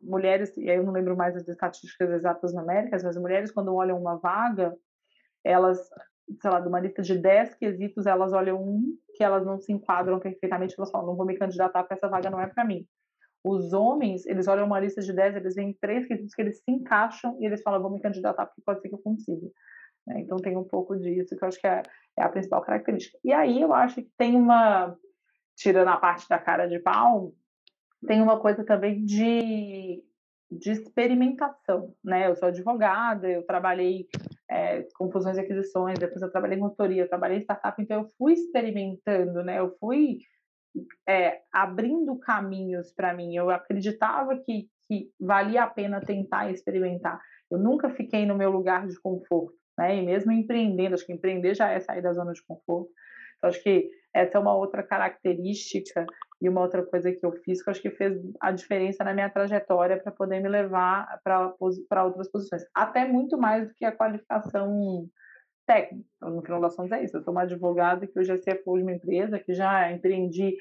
mulheres, 0.02 0.52
e 0.58 0.68
aí 0.68 0.78
eu 0.78 0.84
não 0.84 0.92
lembro 0.92 1.16
mais 1.16 1.36
as 1.36 1.48
estatísticas 1.48 2.10
exatas 2.10 2.56
numéricas, 2.56 3.04
mas 3.04 3.16
mulheres 3.18 3.52
quando 3.52 3.76
olham 3.76 4.02
uma 4.02 4.18
vaga, 4.18 4.76
elas, 5.44 5.78
sei 6.42 6.50
lá, 6.50 6.60
de 6.60 6.68
uma 6.68 6.80
lista 6.80 7.04
de 7.04 7.20
10 7.20 7.54
quesitos, 7.54 8.08
elas 8.08 8.34
olham 8.34 8.60
um 8.60 8.98
que 9.14 9.24
elas 9.24 9.46
não 9.46 9.60
se 9.60 9.72
enquadram 9.72 10.20
perfeitamente, 10.20 10.74
elas 10.76 10.90
falam, 10.90 11.06
não 11.06 11.16
vou 11.16 11.26
me 11.28 11.38
candidatar 11.38 11.84
porque 11.84 11.94
essa 11.94 12.10
vaga 12.10 12.32
não 12.32 12.40
é 12.40 12.48
para 12.48 12.66
mim. 12.66 12.88
Os 13.44 13.74
homens, 13.74 14.26
eles 14.26 14.48
olham 14.48 14.66
uma 14.66 14.80
lista 14.80 15.02
de 15.02 15.14
10, 15.14 15.36
eles 15.36 15.54
veem 15.54 15.78
três 15.80 16.08
quesitos 16.08 16.34
que 16.34 16.42
eles 16.42 16.58
se 16.58 16.72
encaixam 16.72 17.38
e 17.40 17.46
eles 17.46 17.62
falam, 17.62 17.80
vou 17.80 17.92
me 17.92 18.02
candidatar 18.02 18.48
porque 18.48 18.62
pode 18.66 18.82
ser 18.82 18.90
que 18.90 18.96
eu 18.96 19.00
consiga. 19.00 19.48
Né? 20.06 20.22
Então 20.22 20.38
tem 20.38 20.58
um 20.58 20.64
pouco 20.64 20.98
disso 20.98 21.36
que 21.36 21.44
eu 21.44 21.48
acho 21.48 21.60
que 21.60 21.68
é, 21.68 21.84
é, 22.18 22.24
a 22.24 22.30
principal 22.30 22.62
característica. 22.62 23.18
E 23.24 23.34
aí 23.34 23.62
eu 23.62 23.74
acho 23.74 23.96
que 23.96 24.10
tem 24.18 24.36
uma, 24.36 24.96
tirando 25.56 25.90
a 25.90 25.98
parte 25.98 26.28
da 26.28 26.40
cara 26.40 26.68
de 26.68 26.80
pau, 26.80 27.34
tem 28.06 28.22
uma 28.22 28.40
coisa 28.40 28.64
também 28.66 29.04
de, 29.06 30.04
de 30.52 30.72
experimentação, 30.72 31.96
né? 32.04 32.28
Eu 32.28 32.36
sou 32.36 32.50
advogada, 32.50 33.30
eu 33.30 33.46
trabalhei 33.46 34.08
é, 34.50 34.86
com 34.96 35.10
fusões 35.10 35.38
e 35.38 35.40
aquisições, 35.40 35.98
depois 35.98 36.22
eu 36.22 36.32
trabalhei 36.32 36.58
em 36.58 36.62
consultoria, 36.62 37.04
eu 37.04 37.10
trabalhei 37.10 37.38
em 37.38 37.42
startup, 37.42 37.82
então 37.82 38.02
eu 38.02 38.08
fui 38.18 38.34
experimentando, 38.34 39.42
né? 39.42 39.60
Eu 39.60 39.76
fui 39.80 40.20
é, 41.08 41.42
abrindo 41.52 42.18
caminhos 42.18 42.92
para 42.92 43.14
mim. 43.14 43.36
Eu 43.36 43.50
acreditava 43.50 44.38
que, 44.38 44.70
que 44.88 45.12
valia 45.20 45.64
a 45.64 45.68
pena 45.68 46.02
tentar 46.02 46.52
experimentar. 46.52 47.22
Eu 47.50 47.58
nunca 47.58 47.90
fiquei 47.90 48.26
no 48.26 48.36
meu 48.36 48.52
lugar 48.52 48.88
de 48.88 49.00
conforto, 49.00 49.56
né? 49.78 49.96
E 49.96 50.02
mesmo 50.06 50.32
empreendendo, 50.32 50.96
acho 50.96 51.06
que 51.06 51.14
empreender 51.14 51.56
já 51.56 51.70
é 51.70 51.80
sair 51.80 52.02
da 52.02 52.14
zona 52.14 52.34
de 52.34 52.44
conforto. 52.46 52.92
Então, 53.38 53.50
acho 53.50 53.62
que 53.62 53.90
essa 54.14 54.38
é 54.38 54.42
uma 54.42 54.56
outra 54.56 54.84
característica 54.84 56.06
e 56.42 56.48
uma 56.48 56.62
outra 56.62 56.84
coisa 56.84 57.12
que 57.12 57.26
eu 57.26 57.32
fiz 57.44 57.64
que 57.64 57.70
eu 57.70 57.72
acho 57.72 57.82
que 57.82 57.90
fez 57.90 58.18
a 58.40 58.52
diferença 58.52 59.04
na 59.04 59.14
minha 59.14 59.30
trajetória 59.30 60.00
para 60.02 60.12
poder 60.12 60.40
me 60.40 60.48
levar 60.50 61.20
para 61.24 62.04
outras 62.04 62.30
posições. 62.30 62.64
Até 62.76 63.06
muito 63.06 63.38
mais 63.38 63.68
do 63.68 63.74
que 63.74 63.84
a 63.84 63.92
qualificação 63.92 65.08
técnica. 65.66 66.06
Então, 66.18 66.30
no 66.36 66.42
final 66.42 66.62
das 66.62 66.76
contas 66.76 66.92
é 66.92 67.04
isso. 67.04 67.18
Eu 67.18 67.24
sou 67.24 67.34
uma 67.34 67.42
advogada 67.42 68.06
que 68.06 68.20
hoje 68.20 68.32
é 68.32 68.38
CFO 68.38 68.78
de 68.78 68.84
uma 68.84 68.94
empresa, 68.94 69.40
que 69.40 69.54
já 69.54 69.92
empreendi 69.92 70.56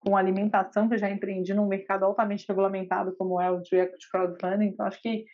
com 0.00 0.16
alimentação, 0.16 0.88
que 0.88 0.98
já 0.98 1.10
empreendi 1.10 1.54
num 1.54 1.68
mercado 1.68 2.04
altamente 2.04 2.46
regulamentado 2.48 3.14
como 3.16 3.40
é 3.40 3.50
o 3.50 3.60
de 3.60 3.70
crowdfunding. 4.10 4.66
Então, 4.66 4.86
acho 4.86 5.00
que 5.00 5.26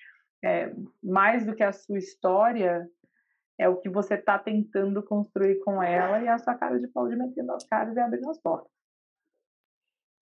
é, 0.44 0.72
mais 1.02 1.46
do 1.46 1.54
que 1.54 1.62
a 1.62 1.72
sua 1.72 1.98
história, 1.98 2.86
é 3.58 3.68
o 3.68 3.80
que 3.80 3.88
você 3.88 4.14
está 4.14 4.38
tentando 4.38 5.02
construir 5.02 5.60
com 5.60 5.82
ela 5.82 6.20
e 6.20 6.28
a 6.28 6.38
sua 6.38 6.54
cara 6.54 6.78
de 6.78 6.88
pau 6.88 7.08
de 7.08 7.16
metendo 7.16 7.52
as 7.52 7.64
caras 7.64 7.96
e 7.96 8.00
abrindo 8.00 8.28
as 8.28 8.40
portas. 8.40 8.70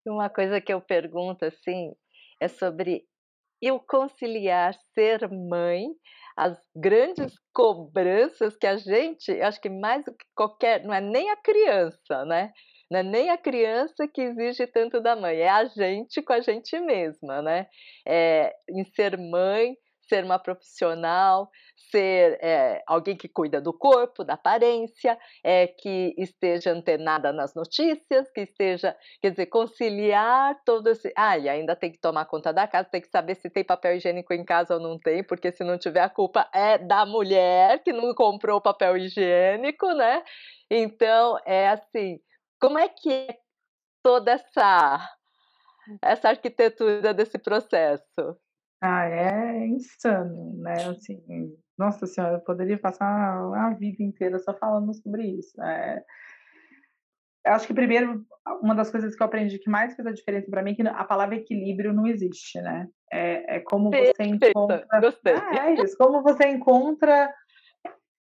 Uma 0.07 0.29
coisa 0.29 0.61
que 0.61 0.73
eu 0.73 0.81
pergunto 0.81 1.45
assim 1.45 1.93
é 2.41 2.49
sobre 2.49 3.05
eu 3.61 3.79
conciliar 3.81 4.75
ser 4.95 5.29
mãe, 5.31 5.87
as 6.37 6.59
grandes 6.75 7.33
cobranças 7.53 8.57
que 8.57 8.67
a 8.67 8.77
gente, 8.77 9.31
acho 9.41 9.61
que 9.61 9.71
mais 9.71 10.05
do 10.05 10.13
que 10.13 10.25
qualquer, 10.35 10.85
não 10.85 10.93
é 10.93 11.01
nem 11.01 11.31
a 11.31 11.37
criança, 11.37 12.25
né? 12.25 12.53
Não 12.91 12.99
é 12.99 13.03
nem 13.03 13.31
a 13.31 13.39
criança 13.39 14.09
que 14.09 14.21
exige 14.21 14.67
tanto 14.67 15.01
da 15.01 15.15
mãe, 15.15 15.39
é 15.39 15.49
a 15.49 15.65
gente 15.65 16.21
com 16.21 16.33
a 16.33 16.41
gente 16.41 16.79
mesma, 16.81 17.41
né? 17.41 17.69
É, 18.07 18.53
em 18.69 18.85
ser 18.85 19.17
mãe, 19.17 19.77
ser 20.13 20.25
uma 20.25 20.39
profissional, 20.39 21.51
ser 21.91 22.39
é, 22.43 22.83
alguém 22.87 23.17
que 23.17 23.27
cuida 23.27 23.63
do 23.63 23.73
corpo, 23.73 24.23
da 24.23 24.35
aparência, 24.35 25.19
é, 25.43 25.67
que 25.67 26.15
esteja 26.19 26.71
antenada 26.71 27.33
nas 27.33 27.55
notícias, 27.55 28.31
que 28.31 28.43
esteja, 28.43 28.95
quer 29.23 29.31
dizer, 29.31 29.47
conciliar 29.47 30.61
todo 30.67 30.89
esse. 30.89 31.11
Ah, 31.17 31.39
e 31.39 31.49
ainda 31.49 31.75
tem 31.75 31.91
que 31.91 31.99
tomar 31.99 32.27
conta 32.27 32.53
da 32.53 32.69
casa, 32.69 32.91
tem 32.91 33.01
que 33.01 33.09
saber 33.09 33.37
se 33.37 33.49
tem 33.49 33.65
papel 33.65 33.97
higiênico 33.97 34.35
em 34.35 34.45
casa 34.45 34.75
ou 34.75 34.81
não 34.81 34.99
tem, 34.99 35.25
porque 35.25 35.51
se 35.51 35.65
não 35.65 35.79
tiver 35.79 36.03
a 36.03 36.11
culpa 36.11 36.47
é 36.53 36.77
da 36.77 37.07
mulher 37.07 37.83
que 37.83 37.93
não 37.93 38.15
comprou 38.15 38.59
o 38.59 38.63
papel 38.63 38.99
higiênico, 38.99 39.87
né? 39.95 40.23
Então, 40.71 41.39
é 41.47 41.69
assim, 41.71 42.21
como 42.61 42.79
é 42.79 42.87
que 42.89 43.11
é 43.11 43.39
toda 44.03 44.33
essa 44.33 45.11
essa 46.03 46.29
arquitetura 46.29 47.15
desse 47.15 47.39
processo? 47.39 48.37
Ah, 48.83 49.09
é 49.09 49.67
insano, 49.69 50.55
né? 50.59 50.75
Assim, 50.89 51.23
nossa 51.79 52.05
senhora, 52.05 52.35
eu 52.35 52.41
poderia 52.41 52.77
passar 52.77 53.07
a 53.07 53.71
vida 53.75 54.03
inteira 54.03 54.41
só 54.41 54.53
falando 54.59 54.93
sobre 54.93 55.25
isso. 55.25 55.63
É... 55.63 56.03
Eu 57.47 57.53
acho 57.53 57.67
que 57.67 57.75
primeiro, 57.75 58.25
uma 58.61 58.75
das 58.75 58.91
coisas 58.91 59.15
que 59.15 59.23
eu 59.23 59.27
aprendi 59.27 59.59
que 59.61 59.71
mais 59.71 59.95
fez 59.95 60.07
a 60.07 60.13
diferença 60.13 60.51
para 60.51 60.63
mim 60.63 60.73
é 60.73 60.75
que 60.75 60.83
a 60.83 61.05
palavra 61.05 61.37
equilíbrio 61.37 61.93
não 61.93 62.09
existe, 62.09 62.61
né? 62.61 62.89
É, 63.13 63.57
é 63.57 63.61
como 63.61 63.91
você 63.91 64.23
encontra. 64.25 64.87
Gostei. 65.01 65.35
Ah, 65.35 65.71
é 65.71 65.75
isso, 65.75 65.97
como 65.97 66.21
você 66.23 66.49
encontra 66.49 67.33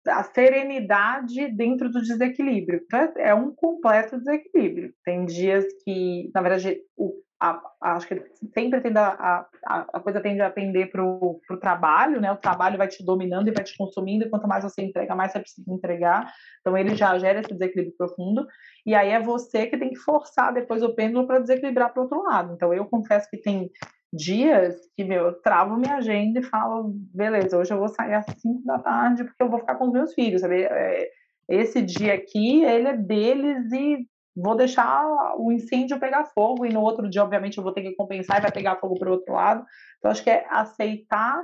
a 0.07 0.23
serenidade 0.23 1.47
dentro 1.55 1.89
do 1.89 2.01
desequilíbrio. 2.01 2.81
Então, 2.83 2.99
é, 2.99 3.29
é 3.29 3.35
um 3.35 3.53
completo 3.53 4.17
desequilíbrio. 4.17 4.93
Tem 5.03 5.25
dias 5.25 5.65
que, 5.83 6.29
na 6.33 6.41
verdade, 6.41 6.79
o 6.97 7.25
a, 7.39 7.61
a, 7.81 7.93
acho 7.93 8.07
que 8.07 8.21
sempre 8.53 8.81
tende 8.81 8.97
a, 8.97 9.45
a, 9.65 9.85
a 9.93 9.99
coisa 9.99 10.21
tende 10.21 10.41
a 10.41 10.47
atender 10.47 10.89
para 10.89 11.03
o 11.03 11.39
trabalho, 11.59 12.21
né? 12.21 12.31
O 12.31 12.37
trabalho 12.37 12.77
vai 12.77 12.87
te 12.87 13.03
dominando 13.03 13.47
e 13.47 13.51
vai 13.51 13.63
te 13.63 13.75
consumindo, 13.77 14.25
e 14.25 14.29
quanto 14.29 14.47
mais 14.47 14.63
você 14.63 14.81
entrega, 14.81 15.15
mais 15.15 15.31
você 15.31 15.39
precisa 15.39 15.71
entregar. 15.71 16.31
Então 16.61 16.77
ele 16.77 16.95
já 16.95 17.17
gera 17.17 17.39
esse 17.39 17.53
desequilíbrio 17.53 17.95
profundo. 17.97 18.45
E 18.85 18.95
aí 18.95 19.09
é 19.09 19.19
você 19.19 19.67
que 19.67 19.77
tem 19.77 19.89
que 19.89 19.99
forçar 19.99 20.53
depois 20.53 20.81
o 20.81 20.95
pêndulo 20.95 21.27
para 21.27 21.39
desequilibrar 21.39 21.91
para 21.91 21.99
o 21.99 22.03
outro 22.03 22.23
lado. 22.23 22.53
Então 22.53 22.73
eu 22.73 22.85
confesso 22.85 23.29
que 23.29 23.37
tem 23.37 23.69
dias 24.15 24.75
que, 24.95 25.03
meu, 25.03 25.25
eu 25.25 25.41
travo 25.41 25.77
minha 25.77 25.97
agenda 25.97 26.39
e 26.39 26.43
falo, 26.43 26.91
beleza, 27.13 27.57
hoje 27.57 27.73
eu 27.73 27.77
vou 27.77 27.89
sair 27.89 28.13
às 28.13 28.25
5 28.25 28.63
da 28.65 28.79
tarde 28.79 29.23
porque 29.23 29.43
eu 29.43 29.49
vou 29.49 29.59
ficar 29.59 29.75
com 29.75 29.85
os 29.85 29.93
meus 29.93 30.13
filhos, 30.13 30.41
sabe? 30.41 30.63
É, 30.63 31.09
esse 31.49 31.81
dia 31.81 32.13
aqui, 32.13 32.63
ele 32.63 32.87
é 32.87 32.97
deles 32.97 33.71
e 33.71 34.07
vou 34.35 34.55
deixar 34.55 35.05
o 35.37 35.51
incêndio 35.51 35.99
pegar 35.99 36.25
fogo 36.25 36.65
e 36.65 36.73
no 36.73 36.81
outro 36.81 37.09
dia, 37.09 37.23
obviamente, 37.23 37.57
eu 37.57 37.63
vou 37.63 37.73
ter 37.73 37.81
que 37.81 37.95
compensar 37.95 38.39
e 38.39 38.41
vai 38.41 38.51
pegar 38.51 38.77
fogo 38.77 38.97
para 38.97 39.09
o 39.09 39.13
outro 39.13 39.33
lado. 39.33 39.65
Então, 39.97 40.11
acho 40.11 40.23
que 40.23 40.29
é 40.29 40.45
aceitar 40.49 41.41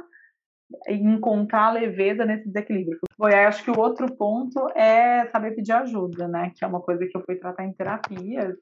e 0.88 0.94
encontrar 0.94 1.72
leveza 1.72 2.26
nesse 2.26 2.48
desequilíbrio. 2.48 3.00
Foi, 3.16 3.34
acho 3.34 3.64
que 3.64 3.72
o 3.72 3.80
outro 3.80 4.14
ponto 4.16 4.70
é 4.76 5.28
saber 5.28 5.52
pedir 5.52 5.74
ajuda, 5.74 6.28
né? 6.28 6.52
Que 6.56 6.64
é 6.64 6.68
uma 6.68 6.82
coisa 6.82 7.06
que 7.06 7.16
eu 7.16 7.24
fui 7.26 7.36
tratar 7.36 7.66
em 7.66 7.74
terapia. 7.74 8.58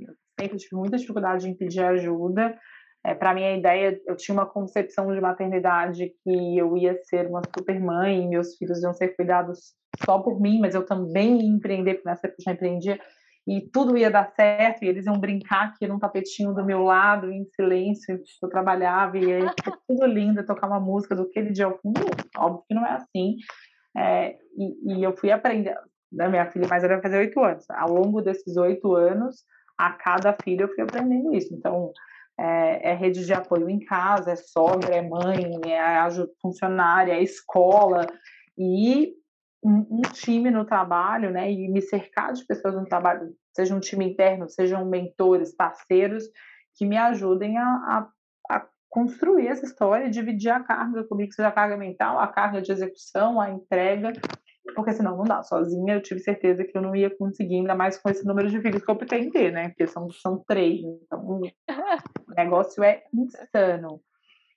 Eu 0.00 0.14
sempre 0.38 0.58
tive 0.58 0.76
muita 0.76 0.96
dificuldade 0.96 1.48
em 1.48 1.54
pedir 1.54 1.84
ajuda. 1.84 2.58
É, 3.04 3.14
para 3.14 3.34
mim, 3.34 3.44
a 3.44 3.56
ideia, 3.56 3.98
eu 4.06 4.14
tinha 4.14 4.34
uma 4.34 4.46
concepção 4.46 5.12
de 5.12 5.20
maternidade 5.20 6.12
que 6.22 6.58
eu 6.58 6.76
ia 6.76 6.98
ser 7.04 7.26
uma 7.26 7.40
super 7.56 7.80
mãe, 7.80 8.28
meus 8.28 8.56
filhos 8.56 8.82
iam 8.82 8.92
ser 8.92 9.16
cuidados 9.16 9.74
só 10.04 10.18
por 10.18 10.40
mim, 10.40 10.60
mas 10.60 10.74
eu 10.74 10.84
também 10.84 11.40
ia 11.40 11.48
empreender, 11.48 11.94
porque 11.94 12.08
nessa 12.08 12.26
época 12.26 12.42
eu 12.42 12.44
já 12.44 12.52
empreendia 12.52 13.00
e 13.46 13.68
tudo 13.72 13.96
ia 13.96 14.10
dar 14.10 14.30
certo, 14.32 14.84
e 14.84 14.88
eles 14.88 15.06
iam 15.06 15.18
brincar 15.18 15.68
aqui 15.68 15.86
num 15.86 15.98
tapetinho 15.98 16.54
do 16.54 16.64
meu 16.64 16.82
lado, 16.82 17.32
em 17.32 17.44
silêncio, 17.56 18.20
eu 18.42 18.48
trabalhava, 18.48 19.18
e 19.18 19.32
aí 19.32 19.42
tudo 19.88 20.06
lindo, 20.06 20.44
tocar 20.44 20.66
uma 20.66 20.78
música 20.78 21.16
do 21.16 21.28
que 21.28 21.38
ele 21.38 21.52
fundo, 21.82 22.00
óbvio 22.36 22.64
que 22.68 22.74
não 22.74 22.86
é 22.86 22.92
assim, 22.92 23.36
é, 23.96 24.36
e, 24.56 24.94
e, 24.94 25.02
eu 25.02 25.16
fui 25.16 25.32
aprender, 25.32 25.74
né, 26.12 26.28
minha 26.28 26.50
filha 26.50 26.68
mais 26.68 26.82
vai 26.82 27.00
fazer 27.00 27.18
oito 27.18 27.42
anos, 27.42 27.64
ao 27.70 27.90
longo 27.90 28.20
desses 28.20 28.56
oito 28.56 28.94
anos, 28.94 29.44
a 29.78 29.92
cada 29.94 30.36
filho 30.44 30.64
eu 30.64 30.68
fui 30.68 30.84
aprendendo 30.84 31.34
isso, 31.34 31.54
então 31.54 31.90
é, 32.40 32.92
é, 32.92 32.94
rede 32.94 33.26
de 33.26 33.34
apoio 33.34 33.68
em 33.68 33.78
casa, 33.80 34.32
é 34.32 34.36
sogra, 34.36 34.94
é 34.94 35.02
mãe, 35.02 35.60
é 35.66 36.08
funcionária, 36.40 37.12
é 37.12 37.22
escola, 37.22 38.06
e 38.56 39.12
um, 39.62 39.86
um, 39.90 40.00
time 40.00 40.50
no 40.50 40.64
trabalho, 40.64 41.30
né, 41.30 41.52
e 41.52 41.68
me 41.68 41.82
cercar 41.82 42.32
de 42.32 42.46
pessoas 42.46 42.74
no 42.74 42.86
trabalho, 42.86 43.34
seja 43.54 43.74
um 43.74 43.80
time 43.80 44.06
interno, 44.06 44.48
sejam 44.48 44.86
mentores, 44.86 45.54
parceiros, 45.54 46.24
que 46.76 46.86
me 46.86 46.96
ajudem 46.96 47.58
a, 47.58 47.64
a, 47.66 48.08
a 48.56 48.66
construir 48.88 49.48
essa 49.48 49.66
história 49.66 50.06
e 50.06 50.10
dividir 50.10 50.50
a 50.50 50.60
carga 50.60 51.04
comigo, 51.04 51.34
seja 51.34 51.48
a 51.48 51.52
carga 51.52 51.76
mental, 51.76 52.18
a 52.18 52.26
carga 52.26 52.62
de 52.62 52.72
execução, 52.72 53.38
a 53.38 53.50
entrega, 53.50 54.14
porque 54.74 54.92
senão 54.92 55.16
não 55.16 55.24
dá. 55.24 55.42
Sozinha 55.42 55.94
eu 55.94 56.02
tive 56.02 56.20
certeza 56.20 56.64
que 56.64 56.76
eu 56.76 56.82
não 56.82 56.94
ia 56.94 57.10
conseguir, 57.10 57.56
ainda 57.56 57.74
mais 57.74 57.98
com 57.98 58.08
esse 58.08 58.26
número 58.26 58.48
de 58.48 58.60
filhos 58.60 58.84
que 58.84 58.90
eu 58.90 58.96
pretendo 58.96 59.30
ter, 59.30 59.52
né? 59.52 59.68
Porque 59.68 59.86
são, 59.86 60.10
são 60.10 60.42
três, 60.46 60.80
então 60.80 61.20
o 61.20 61.40
negócio 62.36 62.82
é 62.82 63.02
insano. 63.12 64.00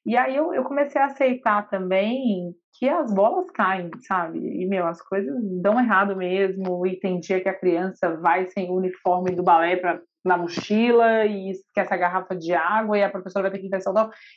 E 0.06 0.18
aí 0.18 0.36
eu, 0.36 0.54
eu 0.54 0.64
comecei 0.66 1.02
a 1.02 1.06
aceitar 1.06 1.70
também 1.70 2.54
que 2.78 2.90
as 2.90 3.14
bolas 3.14 3.50
caem, 3.52 3.90
sabe? 4.06 4.40
E, 4.40 4.66
meu, 4.66 4.86
as 4.86 5.02
coisas 5.02 5.34
dão 5.62 5.80
errado 5.80 6.16
mesmo. 6.16 6.86
E 6.86 7.00
tem 7.00 7.20
dia 7.20 7.40
que 7.40 7.48
a 7.48 7.58
criança 7.58 8.18
vai 8.18 8.48
sem 8.48 8.70
o 8.70 8.76
uniforme 8.76 9.32
do 9.32 9.44
balé 9.44 9.78
pra, 9.78 10.02
na 10.26 10.38
mochila 10.38 11.26
e 11.26 11.52
esquece 11.52 11.94
a 11.94 11.98
garrafa 11.98 12.36
de 12.36 12.54
água 12.54 12.98
e 12.98 13.04
a 13.04 13.10
professora 13.10 13.44
vai 13.44 13.52
ter 13.52 13.60
que 13.60 13.68
infecção 13.68 13.94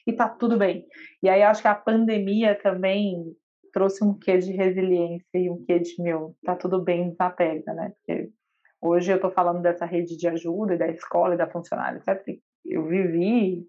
e 0.06 0.12
tá 0.12 0.28
tudo 0.28 0.56
bem. 0.56 0.84
E 1.22 1.28
aí 1.28 1.42
acho 1.42 1.62
que 1.62 1.68
a 1.68 1.74
pandemia 1.74 2.54
também 2.62 3.24
trouxe 3.76 4.02
um 4.02 4.18
quê 4.18 4.38
de 4.38 4.52
resiliência 4.52 5.38
e 5.38 5.50
um 5.50 5.62
quê 5.62 5.78
de, 5.78 6.02
meu, 6.02 6.34
tá 6.42 6.56
tudo 6.56 6.82
bem, 6.82 7.10
desapega, 7.10 7.74
né? 7.74 7.92
Porque 7.98 8.30
hoje 8.80 9.12
eu 9.12 9.20
tô 9.20 9.30
falando 9.30 9.60
dessa 9.60 9.84
rede 9.84 10.16
de 10.16 10.26
ajuda, 10.26 10.72
e 10.72 10.78
da 10.78 10.88
escola 10.88 11.34
e 11.34 11.36
da 11.36 11.46
funcionária, 11.46 11.98
etc. 11.98 12.38
Eu 12.64 12.86
vivi 12.86 13.66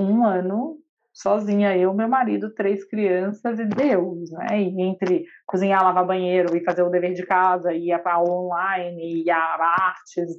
um 0.00 0.24
ano 0.24 0.78
sozinha, 1.12 1.76
eu, 1.76 1.92
meu 1.92 2.08
marido, 2.08 2.54
três 2.54 2.88
crianças 2.88 3.58
e 3.58 3.66
Deus, 3.66 4.30
né? 4.30 4.62
E 4.62 4.80
entre 4.80 5.26
cozinhar, 5.46 5.84
lavar 5.84 6.06
banheiro 6.06 6.56
e 6.56 6.64
fazer 6.64 6.82
o 6.82 6.88
dever 6.88 7.12
de 7.12 7.26
casa, 7.26 7.70
e 7.74 7.92
ir 7.92 7.98
para 8.02 8.22
online, 8.22 9.24
e 9.24 9.30
a 9.30 9.36
artes, 9.36 10.30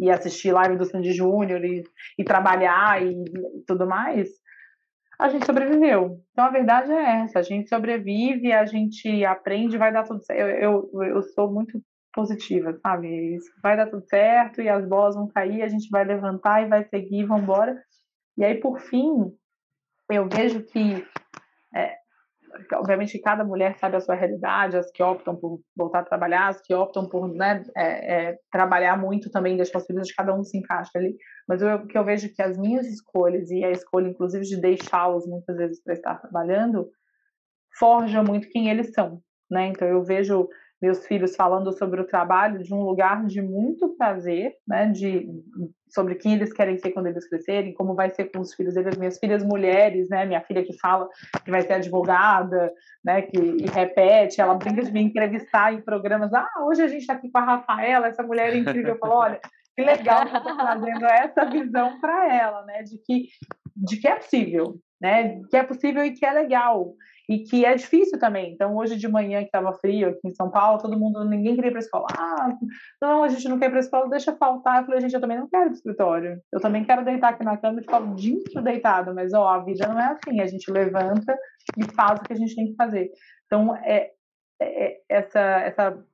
e 0.00 0.10
assistir 0.10 0.50
live 0.50 0.76
do 0.76 0.84
Sandy 0.84 1.12
Júnior, 1.12 1.64
e, 1.64 1.84
e 2.18 2.24
trabalhar 2.24 3.00
e, 3.00 3.12
e 3.12 3.64
tudo 3.64 3.86
mais, 3.86 4.28
a 5.18 5.28
gente 5.28 5.44
sobreviveu. 5.44 6.22
Então 6.32 6.44
a 6.44 6.50
verdade 6.50 6.92
é 6.92 7.22
essa: 7.22 7.40
a 7.40 7.42
gente 7.42 7.68
sobrevive, 7.68 8.52
a 8.52 8.64
gente 8.64 9.24
aprende, 9.24 9.76
vai 9.76 9.92
dar 9.92 10.04
tudo 10.04 10.22
certo. 10.22 10.40
Eu, 10.40 10.88
eu, 10.92 11.02
eu 11.02 11.22
sou 11.22 11.52
muito 11.52 11.82
positiva, 12.14 12.78
sabe? 12.80 13.38
Vai 13.62 13.76
dar 13.76 13.90
tudo 13.90 14.04
certo 14.06 14.62
e 14.62 14.68
as 14.68 14.86
bolas 14.86 15.14
vão 15.14 15.28
cair, 15.28 15.62
a 15.62 15.68
gente 15.68 15.88
vai 15.90 16.04
levantar 16.04 16.62
e 16.62 16.68
vai 16.68 16.84
seguir, 16.84 17.26
vamos 17.26 17.42
embora. 17.42 17.80
E 18.36 18.44
aí, 18.44 18.54
por 18.54 18.80
fim, 18.80 19.32
eu 20.10 20.28
vejo 20.28 20.62
que, 20.64 21.04
é, 21.74 21.97
obviamente, 22.74 23.18
cada 23.18 23.44
mulher 23.44 23.76
sabe 23.78 23.96
a 23.96 24.00
sua 24.00 24.14
realidade, 24.14 24.76
as 24.76 24.90
que 24.90 25.02
optam 25.02 25.36
por 25.36 25.60
voltar 25.76 26.00
a 26.00 26.04
trabalhar, 26.04 26.48
as 26.48 26.60
que 26.60 26.74
optam 26.74 27.08
por 27.08 27.28
né, 27.28 27.64
é, 27.76 28.14
é, 28.14 28.38
trabalhar 28.50 28.96
muito 28.96 29.30
também, 29.30 29.56
das 29.56 29.70
possibilidades 29.70 30.08
de 30.08 30.16
cada 30.16 30.34
um 30.34 30.44
se 30.44 30.58
encaixa 30.58 30.90
ali. 30.96 31.16
Mas 31.46 31.62
o 31.62 31.86
que 31.86 31.96
eu 31.96 32.04
vejo 32.04 32.32
que 32.34 32.42
as 32.42 32.56
minhas 32.58 32.86
escolhas, 32.86 33.50
e 33.50 33.64
a 33.64 33.70
escolha, 33.70 34.08
inclusive, 34.08 34.44
de 34.44 34.60
deixá-los 34.60 35.26
muitas 35.26 35.56
vezes 35.56 35.82
para 35.82 35.94
estar 35.94 36.16
trabalhando, 36.16 36.88
forja 37.78 38.22
muito 38.22 38.48
quem 38.48 38.68
eles 38.68 38.92
são. 38.92 39.20
Né? 39.50 39.68
Então, 39.68 39.88
eu 39.88 40.02
vejo 40.02 40.48
meus 40.80 41.06
filhos 41.06 41.34
falando 41.34 41.72
sobre 41.72 42.00
o 42.00 42.06
trabalho 42.06 42.62
de 42.62 42.72
um 42.72 42.82
lugar 42.82 43.24
de 43.26 43.42
muito 43.42 43.88
prazer, 43.96 44.54
né, 44.66 44.86
de 44.86 45.28
sobre 45.88 46.14
quem 46.14 46.34
eles 46.34 46.52
querem 46.52 46.76
ser 46.76 46.90
quando 46.92 47.06
eles 47.06 47.28
crescerem, 47.28 47.74
como 47.74 47.94
vai 47.94 48.10
ser 48.10 48.30
com 48.30 48.40
os 48.40 48.54
filhos 48.54 48.74
deles, 48.74 48.96
minhas 48.96 49.18
filhas 49.18 49.42
mulheres, 49.42 50.08
né, 50.08 50.24
minha 50.24 50.40
filha 50.42 50.64
que 50.64 50.78
fala 50.78 51.08
que 51.44 51.50
vai 51.50 51.62
ser 51.62 51.74
advogada, 51.74 52.72
né, 53.04 53.22
que 53.22 53.38
e 53.38 53.66
repete, 53.66 54.40
ela 54.40 54.54
brinca 54.54 54.82
de 54.82 54.92
me 54.92 55.02
entrevistar 55.02 55.72
em 55.72 55.80
programas, 55.80 56.32
ah, 56.32 56.48
hoje 56.62 56.82
a 56.82 56.88
gente 56.88 57.00
está 57.00 57.14
aqui 57.14 57.30
com 57.30 57.38
a 57.38 57.44
Rafaela, 57.44 58.08
essa 58.08 58.22
mulher 58.22 58.52
é 58.52 58.58
incrível, 58.58 58.94
eu 58.94 58.98
falo, 58.98 59.14
olha, 59.14 59.40
que 59.74 59.82
legal 59.82 60.26
que 60.26 60.32
você 60.32 60.54
trazendo 60.56 61.06
essa 61.06 61.44
visão 61.44 62.00
para 62.00 62.34
ela, 62.34 62.64
né, 62.64 62.82
de 62.82 62.98
que 62.98 63.28
de 63.80 63.96
que 63.96 64.08
é 64.08 64.16
possível, 64.16 64.74
né, 65.00 65.40
que 65.48 65.56
é 65.56 65.62
possível 65.62 66.04
e 66.04 66.12
que 66.12 66.26
é 66.26 66.32
legal 66.32 66.94
e 67.28 67.40
que 67.40 67.64
é 67.64 67.74
difícil 67.74 68.18
também. 68.18 68.52
Então, 68.52 68.74
hoje 68.74 68.96
de 68.96 69.06
manhã, 69.06 69.40
que 69.40 69.46
estava 69.46 69.72
frio 69.74 70.08
aqui 70.08 70.20
em 70.24 70.34
São 70.34 70.50
Paulo, 70.50 70.80
todo 70.80 70.98
mundo, 70.98 71.24
ninguém 71.24 71.54
queria 71.54 71.68
ir 71.68 71.72
para 71.72 71.80
a 71.80 71.84
escola. 71.84 72.06
Ah, 72.16 72.56
não, 73.02 73.22
a 73.22 73.28
gente 73.28 73.46
não 73.48 73.58
quer 73.58 73.66
ir 73.66 73.70
para 73.70 73.78
a 73.78 73.80
escola, 73.80 74.08
deixa 74.08 74.34
faltar. 74.34 74.80
Eu 74.80 74.86
falei, 74.86 75.00
gente, 75.02 75.14
eu 75.14 75.20
também 75.20 75.38
não 75.38 75.48
quero 75.48 75.64
ir 75.64 75.66
para 75.66 75.74
escritório. 75.74 76.40
Eu 76.50 76.60
também 76.60 76.84
quero 76.84 77.04
deitar 77.04 77.30
aqui 77.30 77.44
na 77.44 77.58
cama 77.58 77.80
e 77.80 77.82
ficar 77.82 78.00
o 78.00 78.14
dia 78.14 78.34
inteiro 78.34 78.62
deitado, 78.62 79.14
mas, 79.14 79.34
ó, 79.34 79.46
a 79.46 79.58
vida 79.62 79.86
não 79.86 80.00
é 80.00 80.06
assim. 80.06 80.40
A 80.40 80.46
gente 80.46 80.70
levanta 80.70 81.38
e 81.76 81.84
faz 81.94 82.18
o 82.18 82.22
que 82.22 82.32
a 82.32 82.36
gente 82.36 82.56
tem 82.56 82.68
que 82.68 82.76
fazer. 82.76 83.10
Então, 83.44 83.76
é, 83.76 84.10
é, 84.60 84.86
é 84.86 85.00
essa, 85.10 85.40
essa 85.40 86.04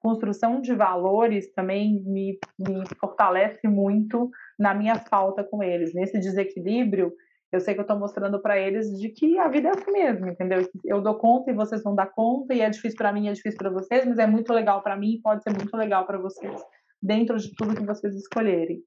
construção 0.00 0.60
de 0.60 0.74
valores 0.74 1.52
também 1.52 2.02
me, 2.04 2.38
me 2.58 2.82
fortalece 2.98 3.68
muito 3.68 4.30
na 4.58 4.72
minha 4.72 4.96
falta 4.96 5.44
com 5.44 5.62
eles. 5.62 5.92
Nesse 5.92 6.18
desequilíbrio, 6.18 7.12
eu 7.52 7.60
sei 7.60 7.74
que 7.74 7.80
eu 7.80 7.82
estou 7.82 7.98
mostrando 7.98 8.40
para 8.40 8.58
eles 8.58 8.98
de 8.98 9.10
que 9.10 9.38
a 9.38 9.46
vida 9.46 9.68
é 9.68 9.72
assim 9.72 9.92
mesmo, 9.92 10.26
entendeu? 10.26 10.66
Eu 10.86 11.02
dou 11.02 11.16
conta 11.16 11.50
e 11.50 11.54
vocês 11.54 11.82
vão 11.82 11.94
dar 11.94 12.06
conta, 12.06 12.54
e 12.54 12.62
é 12.62 12.70
difícil 12.70 12.96
para 12.96 13.12
mim, 13.12 13.28
é 13.28 13.32
difícil 13.32 13.58
para 13.58 13.68
vocês, 13.68 14.06
mas 14.06 14.18
é 14.18 14.26
muito 14.26 14.50
legal 14.54 14.82
para 14.82 14.96
mim 14.96 15.12
e 15.12 15.20
pode 15.20 15.42
ser 15.42 15.50
muito 15.50 15.76
legal 15.76 16.06
para 16.06 16.16
vocês, 16.16 16.62
dentro 17.00 17.36
de 17.36 17.54
tudo 17.54 17.76
que 17.76 17.84
vocês 17.84 18.14
escolherem. 18.14 18.82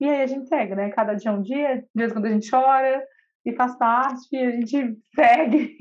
E 0.00 0.08
aí 0.08 0.20
a 0.20 0.26
gente 0.26 0.48
segue, 0.48 0.74
né? 0.74 0.90
Cada 0.90 1.14
dia 1.14 1.30
é 1.30 1.34
um 1.34 1.42
dia, 1.42 1.84
dias 1.94 2.12
quando 2.12 2.26
a 2.26 2.30
gente 2.30 2.50
chora 2.50 3.06
e 3.46 3.54
faz 3.54 3.78
parte, 3.78 4.36
a 4.36 4.50
gente 4.50 4.98
segue. 5.14 5.76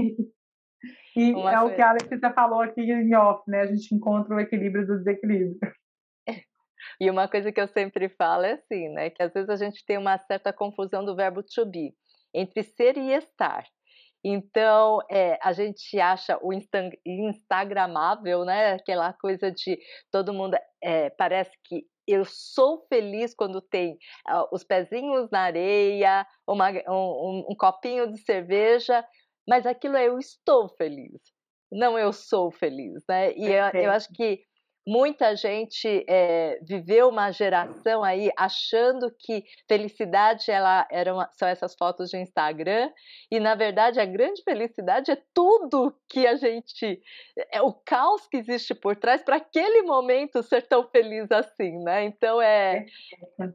E 1.16 1.34
Uma 1.34 1.52
é 1.52 1.58
coisa. 1.58 1.74
o 1.74 1.76
que 1.76 1.82
a 1.82 1.90
Alexia 1.90 2.34
falou 2.34 2.62
aqui 2.62 2.82
em 2.82 3.16
off, 3.16 3.50
né? 3.50 3.62
A 3.62 3.66
gente 3.66 3.96
encontra 3.96 4.36
o 4.36 4.40
equilíbrio 4.40 4.86
do 4.86 4.98
desequilíbrio. 5.00 5.58
E 7.00 7.10
uma 7.10 7.28
coisa 7.28 7.52
que 7.52 7.62
eu 7.62 7.68
sempre 7.68 8.10
falo 8.10 8.44
é 8.44 8.54
assim, 8.54 8.90
né? 8.90 9.10
Que 9.12 9.22
às 9.22 9.32
vezes 9.32 9.50
a 9.50 9.56
gente 9.56 9.86
tem 9.86 9.98
uma 9.98 10.18
certa 10.18 10.52
confusão 10.52 11.06
do 11.06 11.16
verbo 11.16 11.44
to 11.44 11.66
be 11.66 11.94
entre 12.34 12.64
ser 12.64 12.98
e 12.98 13.12
estar. 13.14 13.66
Então, 14.24 15.00
é, 15.10 15.40
a 15.42 15.52
gente 15.52 16.00
acha 16.00 16.38
o 16.44 16.54
instagramável, 17.06 18.46
né? 18.46 18.74
Aquela 18.74 19.14
coisa 19.14 19.52
de 19.52 19.80
todo 20.12 20.34
mundo 20.34 20.56
é, 20.82 21.10
parece 21.10 21.52
que 21.64 21.86
eu 22.08 22.24
sou 22.26 22.86
feliz 22.88 23.34
quando 23.34 23.62
tem 23.62 23.94
uh, 24.30 24.48
os 24.52 24.64
pezinhos 24.64 25.30
na 25.32 25.42
areia, 25.42 26.26
uma, 26.48 26.70
um, 26.88 27.46
um, 27.50 27.56
copinho 27.56 28.12
de 28.12 28.20
cerveja, 28.20 29.04
mas 29.48 29.66
aquilo 29.66 29.96
é 29.96 30.08
eu 30.08 30.20
estou 30.20 30.70
feliz, 30.70 31.20
não 31.72 31.98
eu 31.98 32.12
sou 32.12 32.52
feliz, 32.52 33.04
né? 33.08 33.34
E 33.34 33.46
eu, 33.46 33.82
eu 33.82 33.92
acho 33.92 34.10
que 34.14 34.42
Muita 34.86 35.36
gente 35.36 36.04
é, 36.10 36.60
viveu 36.64 37.08
uma 37.10 37.32
geração 37.32 38.04
aí 38.04 38.32
achando 38.36 39.14
que 39.20 39.44
felicidade 39.68 40.50
ela 40.50 40.88
era 40.90 41.14
uma, 41.14 41.30
são 41.34 41.48
essas 41.48 41.76
fotos 41.76 42.10
de 42.10 42.18
Instagram 42.18 42.92
e 43.30 43.40
na 43.40 43.54
verdade 43.54 44.00
a 44.00 44.06
grande 44.06 44.42
felicidade 44.44 45.12
é 45.12 45.22
tudo 45.36 45.96
que 46.10 46.26
a 46.26 46.36
gente 46.36 47.00
é 47.52 47.62
o 47.62 47.72
caos 47.74 48.26
que 48.28 48.38
existe 48.38 48.74
por 48.74 48.96
trás 48.96 49.22
para 49.22 49.36
aquele 49.36 49.84
momento 49.84 50.42
ser 50.42 50.64
tão 50.64 50.88
feliz 50.90 51.32
assim, 51.32 51.78
né? 51.84 52.04
Então 52.06 52.42
é 52.42 52.88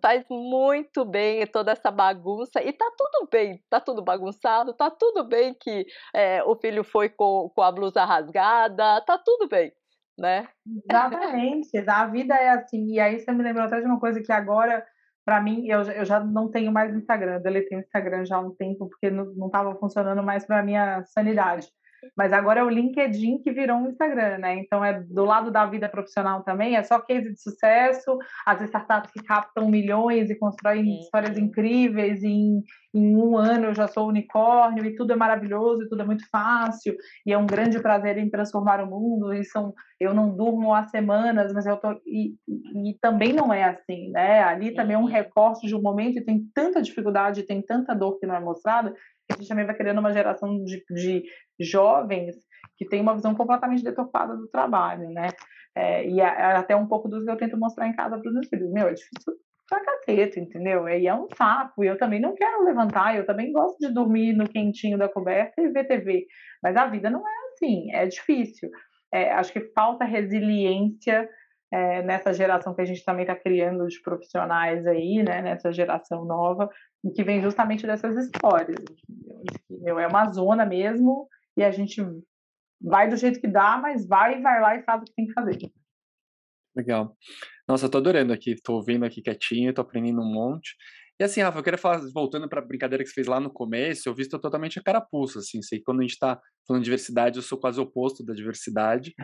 faz 0.00 0.24
muito 0.30 1.04
bem 1.04 1.44
toda 1.48 1.72
essa 1.72 1.90
bagunça 1.90 2.62
e 2.62 2.72
tá 2.72 2.88
tudo 2.96 3.28
bem, 3.28 3.60
tá 3.68 3.80
tudo 3.80 4.00
bagunçado, 4.00 4.72
tá 4.72 4.90
tudo 4.90 5.24
bem 5.24 5.52
que 5.54 5.86
é, 6.14 6.44
o 6.44 6.54
filho 6.54 6.84
foi 6.84 7.08
com, 7.08 7.50
com 7.52 7.62
a 7.62 7.72
blusa 7.72 8.04
rasgada, 8.04 9.00
tá 9.00 9.18
tudo 9.18 9.48
bem 9.48 9.72
né? 10.18 10.48
Exatamente, 10.90 11.70
a 11.86 12.06
vida 12.06 12.34
é 12.34 12.50
assim. 12.50 12.92
E 12.92 13.00
aí 13.00 13.18
você 13.18 13.32
me 13.32 13.42
lembrou 13.42 13.66
até 13.66 13.80
de 13.80 13.86
uma 13.86 14.00
coisa 14.00 14.20
que 14.20 14.32
agora, 14.32 14.84
para 15.24 15.40
mim, 15.40 15.66
eu, 15.66 15.82
eu 15.82 16.04
já 16.04 16.20
não 16.20 16.50
tenho 16.50 16.72
mais 16.72 16.94
Instagram, 16.94 17.40
deletei 17.40 17.78
o 17.78 17.80
Instagram 17.80 18.24
já 18.24 18.36
há 18.36 18.40
um 18.40 18.54
tempo, 18.54 18.88
porque 18.88 19.10
não 19.10 19.46
estava 19.46 19.74
funcionando 19.76 20.22
mais 20.22 20.46
para 20.46 20.62
minha 20.62 21.04
sanidade. 21.04 21.68
Mas 22.16 22.32
agora 22.32 22.60
é 22.60 22.64
o 22.64 22.68
LinkedIn 22.68 23.38
que 23.38 23.52
virou 23.52 23.78
um 23.78 23.88
Instagram, 23.88 24.38
né? 24.38 24.58
Então 24.58 24.84
é 24.84 25.00
do 25.00 25.24
lado 25.24 25.50
da 25.50 25.64
vida 25.66 25.88
profissional 25.88 26.42
também, 26.42 26.76
é 26.76 26.82
só 26.82 26.98
case 27.00 27.32
de 27.32 27.40
sucesso, 27.40 28.18
as 28.44 28.60
startups 28.62 29.10
que 29.10 29.22
captam 29.22 29.68
milhões 29.68 30.30
e 30.30 30.38
constroem 30.38 30.84
Sim. 30.84 31.00
histórias 31.00 31.38
incríveis, 31.38 32.22
e 32.22 32.28
em, 32.28 32.62
em 32.94 33.16
um 33.16 33.36
ano 33.36 33.66
eu 33.66 33.74
já 33.74 33.86
sou 33.88 34.08
unicórnio, 34.08 34.84
e 34.84 34.94
tudo 34.94 35.12
é 35.12 35.16
maravilhoso, 35.16 35.82
e 35.82 35.88
tudo 35.88 36.02
é 36.02 36.04
muito 36.06 36.28
fácil, 36.30 36.94
e 37.24 37.32
é 37.32 37.38
um 37.38 37.46
grande 37.46 37.80
prazer 37.80 38.18
em 38.18 38.30
transformar 38.30 38.82
o 38.82 38.86
mundo, 38.86 39.32
e 39.32 39.44
são, 39.44 39.74
eu 39.98 40.12
não 40.12 40.34
durmo 40.34 40.74
há 40.74 40.86
semanas, 40.86 41.52
mas 41.52 41.66
eu 41.66 41.76
tô. 41.76 41.92
E, 42.06 42.34
e 42.48 42.98
também 43.00 43.32
não 43.32 43.52
é 43.52 43.64
assim, 43.64 44.10
né? 44.10 44.42
Ali 44.42 44.74
também 44.74 44.94
é 44.94 44.98
um 44.98 45.04
recorte 45.04 45.66
de 45.66 45.74
um 45.74 45.82
momento 45.82 46.18
e 46.18 46.24
tem 46.24 46.46
tanta 46.54 46.82
dificuldade, 46.82 47.42
tem 47.44 47.62
tanta 47.62 47.94
dor 47.94 48.18
que 48.18 48.26
não 48.26 48.34
é 48.34 48.40
mostrada, 48.40 48.94
a 49.32 49.36
gente 49.36 49.48
também 49.48 49.66
vai 49.66 49.76
criando 49.76 49.98
uma 49.98 50.12
geração 50.12 50.62
de, 50.64 50.84
de 50.90 51.24
jovens 51.60 52.36
que 52.76 52.86
tem 52.86 53.00
uma 53.00 53.14
visão 53.14 53.34
completamente 53.34 53.82
deturpada 53.82 54.36
do 54.36 54.48
trabalho, 54.48 55.08
né? 55.10 55.28
É, 55.74 56.08
e 56.08 56.20
é, 56.20 56.24
é 56.24 56.56
até 56.56 56.74
um 56.74 56.86
pouco 56.86 57.08
dos 57.08 57.24
que 57.24 57.30
eu 57.30 57.36
tento 57.36 57.56
mostrar 57.56 57.86
em 57.86 57.94
casa 57.94 58.18
para 58.18 58.28
os 58.28 58.34
meus 58.34 58.48
filhos. 58.48 58.70
Meu, 58.72 58.88
é 58.88 58.94
difícil 58.94 59.34
pra 59.68 59.84
cacete, 59.84 60.40
entendeu? 60.40 60.88
E 60.88 61.06
é 61.06 61.14
um 61.14 61.26
saco, 61.36 61.84
e 61.84 61.88
eu 61.88 61.98
também 61.98 62.20
não 62.20 62.34
quero 62.34 62.64
levantar, 62.64 63.16
eu 63.16 63.26
também 63.26 63.52
gosto 63.52 63.78
de 63.78 63.92
dormir 63.92 64.32
no 64.32 64.48
quentinho 64.48 64.96
da 64.96 65.08
coberta 65.08 65.60
e 65.60 65.68
ver 65.68 65.88
TV, 65.88 66.26
mas 66.62 66.76
a 66.76 66.86
vida 66.86 67.10
não 67.10 67.26
é 67.26 67.32
assim, 67.52 67.92
é 67.92 68.06
difícil. 68.06 68.70
É, 69.12 69.32
acho 69.32 69.52
que 69.52 69.72
falta 69.72 70.04
resiliência 70.04 71.28
é, 71.72 72.02
nessa 72.02 72.32
geração 72.32 72.74
que 72.74 72.82
a 72.82 72.84
gente 72.84 73.04
também 73.04 73.22
está 73.22 73.34
criando 73.34 73.86
de 73.86 74.00
profissionais 74.00 74.86
aí, 74.86 75.22
né, 75.22 75.42
nessa 75.42 75.72
geração 75.72 76.24
nova, 76.24 76.68
que 77.12 77.24
vem 77.24 77.42
justamente 77.42 77.86
dessas 77.86 78.16
histórias. 78.16 78.78
Meu, 79.68 79.98
é 79.98 80.06
uma 80.06 80.32
zona 80.32 80.64
mesmo, 80.64 81.28
e 81.56 81.62
a 81.62 81.70
gente 81.70 82.02
vai 82.80 83.08
do 83.08 83.16
jeito 83.16 83.40
que 83.40 83.48
dá, 83.48 83.78
mas 83.78 84.06
vai, 84.06 84.40
vai 84.40 84.60
lá 84.60 84.76
e 84.76 84.82
faz 84.82 85.02
o 85.02 85.04
que 85.04 85.14
tem 85.14 85.26
que 85.26 85.32
fazer. 85.32 85.58
Legal. 86.76 87.16
Nossa, 87.66 87.86
eu 87.86 87.90
tô 87.90 87.98
adorando 87.98 88.32
aqui, 88.32 88.54
tô 88.62 88.74
ouvindo 88.74 89.04
aqui 89.04 89.22
quietinho, 89.22 89.72
tô 89.72 89.80
aprendendo 89.80 90.20
um 90.20 90.32
monte. 90.32 90.76
E 91.18 91.24
assim, 91.24 91.40
Rafa, 91.40 91.58
eu 91.58 91.62
queria 91.62 91.78
falar, 91.78 92.00
voltando 92.12 92.46
para 92.46 92.60
a 92.60 92.64
brincadeira 92.64 93.02
que 93.02 93.08
você 93.08 93.14
fez 93.14 93.26
lá 93.26 93.40
no 93.40 93.50
começo, 93.50 94.06
eu 94.06 94.14
visto 94.14 94.38
totalmente 94.38 94.78
a 94.78 94.82
carapuça, 94.82 95.38
assim, 95.38 95.62
sei 95.62 95.78
que 95.78 95.84
quando 95.84 96.00
a 96.00 96.02
gente 96.02 96.12
está 96.12 96.38
falando 96.66 96.82
de 96.82 96.84
diversidade, 96.84 97.38
eu 97.38 97.42
sou 97.42 97.58
quase 97.58 97.80
oposto 97.80 98.22
da 98.22 98.34
diversidade. 98.34 99.14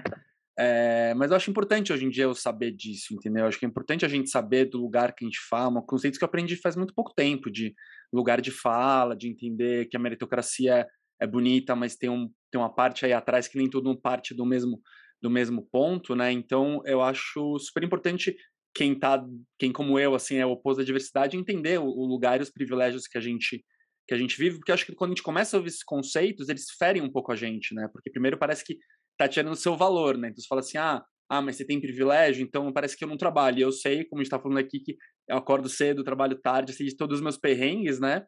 É, 0.58 1.14
mas 1.14 1.30
eu 1.30 1.36
acho 1.36 1.50
importante 1.50 1.92
hoje 1.92 2.04
em 2.04 2.10
dia 2.10 2.24
eu 2.24 2.34
saber 2.34 2.72
disso, 2.72 3.14
entendeu? 3.14 3.44
Eu 3.44 3.48
acho 3.48 3.58
que 3.58 3.64
é 3.64 3.68
importante 3.68 4.04
a 4.04 4.08
gente 4.08 4.28
saber 4.28 4.66
do 4.66 4.78
lugar 4.78 5.14
que 5.14 5.24
a 5.24 5.28
gente 5.28 5.40
fala, 5.48 5.82
conceitos 5.82 6.18
que 6.18 6.24
eu 6.24 6.28
aprendi 6.28 6.56
faz 6.56 6.76
muito 6.76 6.94
pouco 6.94 7.14
tempo, 7.14 7.50
de 7.50 7.74
lugar 8.12 8.40
de 8.40 8.50
fala, 8.50 9.16
de 9.16 9.28
entender 9.28 9.86
que 9.86 9.96
a 9.96 10.00
meritocracia 10.00 10.86
é 11.20 11.26
bonita, 11.26 11.74
mas 11.74 11.96
tem, 11.96 12.10
um, 12.10 12.30
tem 12.50 12.60
uma 12.60 12.72
parte 12.72 13.06
aí 13.06 13.12
atrás 13.12 13.48
que 13.48 13.56
nem 13.56 13.70
tudo 13.70 13.96
parte 13.98 14.34
do 14.34 14.44
mesmo 14.44 14.80
do 15.22 15.30
mesmo 15.30 15.62
ponto, 15.70 16.16
né? 16.16 16.32
Então 16.32 16.82
eu 16.84 17.00
acho 17.00 17.56
super 17.60 17.84
importante 17.84 18.36
quem 18.74 18.98
tá, 18.98 19.24
quem 19.56 19.72
como 19.72 19.98
eu 19.98 20.14
assim 20.16 20.36
é 20.36 20.44
oposto 20.44 20.82
à 20.82 20.84
diversidade 20.84 21.36
entender 21.36 21.78
o, 21.78 21.84
o 21.84 22.04
lugar 22.04 22.40
e 22.40 22.42
os 22.42 22.50
privilégios 22.50 23.06
que 23.06 23.16
a 23.16 23.20
gente 23.20 23.64
que 24.08 24.14
a 24.14 24.18
gente 24.18 24.36
vive, 24.36 24.56
porque 24.56 24.72
acho 24.72 24.84
que 24.84 24.94
quando 24.96 25.12
a 25.12 25.14
gente 25.14 25.22
começa 25.22 25.56
a 25.56 25.58
ouvir 25.58 25.68
esses 25.68 25.84
conceitos, 25.84 26.48
eles 26.48 26.66
ferem 26.76 27.00
um 27.00 27.10
pouco 27.10 27.30
a 27.30 27.36
gente, 27.36 27.72
né? 27.72 27.88
Porque 27.92 28.10
primeiro 28.10 28.36
parece 28.36 28.64
que 28.64 28.76
tá 29.22 29.28
tirando 29.28 29.52
o 29.52 29.56
seu 29.56 29.76
valor, 29.76 30.16
né? 30.18 30.28
Então 30.28 30.42
você 30.42 30.48
fala 30.48 30.60
assim: 30.60 30.78
"Ah, 30.78 31.04
ah, 31.28 31.40
mas 31.42 31.56
você 31.56 31.64
tem 31.66 31.80
privilégio, 31.80 32.42
então 32.44 32.72
parece 32.72 32.96
que 32.96 33.04
eu 33.04 33.08
não 33.08 33.16
trabalho". 33.16 33.58
E 33.58 33.62
eu 33.62 33.72
sei, 33.72 34.04
como 34.04 34.20
a 34.20 34.24
gente 34.24 34.30
tá 34.30 34.38
falando 34.40 34.58
aqui 34.58 34.80
que 34.80 34.96
eu 35.28 35.36
acordo 35.36 35.68
cedo, 35.68 36.04
trabalho 36.04 36.38
tarde, 36.40 36.72
sei 36.72 36.86
de 36.86 36.96
todos 36.96 37.18
os 37.18 37.22
meus 37.22 37.36
perrengues, 37.38 38.00
né? 38.00 38.24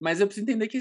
Mas 0.00 0.20
eu 0.20 0.26
preciso 0.26 0.44
entender 0.48 0.68
que 0.68 0.78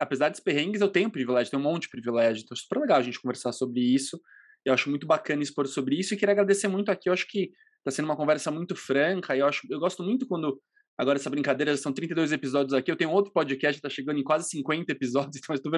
apesar, 0.00 0.28
dos 0.30 0.40
perrengues, 0.40 0.80
eu 0.80 0.88
tenho 0.88 1.10
privilégio, 1.10 1.50
tenho 1.50 1.60
um 1.62 1.64
monte 1.64 1.82
de 1.82 1.90
privilégio. 1.90 2.42
Então 2.44 2.54
é 2.56 2.58
super 2.58 2.80
legal 2.80 2.98
a 2.98 3.02
gente 3.02 3.20
conversar 3.20 3.52
sobre 3.52 3.80
isso. 3.80 4.20
Eu 4.64 4.74
acho 4.74 4.90
muito 4.90 5.06
bacana 5.06 5.42
expor 5.42 5.66
sobre 5.66 5.98
isso 5.98 6.14
e 6.14 6.16
queria 6.16 6.32
agradecer 6.32 6.68
muito 6.68 6.90
aqui. 6.90 7.08
Eu 7.08 7.12
acho 7.12 7.26
que 7.28 7.50
está 7.78 7.90
sendo 7.90 8.06
uma 8.06 8.16
conversa 8.16 8.50
muito 8.50 8.74
franca 8.76 9.36
e 9.36 9.40
eu, 9.40 9.46
acho, 9.46 9.66
eu 9.70 9.78
gosto 9.78 10.02
muito 10.02 10.26
quando. 10.26 10.60
Agora, 10.96 11.18
essa 11.18 11.30
brincadeira, 11.30 11.76
são 11.76 11.92
32 11.92 12.32
episódios 12.32 12.74
aqui. 12.74 12.90
Eu 12.90 12.96
tenho 12.96 13.10
outro 13.10 13.32
podcast, 13.32 13.78
está 13.78 13.88
chegando 13.88 14.18
em 14.18 14.24
quase 14.24 14.48
50 14.48 14.92
episódios, 14.92 15.36
então 15.42 15.54
estou 15.54 15.72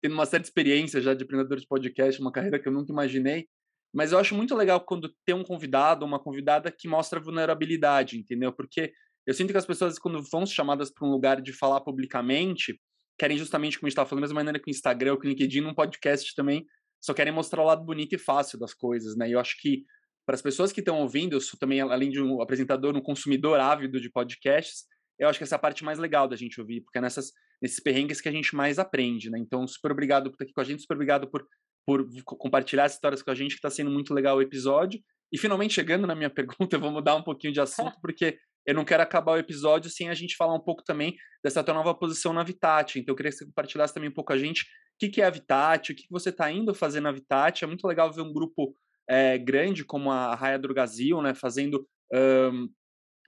tendo 0.00 0.12
uma 0.12 0.26
certa 0.26 0.46
experiência 0.46 1.00
já 1.00 1.14
de 1.14 1.24
empreendedor 1.24 1.58
de 1.58 1.66
podcast, 1.66 2.20
uma 2.20 2.32
carreira 2.32 2.58
que 2.58 2.68
eu 2.68 2.72
nunca 2.72 2.92
imaginei. 2.92 3.46
Mas 3.94 4.10
eu 4.10 4.18
acho 4.18 4.34
muito 4.34 4.54
legal 4.56 4.80
quando 4.80 5.14
tem 5.24 5.34
um 5.34 5.44
convidado, 5.44 6.04
uma 6.04 6.18
convidada 6.18 6.70
que 6.70 6.88
mostra 6.88 7.20
vulnerabilidade, 7.20 8.18
entendeu? 8.18 8.52
Porque 8.52 8.92
eu 9.26 9.32
sinto 9.32 9.52
que 9.52 9.58
as 9.58 9.66
pessoas, 9.66 9.98
quando 9.98 10.22
vão 10.30 10.44
chamadas 10.44 10.90
para 10.92 11.06
um 11.06 11.10
lugar 11.10 11.40
de 11.40 11.52
falar 11.52 11.80
publicamente, 11.80 12.80
querem 13.18 13.38
justamente, 13.38 13.78
como 13.78 13.86
a 13.86 13.88
gente 13.88 13.92
estava 13.92 14.08
falando, 14.08 14.22
da 14.22 14.26
mesma 14.26 14.40
maneira 14.40 14.58
que 14.58 14.68
o 14.68 14.72
Instagram, 14.72 15.16
que 15.16 15.26
o 15.26 15.30
LinkedIn, 15.30 15.64
um 15.64 15.74
podcast 15.74 16.34
também, 16.34 16.66
só 17.00 17.14
querem 17.14 17.32
mostrar 17.32 17.62
o 17.62 17.66
lado 17.66 17.84
bonito 17.84 18.14
e 18.14 18.18
fácil 18.18 18.58
das 18.58 18.74
coisas, 18.74 19.16
né? 19.16 19.28
E 19.28 19.32
eu 19.32 19.38
acho 19.38 19.56
que 19.60 19.84
para 20.26 20.34
as 20.34 20.42
pessoas 20.42 20.72
que 20.72 20.80
estão 20.80 21.00
ouvindo, 21.00 21.34
eu 21.34 21.40
sou 21.40 21.58
também, 21.58 21.80
além 21.80 22.10
de 22.10 22.20
um 22.20 22.40
apresentador, 22.40 22.96
um 22.96 23.00
consumidor 23.00 23.60
ávido 23.60 24.00
de 24.00 24.10
podcasts, 24.10 24.84
eu 25.18 25.28
acho 25.28 25.38
que 25.38 25.44
essa 25.44 25.54
é 25.54 25.58
a 25.58 25.60
parte 25.60 25.84
mais 25.84 25.98
legal 25.98 26.26
da 26.26 26.36
gente 26.36 26.60
ouvir, 26.60 26.80
porque 26.80 26.98
é 26.98 27.00
nessas, 27.00 27.32
nesses 27.62 27.80
perrengues 27.80 28.20
que 28.20 28.28
a 28.28 28.32
gente 28.32 28.54
mais 28.54 28.78
aprende, 28.78 29.30
né? 29.30 29.38
Então, 29.38 29.66
super 29.66 29.92
obrigado 29.92 30.24
por 30.24 30.34
estar 30.34 30.44
aqui 30.44 30.52
com 30.52 30.60
a 30.60 30.64
gente, 30.64 30.82
super 30.82 30.94
obrigado 30.94 31.30
por, 31.30 31.46
por 31.86 32.06
compartilhar 32.24 32.84
as 32.84 32.94
histórias 32.94 33.22
com 33.22 33.30
a 33.30 33.34
gente, 33.34 33.50
que 33.50 33.58
está 33.58 33.70
sendo 33.70 33.90
muito 33.90 34.12
legal 34.12 34.36
o 34.36 34.42
episódio. 34.42 35.00
E 35.32 35.38
finalmente, 35.38 35.74
chegando 35.74 36.06
na 36.06 36.14
minha 36.14 36.30
pergunta, 36.30 36.76
eu 36.76 36.80
vou 36.80 36.90
mudar 36.90 37.14
um 37.14 37.22
pouquinho 37.22 37.52
de 37.52 37.60
assunto, 37.60 37.96
porque 38.02 38.38
eu 38.66 38.74
não 38.74 38.84
quero 38.84 39.02
acabar 39.02 39.32
o 39.32 39.38
episódio 39.38 39.90
sem 39.90 40.08
a 40.08 40.14
gente 40.14 40.36
falar 40.36 40.54
um 40.54 40.60
pouco 40.60 40.82
também 40.82 41.14
dessa 41.42 41.62
tua 41.62 41.74
nova 41.74 41.94
posição 41.94 42.32
na 42.32 42.42
Vitat. 42.42 42.98
Então, 42.98 43.12
eu 43.12 43.16
queria 43.16 43.30
que 43.30 43.38
você 43.38 43.44
compartilhasse 43.44 43.92
também 43.92 44.08
um 44.08 44.14
pouco 44.14 44.32
a 44.32 44.38
gente 44.38 44.62
o 44.62 44.98
que, 44.98 45.08
que 45.08 45.20
é 45.20 45.26
a 45.26 45.30
Vitat, 45.30 45.92
o 45.92 45.94
que, 45.94 46.04
que 46.04 46.10
você 46.10 46.30
está 46.30 46.50
indo 46.50 46.74
fazer 46.74 47.00
na 47.00 47.12
Vitat. 47.12 47.62
É 47.62 47.66
muito 47.66 47.86
legal 47.86 48.12
ver 48.12 48.22
um 48.22 48.32
grupo 48.32 48.74
é, 49.08 49.38
grande 49.38 49.84
como 49.84 50.10
a 50.10 50.34
Raia 50.34 50.58
do 50.58 50.68
Brasil, 50.68 51.20
né, 51.22 51.34
fazendo 51.34 51.86
um, 52.12 52.68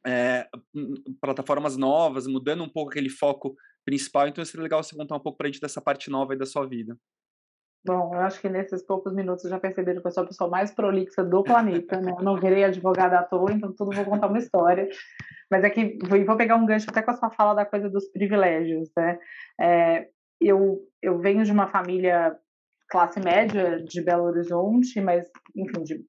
é, 0.07 0.49
plataformas 1.21 1.77
novas, 1.77 2.27
mudando 2.27 2.63
um 2.63 2.69
pouco 2.69 2.91
aquele 2.91 3.11
foco 3.11 3.57
principal. 3.85 4.29
Então, 4.29 4.45
seria 4.45 4.63
legal 4.63 4.83
você 4.83 4.97
contar 4.97 5.17
um 5.17 5.21
pouco 5.21 5.39
para 5.39 5.49
a 5.49 5.51
gente 5.51 5.61
dessa 5.61 5.81
parte 5.81 6.11
nova 6.11 6.33
aí 6.33 6.39
da 6.39 6.47
sua 6.47 6.67
vida. 6.67 6.97
Bom, 7.85 8.13
eu 8.15 8.21
acho 8.21 8.41
que 8.41 8.49
nesses 8.49 8.83
poucos 8.83 9.15
minutos 9.15 9.49
já 9.49 9.61
perceberam 9.61 10.01
que 10.01 10.09
eu 10.09 10.11
sou 10.11 10.25
a 10.25 10.27
pessoa 10.27 10.51
mais 10.51 10.73
prolixa 10.73 11.23
do 11.23 11.45
planeta, 11.45 12.01
né? 12.01 12.13
Eu 12.19 12.25
não 12.25 12.37
virei 12.37 12.65
advogada 12.65 13.21
à 13.21 13.23
toa, 13.23 13.53
então 13.53 13.73
tudo 13.73 13.95
vou 13.95 14.05
contar 14.05 14.27
uma 14.27 14.39
história. 14.39 14.89
Mas 15.49 15.63
é 15.63 15.71
que 15.71 15.97
vou 16.25 16.37
pegar 16.37 16.57
um 16.57 16.67
gancho 16.67 16.91
até 16.91 17.01
com 17.01 17.13
a 17.13 17.17
sua 17.17 17.31
fala 17.31 17.55
da 17.55 17.65
coisa 17.65 17.89
dos 17.89 18.11
privilégios, 18.11 18.91
né? 18.97 19.21
É, 19.61 20.09
eu, 20.41 20.81
eu 21.01 21.21
venho 21.21 21.45
de 21.45 21.53
uma 21.53 21.69
família 21.69 22.37
classe 22.89 23.21
média 23.21 23.83
de 23.83 24.03
Belo 24.03 24.25
Horizonte, 24.25 25.01
mas, 25.01 25.29
enfim, 25.55 25.83
de 25.83 26.05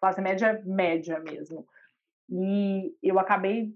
classe 0.00 0.20
média 0.20 0.62
média 0.64 1.20
mesmo. 1.20 1.66
E 2.30 2.92
eu 3.02 3.18
acabei 3.18 3.72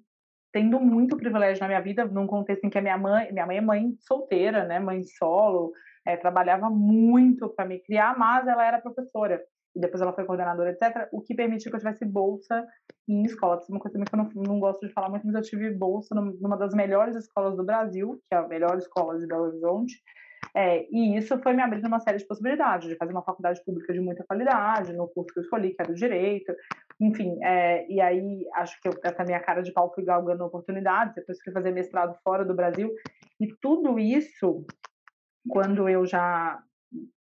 tendo 0.53 0.81
muito 0.81 1.17
privilégio 1.17 1.61
na 1.61 1.69
minha 1.69 1.81
vida, 1.81 2.05
num 2.05 2.27
contexto 2.27 2.65
em 2.65 2.71
que 2.71 2.79
a 2.79 2.83
minha 2.83 2.99
mãe, 2.99 3.33
minha 3.33 3.47
mãe 3.47 3.59
é 3.59 3.61
mãe 3.61 3.95
solteira, 4.01 4.65
né, 4.65 4.81
mãe 4.81 5.03
solo, 5.05 5.73
é, 6.07 6.17
trabalhava 6.17 6.69
muito 6.69 7.49
para 7.51 7.65
me 7.65 7.79
criar, 7.81 8.19
mas 8.19 8.47
ela 8.49 8.67
era 8.67 8.81
professora 8.81 9.41
e 9.75 9.81
depois 9.81 10.01
ela 10.01 10.13
foi 10.13 10.25
coordenadora, 10.25 10.71
etc., 10.71 11.09
o 11.13 11.21
que 11.21 11.35
permitiu 11.35 11.71
que 11.71 11.77
eu 11.77 11.81
tivesse 11.81 12.05
bolsa 12.05 12.67
em 13.09 13.23
escola. 13.23 13.59
Isso 13.59 13.71
é 13.71 13.75
uma 13.75 13.81
coisa 13.81 13.99
que 13.99 14.15
eu 14.15 14.19
não, 14.19 14.31
não 14.35 14.61
gosto 14.61 14.87
de 14.87 14.93
falar 14.93 15.09
muito, 15.09 15.27
mas 15.27 15.35
eu 15.35 15.43
tive 15.43 15.71
bolsa 15.71 16.15
numa 16.15 16.57
das 16.57 16.75
melhores 16.75 17.15
escolas 17.15 17.57
do 17.57 17.65
Brasil, 17.65 18.21
que 18.29 18.35
é 18.35 18.39
a 18.39 18.49
melhor 18.49 18.77
escola 18.79 19.19
de 19.19 19.27
Belo 19.27 19.45
Horizonte, 19.45 19.95
é, 20.55 20.87
e 20.91 21.17
isso 21.17 21.39
foi 21.39 21.53
me 21.53 21.63
abrindo 21.63 21.87
uma 21.87 22.01
série 22.01 22.19
de 22.19 22.27
possibilidades, 22.27 22.89
de 22.89 22.97
fazer 22.97 23.13
uma 23.13 23.23
faculdade 23.23 23.63
pública 23.65 23.93
de 23.93 24.01
muita 24.01 24.25
qualidade, 24.25 24.93
no 24.93 25.09
curso 25.09 25.33
que 25.33 25.41
eu 25.41 25.43
escolhi, 25.43 25.75
que 25.75 25.83
era 25.83 25.91
o 25.91 25.95
Direito, 25.95 26.55
enfim, 27.01 27.39
é, 27.43 27.87
e 27.91 28.01
aí 28.01 28.47
acho 28.55 28.81
que 28.81 28.89
eu, 28.89 28.93
essa 29.03 29.25
minha 29.25 29.41
cara 29.41 29.63
de 29.63 29.73
pau 29.73 29.93
fui 29.95 30.05
galgando 30.05 30.45
oportunidades, 30.45 31.15
depois 31.15 31.41
fui 31.43 31.53
fazer 31.53 31.71
mestrado 31.71 32.17
fora 32.23 32.45
do 32.45 32.55
Brasil, 32.55 32.93
e 33.41 33.47
tudo 33.61 33.99
isso, 33.99 34.65
quando 35.49 35.89
eu 35.89 36.05
já 36.07 36.63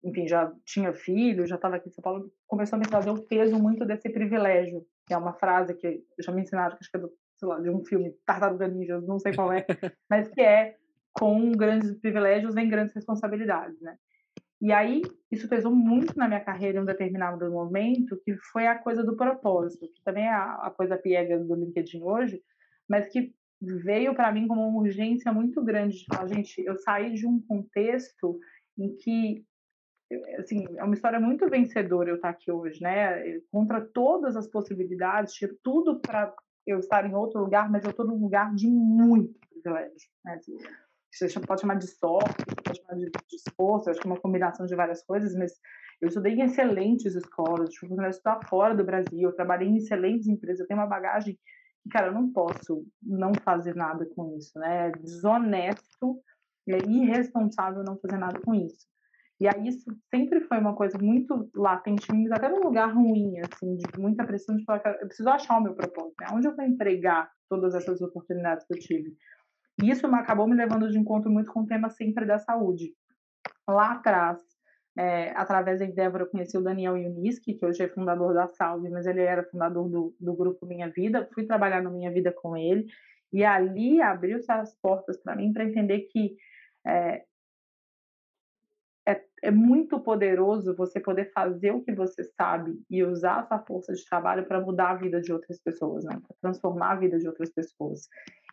enfim, 0.02 0.26
já 0.26 0.50
tinha 0.64 0.92
filho, 0.92 1.46
já 1.46 1.56
estava 1.56 1.76
aqui 1.76 1.88
em 1.88 1.92
São 1.92 2.02
Paulo, 2.02 2.32
começou 2.46 2.76
a 2.76 2.80
me 2.80 2.86
trazer 2.86 3.10
o 3.10 3.22
peso 3.22 3.58
muito 3.58 3.84
desse 3.84 4.08
privilégio, 4.08 4.84
que 5.06 5.12
é 5.12 5.16
uma 5.16 5.34
frase 5.34 5.74
que 5.74 6.02
já 6.18 6.32
me 6.32 6.42
ensinaram, 6.42 6.76
que 6.76 6.82
acho 6.82 6.90
que 6.90 6.96
é 6.96 7.00
do, 7.00 7.12
lá, 7.42 7.60
de 7.60 7.70
um 7.70 7.84
filme, 7.84 8.14
Tartaruga 8.24 8.66
Ninja, 8.68 9.00
não 9.00 9.18
sei 9.18 9.34
qual 9.34 9.52
é, 9.52 9.64
mas 10.08 10.28
que 10.28 10.40
é, 10.40 10.76
com 11.12 11.52
grandes 11.52 11.92
privilégios 11.98 12.54
vem 12.54 12.68
grandes 12.68 12.94
responsabilidades, 12.94 13.80
né? 13.80 13.96
E 14.60 14.72
aí, 14.72 15.00
isso 15.30 15.48
pesou 15.48 15.74
muito 15.74 16.16
na 16.18 16.28
minha 16.28 16.44
carreira 16.44 16.78
em 16.78 16.82
um 16.82 16.84
determinado 16.86 17.50
momento, 17.50 18.20
que 18.22 18.36
foi 18.52 18.66
a 18.66 18.78
coisa 18.78 19.02
do 19.02 19.16
propósito, 19.16 19.88
que 19.90 20.02
também 20.04 20.24
é 20.24 20.32
a, 20.32 20.66
a 20.66 20.70
coisa 20.70 20.98
piega 20.98 21.38
do 21.38 21.54
LinkedIn 21.54 22.02
hoje, 22.02 22.42
mas 22.86 23.08
que 23.08 23.34
veio 23.60 24.14
para 24.14 24.32
mim 24.32 24.46
como 24.46 24.66
uma 24.66 24.80
urgência 24.80 25.32
muito 25.32 25.62
grande 25.62 25.98
de 25.98 26.04
falar, 26.04 26.28
gente, 26.28 26.62
eu 26.62 26.76
saí 26.76 27.14
de 27.14 27.26
um 27.26 27.40
contexto 27.40 28.38
em 28.78 28.94
que 28.96 29.44
assim, 30.38 30.66
é 30.76 30.84
uma 30.84 30.94
história 30.94 31.20
muito 31.20 31.48
vencedora 31.48 32.10
eu 32.10 32.16
estar 32.16 32.30
aqui 32.30 32.50
hoje, 32.50 32.82
né? 32.82 33.40
Contra 33.50 33.80
todas 33.80 34.36
as 34.36 34.46
possibilidades, 34.48 35.34
tiro 35.34 35.56
tudo 35.62 36.00
para 36.00 36.34
eu 36.66 36.78
estar 36.80 37.06
em 37.06 37.14
outro 37.14 37.40
lugar, 37.40 37.70
mas 37.70 37.84
eu 37.84 37.90
estou 37.90 38.06
num 38.06 38.20
lugar 38.20 38.54
de 38.54 38.68
muito 38.68 39.38
privilégio, 39.48 40.10
né? 40.24 40.40
Você 41.12 41.40
pode 41.40 41.60
chamar 41.60 41.74
de 41.74 41.86
sorte, 41.86 42.44
pode 42.64 42.80
chamar 42.80 42.94
de, 42.98 43.10
de 43.10 43.36
esforço, 43.36 43.90
acho 43.90 44.00
que 44.00 44.06
é 44.06 44.10
uma 44.10 44.20
combinação 44.20 44.66
de 44.66 44.74
várias 44.74 45.02
coisas, 45.04 45.34
mas 45.34 45.52
eu 46.00 46.08
estudei 46.08 46.34
em 46.34 46.42
excelentes 46.42 47.14
escolas, 47.14 47.70
oportunidade 47.70 48.10
de 48.10 48.16
estudar 48.16 48.40
fora 48.48 48.74
do 48.74 48.84
Brasil, 48.84 49.28
eu 49.28 49.34
trabalhei 49.34 49.68
em 49.68 49.76
excelentes 49.76 50.28
empresas, 50.28 50.60
eu 50.60 50.66
tenho 50.66 50.80
uma 50.80 50.86
bagagem 50.86 51.38
que, 51.82 51.88
cara, 51.90 52.08
eu 52.08 52.14
não 52.14 52.32
posso 52.32 52.86
não 53.02 53.32
fazer 53.34 53.74
nada 53.74 54.06
com 54.14 54.36
isso, 54.36 54.58
né? 54.58 54.88
É 54.88 54.92
desonesto, 54.92 56.22
é 56.68 56.78
irresponsável 56.86 57.82
não 57.82 57.98
fazer 57.98 58.18
nada 58.18 58.40
com 58.40 58.54
isso. 58.54 58.86
E 59.40 59.48
aí 59.48 59.68
isso 59.68 59.90
sempre 60.14 60.40
foi 60.42 60.58
uma 60.58 60.76
coisa 60.76 60.98
muito 60.98 61.50
latente 61.54 62.12
mim, 62.12 62.28
até 62.30 62.48
num 62.48 62.60
lugar 62.60 62.94
ruim, 62.94 63.38
assim, 63.40 63.74
de 63.74 63.98
muita 63.98 64.24
pressão 64.24 64.54
de 64.54 64.64
falar 64.64 64.82
eu 65.00 65.06
preciso 65.06 65.30
achar 65.30 65.58
o 65.58 65.62
meu 65.62 65.74
propósito, 65.74 66.14
né? 66.20 66.26
onde 66.32 66.46
eu 66.46 66.54
vou 66.54 66.64
empregar 66.64 67.30
todas 67.48 67.74
essas 67.74 68.02
oportunidades 68.02 68.66
que 68.66 68.74
eu 68.74 68.78
tive. 68.78 69.16
Isso 69.82 70.06
acabou 70.06 70.46
me 70.46 70.56
levando 70.56 70.90
de 70.90 70.98
encontro 70.98 71.30
muito 71.30 71.52
com 71.52 71.60
o 71.60 71.66
tema 71.66 71.88
sempre 71.90 72.26
da 72.26 72.38
saúde. 72.38 72.92
Lá 73.68 73.92
atrás, 73.92 74.40
é, 74.98 75.30
através 75.30 75.78
da 75.78 75.86
Endeavor, 75.86 76.20
eu 76.20 76.26
conheci 76.26 76.56
o 76.58 76.62
Daniel 76.62 76.96
Yuniski, 76.96 77.54
que 77.54 77.64
hoje 77.64 77.82
é 77.82 77.88
fundador 77.88 78.34
da 78.34 78.48
Salve, 78.48 78.90
mas 78.90 79.06
ele 79.06 79.22
era 79.22 79.44
fundador 79.44 79.88
do, 79.88 80.14
do 80.18 80.34
grupo 80.34 80.66
Minha 80.66 80.88
Vida. 80.90 81.28
Fui 81.32 81.46
trabalhar 81.46 81.82
no 81.82 81.90
Minha 81.90 82.10
Vida 82.10 82.32
com 82.32 82.56
ele, 82.56 82.86
e 83.32 83.44
ali 83.44 84.00
abriu-se 84.02 84.50
as 84.50 84.74
portas 84.74 85.16
para 85.16 85.36
mim 85.36 85.52
para 85.52 85.64
entender 85.64 86.00
que 86.10 86.36
é, 86.84 87.24
é, 89.06 89.24
é 89.44 89.50
muito 89.50 90.00
poderoso 90.00 90.74
você 90.74 91.00
poder 91.00 91.32
fazer 91.32 91.70
o 91.70 91.82
que 91.82 91.92
você 91.92 92.24
sabe 92.24 92.80
e 92.90 93.02
usar 93.02 93.44
essa 93.44 93.58
força 93.58 93.92
de 93.92 94.04
trabalho 94.04 94.46
para 94.46 94.60
mudar 94.60 94.90
a 94.90 94.96
vida 94.96 95.20
de 95.20 95.32
outras 95.32 95.60
pessoas, 95.60 96.04
né? 96.04 96.20
para 96.26 96.36
transformar 96.40 96.92
a 96.92 96.96
vida 96.96 97.18
de 97.18 97.26
outras 97.26 97.50
pessoas. 97.50 98.08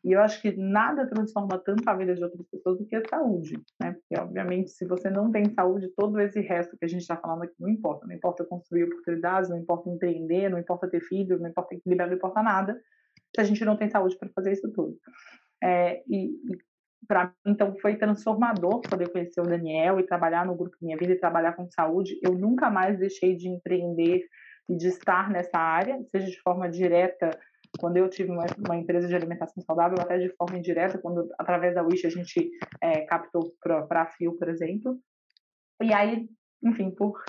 E 0.08 0.14
eu 0.14 0.22
acho 0.22 0.41
que 0.41 0.55
nada 0.55 1.05
transforma 1.05 1.60
tanto 1.60 1.86
a 1.86 1.93
vida 1.93 2.16
de 2.16 2.24
outras 2.24 2.47
pessoas 2.47 2.78
do 2.78 2.86
que 2.86 2.95
a 2.95 3.05
saúde, 3.10 3.62
né? 3.78 3.91
Porque, 3.91 4.18
obviamente, 4.18 4.72
se 4.72 4.86
você 4.86 5.10
não 5.10 5.30
tem 5.30 5.53
saúde, 5.53 5.91
todo 5.97 6.18
esse 6.22 6.39
resto 6.39 6.78
que 6.78 6.86
a 6.86 6.88
gente 6.88 7.01
está 7.01 7.18
falando 7.18 7.43
aqui 7.43 7.53
não 7.60 7.68
importa. 7.68 8.08
Não 8.08 8.16
importa 8.16 8.45
construir 8.45 8.86
oportunidades, 8.86 9.49
não 9.49 9.58
importa 9.58 9.89
empreender, 9.89 10.47
não 10.47 10.58
importa 10.58 10.89
ter 10.89 11.01
filho, 11.01 11.38
não 11.38 11.49
importa 11.49 11.76
equilibrar, 11.76 12.08
não 12.08 12.16
importa 12.16 12.41
nada, 12.41 12.82
se 13.36 13.41
a 13.41 13.43
gente 13.43 13.66
não 13.66 13.76
tem 13.76 13.89
saúde 13.89 14.18
para 14.18 14.30
fazer 14.30 14.53
isso 14.53 14.72
tudo. 14.72 14.97
É, 15.62 16.01
e, 16.08 16.28
e 16.53 16.58
para 17.05 17.34
então 17.45 17.76
foi 17.82 17.97
transformador 17.97 18.80
poder 18.82 19.12
conhecer 19.12 19.41
o 19.41 19.45
Daniel 19.45 19.99
e 19.99 20.03
trabalhar 20.03 20.45
no 20.45 20.55
grupo 20.55 20.78
Minha 20.82 20.95
Vida 20.95 21.12
e 21.12 21.20
trabalhar 21.20 21.51
com 21.51 21.70
saúde. 21.70 22.18
Eu 22.24 22.34
nunca 22.34 22.70
mais 22.70 22.97
deixei 22.97 23.36
de 23.36 23.49
empreender 23.49 24.26
e 24.70 24.78
de 24.78 24.88
estar 24.88 25.30
nessa 25.30 25.58
área, 25.58 26.01
seja 26.05 26.28
de 26.28 26.41
forma 26.41 26.70
direta 26.70 27.38
quando 27.80 27.97
eu 27.97 28.09
tive 28.09 28.32
uma, 28.32 28.45
uma 28.65 28.78
empresa 28.78 29.07
de 29.07 29.15
alimentação 29.15 29.61
saudável, 29.63 29.97
até 29.99 30.18
de 30.18 30.30
forma 30.36 30.57
indireta, 30.57 30.97
quando 30.97 31.28
através 31.38 31.76
da 31.76 31.84
Wish 31.84 32.05
a 32.05 32.09
gente 32.09 32.49
é, 32.82 33.01
captou 33.01 33.53
para 33.61 34.01
a 34.01 34.05
Fio, 34.05 34.38
por 34.38 34.49
exemplo. 34.49 34.99
E 35.82 35.93
aí, 35.93 36.28
enfim, 36.63 36.91
por 36.91 37.24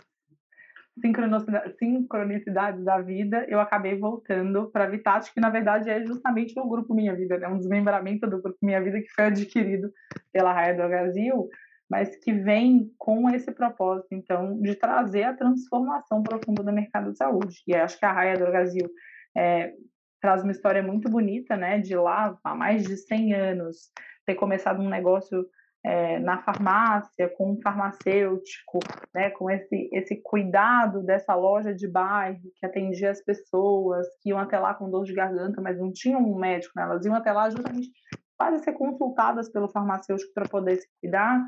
sincronicidades 1.78 2.84
da 2.84 3.01
vida, 3.01 3.47
eu 3.49 3.61
acabei 3.61 3.97
voltando 3.97 4.70
para 4.70 4.84
a 4.84 4.89
Vitat, 4.89 5.32
que 5.32 5.41
na 5.41 5.51
verdade 5.51 5.89
é 5.89 6.05
justamente 6.05 6.59
o 6.59 6.68
Grupo 6.68 6.95
Minha 6.95 7.14
Vida, 7.14 7.39
né? 7.39 7.49
um 7.49 7.59
desmembramento 7.59 8.28
do 8.28 8.43
Grupo 8.43 8.59
Minha 8.62 8.82
Vida 8.82 9.01
que 9.01 9.11
foi 9.11 9.26
adquirido 9.26 9.93
pela 10.32 10.53
Raia 10.53 10.74
do 10.74 10.89
Brasil, 10.89 11.49
mas 11.89 12.16
que 12.16 12.32
vem 12.32 12.91
com 12.99 13.30
esse 13.30 13.51
propósito, 13.53 14.09
então, 14.12 14.61
de 14.61 14.74
trazer 14.74 15.24
a 15.24 15.34
transformação 15.34 16.22
profunda 16.22 16.62
do 16.62 16.72
mercado 16.72 17.12
de 17.12 17.16
saúde. 17.16 17.62
E 17.66 17.74
acho 17.74 17.99
que 17.99 18.05
a 18.05 18.12
Raia 18.12 18.36
do 18.36 18.47
Brasil 18.47 18.91
é, 19.36 19.72
traz 20.21 20.43
uma 20.43 20.53
história 20.53 20.83
muito 20.83 21.09
bonita, 21.11 21.57
né, 21.57 21.79
de 21.79 21.97
lá, 21.97 22.37
há 22.43 22.55
mais 22.55 22.85
de 22.85 22.97
100 22.97 23.35
anos, 23.35 23.91
ter 24.27 24.35
começado 24.35 24.81
um 24.81 24.89
negócio 24.89 25.47
é, 25.85 26.19
na 26.19 26.43
farmácia, 26.43 27.29
com 27.37 27.53
um 27.53 27.61
farmacêutico, 27.62 28.81
né, 29.14 29.31
com 29.31 29.51
esse, 29.51 29.89
esse 29.93 30.16
cuidado 30.23 31.03
dessa 31.03 31.35
loja 31.35 31.75
de 31.75 31.89
bairro 31.89 32.41
que 32.57 32.66
atendia 32.66 33.11
as 33.11 33.23
pessoas 33.23 34.07
que 34.21 34.31
iam 34.31 34.39
até 34.39 34.59
lá 34.59 34.75
com 34.75 34.91
dor 34.91 35.05
de 35.05 35.14
garganta, 35.14 35.61
mas 35.61 35.79
não 35.79 35.93
tinham 35.93 36.21
um 36.21 36.39
médico, 36.39 36.73
né, 36.77 36.83
elas 36.83 37.05
iam 37.05 37.14
até 37.14 37.33
lá 37.33 37.49
justamente 37.49 37.91
para 38.37 38.59
ser 38.59 38.73
consultadas 38.73 39.51
pelo 39.51 39.69
farmacêutico 39.69 40.33
para 40.33 40.49
poder 40.49 40.77
se 40.77 40.89
cuidar. 41.01 41.45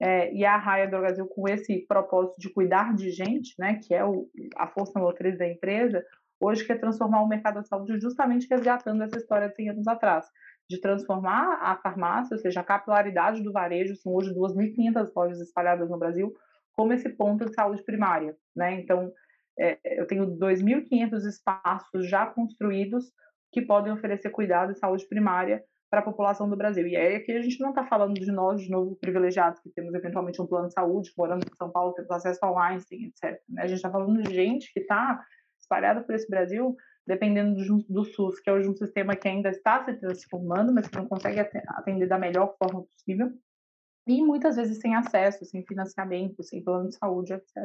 É, 0.00 0.34
e 0.34 0.44
a 0.44 0.56
Raia 0.56 0.88
do 0.88 0.98
Brasil, 0.98 1.24
com 1.28 1.48
esse 1.48 1.86
propósito 1.86 2.34
de 2.40 2.52
cuidar 2.52 2.92
de 2.92 3.10
gente, 3.10 3.54
né, 3.56 3.78
que 3.80 3.94
é 3.94 4.04
o, 4.04 4.28
a 4.56 4.66
força 4.66 4.98
motriz 4.98 5.38
da 5.38 5.46
empresa, 5.46 6.04
hoje 6.42 6.66
quer 6.66 6.80
transformar 6.80 7.22
o 7.22 7.28
mercado 7.28 7.54
da 7.54 7.64
saúde 7.64 8.00
justamente 8.00 8.46
resgatando 8.50 9.02
essa 9.02 9.16
história 9.16 9.48
de 9.48 9.54
100 9.54 9.70
anos 9.70 9.86
atrás 9.86 10.26
de 10.68 10.80
transformar 10.80 11.58
a 11.60 11.76
farmácia, 11.76 12.34
ou 12.34 12.40
seja, 12.40 12.60
a 12.60 12.64
capilaridade 12.64 13.42
do 13.42 13.52
varejo, 13.52 13.94
são 13.96 14.14
hoje 14.14 14.34
2.500 14.34 15.10
lojas 15.14 15.40
espalhadas 15.40 15.90
no 15.90 15.98
Brasil, 15.98 16.32
como 16.72 16.92
esse 16.92 17.10
ponto 17.10 17.44
de 17.44 17.54
saúde 17.54 17.82
primária, 17.84 18.34
né? 18.56 18.80
Então, 18.80 19.12
é, 19.58 19.78
eu 20.00 20.06
tenho 20.06 20.26
2.500 20.38 21.26
espaços 21.26 22.08
já 22.08 22.26
construídos 22.26 23.12
que 23.52 23.60
podem 23.60 23.92
oferecer 23.92 24.30
cuidado 24.30 24.72
e 24.72 24.76
saúde 24.76 25.06
primária 25.06 25.62
para 25.90 26.00
a 26.00 26.04
população 26.04 26.48
do 26.48 26.56
Brasil. 26.56 26.86
E 26.86 26.96
é 26.96 27.20
que 27.20 27.32
a 27.32 27.42
gente 27.42 27.60
não 27.60 27.68
está 27.68 27.84
falando 27.84 28.14
de 28.14 28.32
nós, 28.32 28.62
de 28.62 28.70
novo, 28.70 28.96
privilegiados, 28.96 29.60
que 29.60 29.68
temos 29.68 29.92
eventualmente 29.92 30.40
um 30.40 30.46
plano 30.46 30.68
de 30.68 30.72
saúde, 30.72 31.12
morando 31.18 31.44
em 31.44 31.56
São 31.56 31.70
Paulo, 31.70 31.92
temos 31.92 32.10
acesso 32.10 32.38
ao 32.42 32.58
Einstein, 32.58 33.08
etc. 33.08 33.38
Né? 33.46 33.62
A 33.62 33.66
gente 33.66 33.76
está 33.76 33.90
falando 33.90 34.22
de 34.22 34.32
gente 34.32 34.72
que 34.72 34.80
está 34.80 35.22
espalhada 35.72 36.02
por 36.02 36.14
esse 36.14 36.28
Brasil 36.28 36.76
dependendo 37.06 37.56
do, 37.56 37.78
do 37.88 38.04
SUS, 38.04 38.38
que 38.38 38.48
é 38.48 38.52
hoje 38.52 38.68
um 38.68 38.76
sistema 38.76 39.16
que 39.16 39.26
ainda 39.26 39.48
está 39.48 39.84
se 39.84 39.92
transformando, 39.94 40.72
mas 40.72 40.86
que 40.86 40.96
não 40.96 41.08
consegue 41.08 41.40
atender 41.40 42.06
da 42.06 42.16
melhor 42.16 42.54
forma 42.56 42.84
possível, 42.84 43.32
e 44.06 44.22
muitas 44.22 44.56
vezes 44.56 44.78
sem 44.78 44.94
acesso, 44.94 45.44
sem 45.44 45.64
financiamento, 45.66 46.42
sem 46.42 46.62
plano 46.62 46.88
de 46.88 46.96
saúde, 46.96 47.32
etc. 47.32 47.56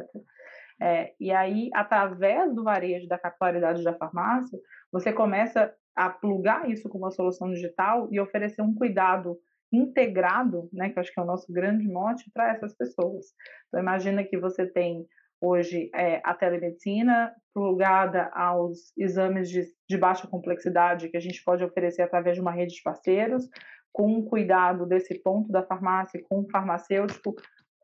É, 0.80 1.12
e 1.18 1.30
aí, 1.30 1.70
através 1.72 2.54
do 2.54 2.64
varejo, 2.64 3.08
da 3.08 3.18
capilaridade 3.18 3.82
da 3.82 3.94
farmácia, 3.94 4.58
você 4.90 5.12
começa 5.12 5.72
a 5.94 6.08
plugar 6.10 6.68
isso 6.70 6.88
com 6.88 6.98
uma 6.98 7.10
solução 7.10 7.50
digital 7.52 8.08
e 8.10 8.20
oferecer 8.20 8.62
um 8.62 8.74
cuidado 8.74 9.36
integrado, 9.72 10.68
né, 10.72 10.90
que 10.90 10.98
eu 10.98 11.00
acho 11.00 11.12
que 11.12 11.20
é 11.20 11.22
o 11.22 11.26
nosso 11.26 11.52
grande 11.52 11.86
mote 11.86 12.30
para 12.32 12.50
essas 12.50 12.74
pessoas. 12.74 13.26
Então, 13.66 13.80
imagina 13.80 14.24
que 14.24 14.38
você 14.38 14.64
tem 14.66 15.06
hoje 15.40 15.90
é 15.94 16.20
a 16.24 16.34
telemedicina, 16.34 17.32
plugada 17.54 18.30
aos 18.34 18.92
exames 18.96 19.48
de, 19.50 19.64
de, 19.88 19.96
baixa 19.96 20.26
complexidade 20.26 21.08
que 21.08 21.16
a 21.16 21.20
gente 21.20 21.42
pode 21.44 21.64
oferecer 21.64 22.02
através 22.02 22.36
de 22.36 22.40
uma 22.40 22.52
rede 22.52 22.74
de 22.74 22.82
parceiros, 22.82 23.48
com 23.92 24.22
cuidado 24.24 24.86
desse 24.86 25.18
ponto 25.22 25.50
da 25.50 25.62
farmácia, 25.62 26.22
com 26.28 26.40
o 26.40 26.50
farmacêutico, 26.50 27.34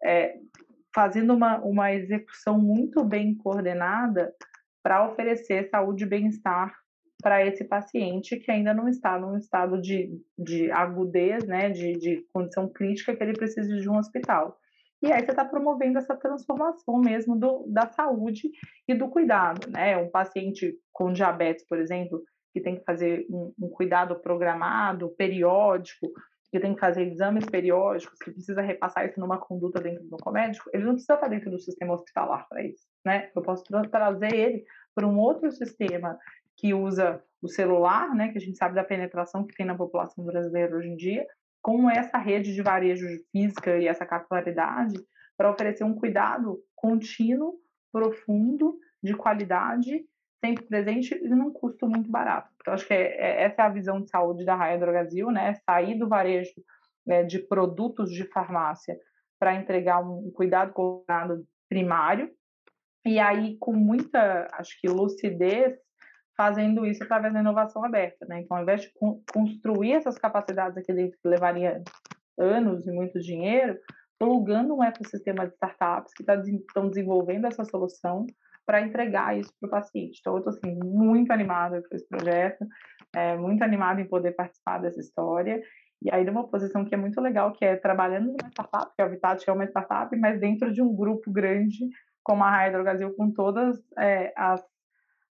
é, 0.03 0.37
fazendo 0.95 1.35
uma, 1.35 1.59
uma 1.59 1.93
execução 1.93 2.59
muito 2.59 3.05
bem 3.05 3.35
coordenada 3.35 4.33
para 4.83 5.09
oferecer 5.09 5.69
saúde 5.71 6.05
e 6.05 6.09
bem-estar 6.09 6.73
para 7.23 7.45
esse 7.45 7.65
paciente 7.65 8.37
que 8.37 8.51
ainda 8.51 8.75
não 8.75 8.87
está 8.87 9.19
num 9.19 9.37
estado 9.37 9.81
de, 9.81 10.11
de 10.39 10.71
agudez, 10.71 11.45
né, 11.47 11.71
de, 11.71 11.93
de 11.93 12.27
condição 12.33 12.69
crítica 12.69 13.17
que 13.17 13.23
ele 13.23 13.33
precisa 13.33 13.75
de 13.77 13.89
um 13.89 13.97
hospital. 13.97 14.59
E 15.03 15.13
aí 15.13 15.21
você 15.25 15.33
está 15.33 15.45
promovendo 15.45 15.99
essa 15.99 16.17
transformação 16.17 16.99
mesmo 16.99 17.37
do, 17.39 17.65
da 17.69 17.87
saúde 17.89 18.51
e 18.89 18.95
do 18.95 19.09
cuidado, 19.09 19.71
né? 19.71 19.97
Um 19.97 20.11
paciente 20.11 20.75
com 20.93 21.13
diabetes, 21.13 21.67
por 21.67 21.79
exemplo, 21.79 22.23
que 22.53 22.61
tem 22.61 22.77
que 22.77 22.85
fazer 22.85 23.27
um, 23.29 23.53
um 23.61 23.69
cuidado 23.69 24.15
programado, 24.21 25.15
periódico, 25.17 26.11
que 26.51 26.61
tem 26.61 26.73
que 26.73 26.81
fazer 26.81 27.03
exames 27.03 27.45
periódicos, 27.47 28.17
que 28.21 28.31
precisa 28.31 28.63
repassar 28.63 29.05
isso 29.07 29.19
numa 29.19 29.39
conduta 29.39 29.81
dentro 29.81 30.05
do 30.05 30.33
médico, 30.33 30.71
ele 30.73 30.85
não 30.85 30.93
precisa 30.93 31.15
estar 31.15 31.27
dentro 31.27 31.51
do 31.51 31.59
sistema 31.59 31.95
hospitalar 31.95 32.47
para 32.49 32.63
isso, 32.63 32.87
né? 33.05 33.29
Eu 33.35 33.43
posso 33.43 33.65
tra 33.65 33.83
trazer 33.89 34.33
ele 34.33 34.65
para 34.95 35.05
um 35.07 35.19
outro 35.19 35.51
sistema 35.51 36.17
que 36.57 36.73
usa 36.73 37.21
o 37.43 37.49
celular, 37.49 38.15
né, 38.15 38.29
que 38.29 38.39
a 38.39 38.41
gente 38.41 38.57
sabe 38.57 38.77
da 38.77 38.85
penetração 38.85 39.45
que 39.45 39.55
tem 39.57 39.67
na 39.67 39.77
população 39.77 40.25
brasileira 40.25 40.77
hoje 40.77 40.89
em 40.89 40.97
dia, 40.97 41.27
com 41.65 41.89
essa 41.89 42.19
rede 42.19 42.53
de 42.53 42.61
varejo 42.61 43.07
física 43.33 43.79
e 43.79 43.89
essa 43.89 44.05
capilaridade 44.05 45.03
para 45.35 45.51
oferecer 45.51 45.83
um 45.83 45.95
cuidado 45.95 46.63
contínuo, 46.77 47.55
profundo, 47.91 48.79
de 49.03 49.15
qualidade, 49.15 50.05
sempre 50.45 50.67
presente 50.67 51.15
e 51.15 51.27
num 51.27 51.51
custo 51.51 51.89
muito 51.89 52.11
barato. 52.11 52.51
Então, 52.61 52.75
acho 52.75 52.87
que 52.87 52.93
é, 52.93 53.17
é, 53.17 53.43
essa 53.45 53.63
é 53.63 53.65
a 53.65 53.71
visão 53.71 54.03
de 54.03 54.11
saúde 54.11 54.45
da 54.45 54.55
Raia 54.55 54.77
Brasil, 54.77 55.31
né? 55.31 55.55
Sair 55.65 55.99
do 55.99 56.07
varejo 56.07 56.53
né, 57.07 57.23
de 57.23 57.39
produtos 57.39 58.11
de 58.11 58.25
farmácia 58.25 58.99
para 59.39 59.55
entregar 59.55 60.01
um 60.01 60.31
cuidado 60.33 60.71
coordenado 60.75 61.47
primário, 61.67 62.31
e 63.07 63.19
aí 63.19 63.57
com 63.59 63.73
muita, 63.73 64.51
acho 64.53 64.79
que 64.79 64.87
lucidez, 64.87 65.75
fazendo 66.37 66.85
isso 66.85 67.03
através 67.03 67.33
da 67.33 67.41
inovação 67.41 67.85
aberta. 67.85 68.27
Né? 68.27 68.41
Então, 68.41 68.57
ao 68.57 68.63
invés 68.63 68.83
de 68.83 68.93
construir 69.33 69.93
essas 69.93 70.19
capacidades 70.19 70.77
aqui 70.77 70.93
dentro, 70.93 71.19
que 71.21 71.29
levaria 71.29 71.83
anos 72.39 72.87
e 72.87 72.93
muito 72.93 73.21
dinheiro, 73.21 73.79
plugando 74.19 74.75
um 74.75 74.83
ecossistema 74.83 75.47
de 75.47 75.55
startups 75.55 76.13
que 76.15 76.25
tá, 76.25 76.35
estão 76.37 76.89
desenvolvendo 76.89 77.47
essa 77.47 77.65
solução 77.65 78.27
para 78.67 78.81
entregar 78.81 79.39
isso 79.39 79.53
para 79.61 79.67
o 79.67 79.71
paciente. 79.71 80.19
Então, 80.21 80.35
eu 80.35 80.39
estou 80.39 80.53
assim, 80.53 80.79
muito 80.83 81.33
animada 81.33 81.83
com 81.83 81.95
esse 81.95 82.09
projeto, 82.09 82.67
é, 83.15 83.37
muito 83.37 83.63
animada 83.63 84.01
em 84.01 84.09
poder 84.09 84.33
participar 84.33 84.79
dessa 84.79 85.01
história. 85.01 85.63
E 86.03 86.13
aí, 86.13 86.25
numa 86.25 86.49
posição 86.49 86.85
que 86.85 86.95
é 86.95 86.99
muito 86.99 87.21
legal, 87.21 87.53
que 87.53 87.65
é 87.65 87.77
trabalhando 87.77 88.27
numa 88.27 88.51
startup, 88.51 88.93
que 88.97 89.03
a 89.03 89.07
Vitat 89.09 89.49
é 89.49 89.53
uma 89.53 89.65
startup, 89.67 90.17
mas 90.17 90.41
dentro 90.41 90.73
de 90.73 90.83
um 90.83 90.95
grupo 90.95 91.31
grande, 91.31 91.79
como 92.23 92.43
a 92.43 92.51
Hydro 92.51 92.83
Brasil, 92.83 93.15
com 93.15 93.31
todas 93.31 93.79
é, 93.99 94.33
as, 94.37 94.65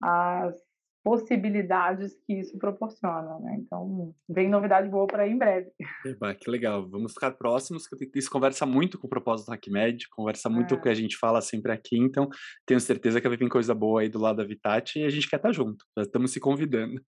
as 0.02 0.69
possibilidades 1.10 2.14
que 2.24 2.34
isso 2.34 2.56
proporciona, 2.60 3.40
né? 3.40 3.58
Então, 3.60 4.14
vem 4.30 4.48
novidade 4.48 4.88
boa 4.88 5.08
para 5.08 5.24
aí 5.24 5.32
em 5.32 5.40
breve. 5.40 5.72
Eba, 6.06 6.36
que 6.36 6.52
legal. 6.52 6.88
Vamos 6.88 7.14
ficar 7.14 7.32
próximos, 7.32 7.88
que 7.88 8.12
isso 8.14 8.30
conversa 8.30 8.64
muito 8.64 9.00
com 9.00 9.08
o 9.08 9.10
propósito 9.10 9.48
do 9.48 9.54
HackMed, 9.54 10.08
conversa 10.12 10.50
muito 10.50 10.76
é. 10.76 10.78
com 10.78 10.82
o 10.82 10.84
que 10.84 10.90
a 10.90 10.94
gente 10.94 11.18
fala 11.18 11.42
sempre 11.42 11.72
aqui, 11.72 11.98
então 11.98 12.30
tenho 12.64 12.80
certeza 12.80 13.20
que 13.20 13.28
vai 13.28 13.36
vir 13.36 13.50
coisa 13.50 13.74
boa 13.74 14.02
aí 14.02 14.10
do 14.10 14.20
lado 14.20 14.36
da 14.36 14.44
Vitati 14.44 15.00
e 15.00 15.04
a 15.04 15.10
gente 15.10 15.28
quer 15.28 15.38
estar 15.38 15.50
tá 15.50 15.52
junto. 15.52 15.84
Já 15.98 16.04
estamos 16.04 16.32
se 16.32 16.40
convidando. 16.40 17.02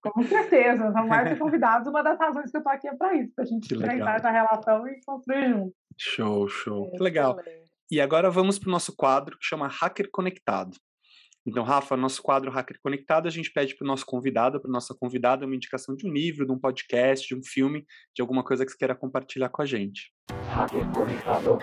Com 0.00 0.22
certeza, 0.22 0.92
são 0.92 1.08
mais 1.08 1.34
convidados. 1.36 1.88
Uma 1.88 2.04
das 2.04 2.16
razões 2.16 2.52
que 2.52 2.56
eu 2.56 2.60
estou 2.60 2.72
aqui 2.72 2.86
é 2.86 2.94
para 2.94 3.16
isso, 3.16 3.32
para 3.34 3.42
a 3.42 3.48
gente 3.48 3.74
entrar 3.74 4.16
essa 4.16 4.30
relação 4.30 4.86
e 4.86 5.00
construir 5.04 5.48
junto. 5.48 5.74
Show, 5.98 6.48
show. 6.48 6.86
É, 6.86 6.90
que 6.96 7.02
legal. 7.02 7.36
E 7.90 8.00
agora 8.00 8.30
vamos 8.30 8.60
para 8.60 8.68
o 8.68 8.72
nosso 8.72 8.94
quadro 8.94 9.36
que 9.36 9.44
chama 9.44 9.66
Hacker 9.66 10.08
Conectado. 10.12 10.76
Então, 11.46 11.62
Rafa, 11.62 11.94
nosso 11.94 12.22
quadro 12.22 12.50
Hacker 12.50 12.80
Conectado, 12.80 13.28
a 13.28 13.30
gente 13.30 13.52
pede 13.52 13.76
para 13.76 13.84
o 13.84 13.86
nosso 13.86 14.06
convidado, 14.06 14.58
para 14.58 14.70
nossa 14.70 14.94
convidada, 14.94 15.44
uma 15.44 15.54
indicação 15.54 15.94
de 15.94 16.06
um 16.06 16.10
livro, 16.10 16.46
de 16.46 16.52
um 16.52 16.58
podcast, 16.58 17.28
de 17.28 17.38
um 17.38 17.44
filme, 17.44 17.84
de 18.14 18.22
alguma 18.22 18.42
coisa 18.42 18.64
que 18.64 18.72
você 18.72 18.78
queira 18.78 18.94
compartilhar 18.94 19.50
com 19.50 19.60
a 19.60 19.66
gente. 19.66 20.10
Hacker 20.48 20.90
Conectado. 20.92 21.58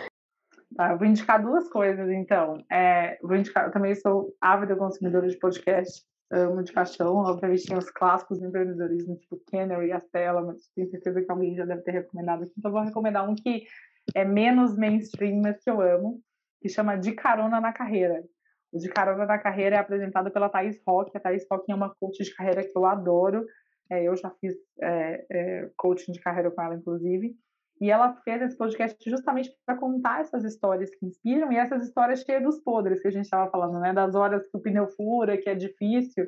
Tá, 0.76 0.92
eu 0.92 1.00
vou 1.00 1.08
indicar 1.08 1.42
duas 1.42 1.68
coisas, 1.68 2.08
então. 2.12 2.64
É, 2.72 3.18
vou 3.24 3.36
indicar, 3.36 3.66
eu 3.66 3.72
também 3.72 3.96
sou 3.96 4.36
ávida 4.40 4.76
consumidora 4.76 5.28
de 5.28 5.38
podcast, 5.38 6.04
amo 6.32 6.62
de 6.62 6.72
paixão. 6.72 7.16
Obviamente 7.16 7.66
tem 7.66 7.76
os 7.76 7.90
clássicos 7.90 8.40
do 8.40 8.46
empreendedorismo, 8.46 9.18
tipo 9.18 9.42
Kenner 9.48 9.82
e 9.82 9.92
Astela, 9.92 10.44
mas 10.44 10.70
tenho 10.76 10.92
certeza 10.92 11.24
que 11.24 11.32
alguém 11.32 11.56
já 11.56 11.66
deve 11.66 11.82
ter 11.82 11.92
recomendado 11.92 12.44
aqui. 12.44 12.54
Então, 12.56 12.72
vou 12.72 12.84
recomendar 12.84 13.28
um 13.28 13.34
que 13.34 13.66
é 14.14 14.24
menos 14.24 14.78
mainstream, 14.78 15.42
mas 15.42 15.58
que 15.60 15.72
eu 15.72 15.82
amo, 15.82 16.22
que 16.62 16.70
chama 16.70 16.96
De 16.96 17.14
Carona 17.14 17.60
na 17.60 17.74
Carreira 17.74 18.24
o 18.72 18.78
de 18.80 18.90
Carona 18.90 19.26
na 19.26 19.38
Carreira 19.38 19.76
é 19.76 19.80
apresentado 19.80 20.32
pela 20.32 20.50
Thais 20.50 20.82
Rock. 20.88 21.16
A 21.16 21.20
Thais 21.20 21.46
Rock 21.52 21.70
é 21.72 21.76
uma 21.76 21.94
coach 22.00 22.24
de 22.24 22.34
carreira 22.34 22.64
que 22.64 22.76
eu 22.76 22.86
adoro. 22.86 23.46
É, 23.90 24.04
eu 24.04 24.16
já 24.16 24.30
fiz 24.40 24.56
é, 24.82 25.26
é, 25.30 25.70
coaching 25.76 26.14
de 26.14 26.22
carreira 26.22 26.50
com 26.50 26.62
ela, 26.62 26.76
inclusive. 26.76 27.36
E 27.82 27.90
ela 27.90 28.14
fez 28.24 28.42
esse 28.42 28.56
podcast 28.56 28.98
justamente 29.10 29.52
para 29.66 29.76
contar 29.76 30.22
essas 30.22 30.46
histórias 30.46 30.90
que 30.96 31.06
inspiram 31.06 31.52
e 31.52 31.58
essas 31.58 31.84
histórias 31.84 32.22
cheias 32.22 32.44
dos 32.44 32.60
podres 32.62 33.02
que 33.02 33.08
a 33.08 33.12
gente 33.12 33.26
estava 33.26 33.50
falando, 33.50 33.80
né? 33.80 33.92
Das 33.92 34.16
horas 34.16 34.48
que 34.48 34.56
o 34.56 34.62
pneu 34.62 34.88
fura, 34.88 35.38
que 35.38 35.50
é 35.50 35.56
difícil. 35.56 36.28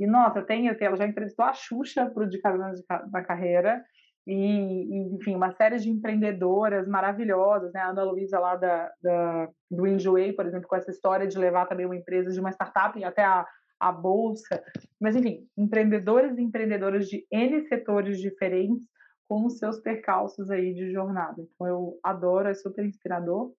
E, 0.00 0.06
nossa, 0.06 0.42
tem, 0.42 0.68
ela 0.68 0.96
já 0.96 1.06
entrevistou 1.06 1.44
a 1.44 1.52
Xuxa 1.52 2.10
para 2.10 2.24
o 2.24 2.28
De 2.28 2.40
Carona 2.40 2.72
da 3.10 3.22
Carreira, 3.22 3.84
e, 4.26 5.14
enfim, 5.14 5.36
uma 5.36 5.52
série 5.52 5.78
de 5.78 5.88
empreendedoras 5.88 6.88
maravilhosas, 6.88 7.72
né? 7.72 7.80
A 7.80 7.90
Ana 7.90 8.02
Luísa 8.02 8.40
lá 8.40 8.56
da, 8.56 8.92
da, 9.00 9.48
do 9.70 9.86
Enjoei, 9.86 10.32
por 10.32 10.44
exemplo, 10.46 10.66
com 10.66 10.74
essa 10.74 10.90
história 10.90 11.28
de 11.28 11.38
levar 11.38 11.66
também 11.66 11.86
uma 11.86 11.96
empresa 11.96 12.32
de 12.32 12.40
uma 12.40 12.50
startup 12.50 13.02
até 13.04 13.24
a, 13.24 13.46
a 13.78 13.92
bolsa. 13.92 14.62
Mas, 15.00 15.14
enfim, 15.14 15.46
empreendedores 15.56 16.36
e 16.36 16.42
empreendedoras 16.42 17.06
de 17.06 17.24
N 17.30 17.62
setores 17.68 18.18
diferentes 18.18 18.88
com 19.28 19.46
os 19.46 19.58
seus 19.58 19.78
percalços 19.80 20.50
aí 20.50 20.74
de 20.74 20.90
jornada. 20.90 21.40
Então, 21.54 21.66
eu 21.66 21.98
adoro, 22.02 22.48
é 22.48 22.54
super 22.54 22.84
inspirador. 22.84 23.52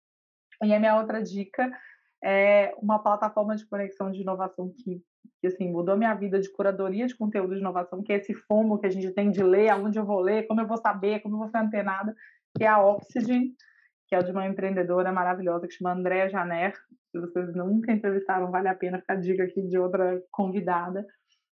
E 0.65 0.75
a 0.75 0.81
minha 0.81 0.99
outra 0.99 1.23
dica 1.23 1.71
é 2.27 2.75
uma 2.83 2.99
plataforma 2.99 3.55
de 3.55 3.65
conexão 3.67 4.11
de 4.11 4.21
inovação 4.21 4.73
que 4.77 5.01
que 5.41 5.47
assim 5.47 5.71
mudou 5.71 5.97
minha 5.97 6.15
vida 6.15 6.41
de 6.41 6.51
curadoria 6.51 7.07
de 7.07 7.17
conteúdo 7.17 7.55
de 7.55 7.61
inovação, 7.61 8.03
que 8.03 8.13
é 8.13 8.17
esse 8.17 8.35
fomo 8.35 8.79
que 8.79 8.87
a 8.87 8.91
gente 8.91 9.13
tem 9.13 9.31
de 9.31 9.43
ler, 9.43 9.69
aonde 9.69 9.99
eu 9.99 10.05
vou 10.05 10.21
ler, 10.21 10.47
como 10.47 10.61
eu 10.61 10.67
vou 10.67 10.79
saber, 10.79 11.21
como 11.21 11.35
eu 11.35 11.39
vou 11.41 11.47
ficar 11.47 11.63
antenada, 11.63 12.15
que 12.57 12.65
é 12.65 12.69
a 12.69 12.83
Oxygen, 12.83 13.53
que 14.09 14.15
é 14.15 14.19
de 14.19 14.31
uma 14.31 14.47
empreendedora 14.47 15.13
maravilhosa 15.13 15.67
que 15.67 15.75
chama 15.75 15.93
Andréa 15.93 16.29
Janer. 16.29 16.75
Se 17.11 17.21
vocês 17.21 17.55
nunca 17.55 17.93
entrevistaram, 17.93 18.51
vale 18.51 18.69
a 18.69 18.75
pena 18.75 18.99
ficar 18.99 19.17
dica 19.17 19.45
aqui 19.45 19.63
de 19.63 19.79
outra 19.79 20.21
convidada. 20.31 21.05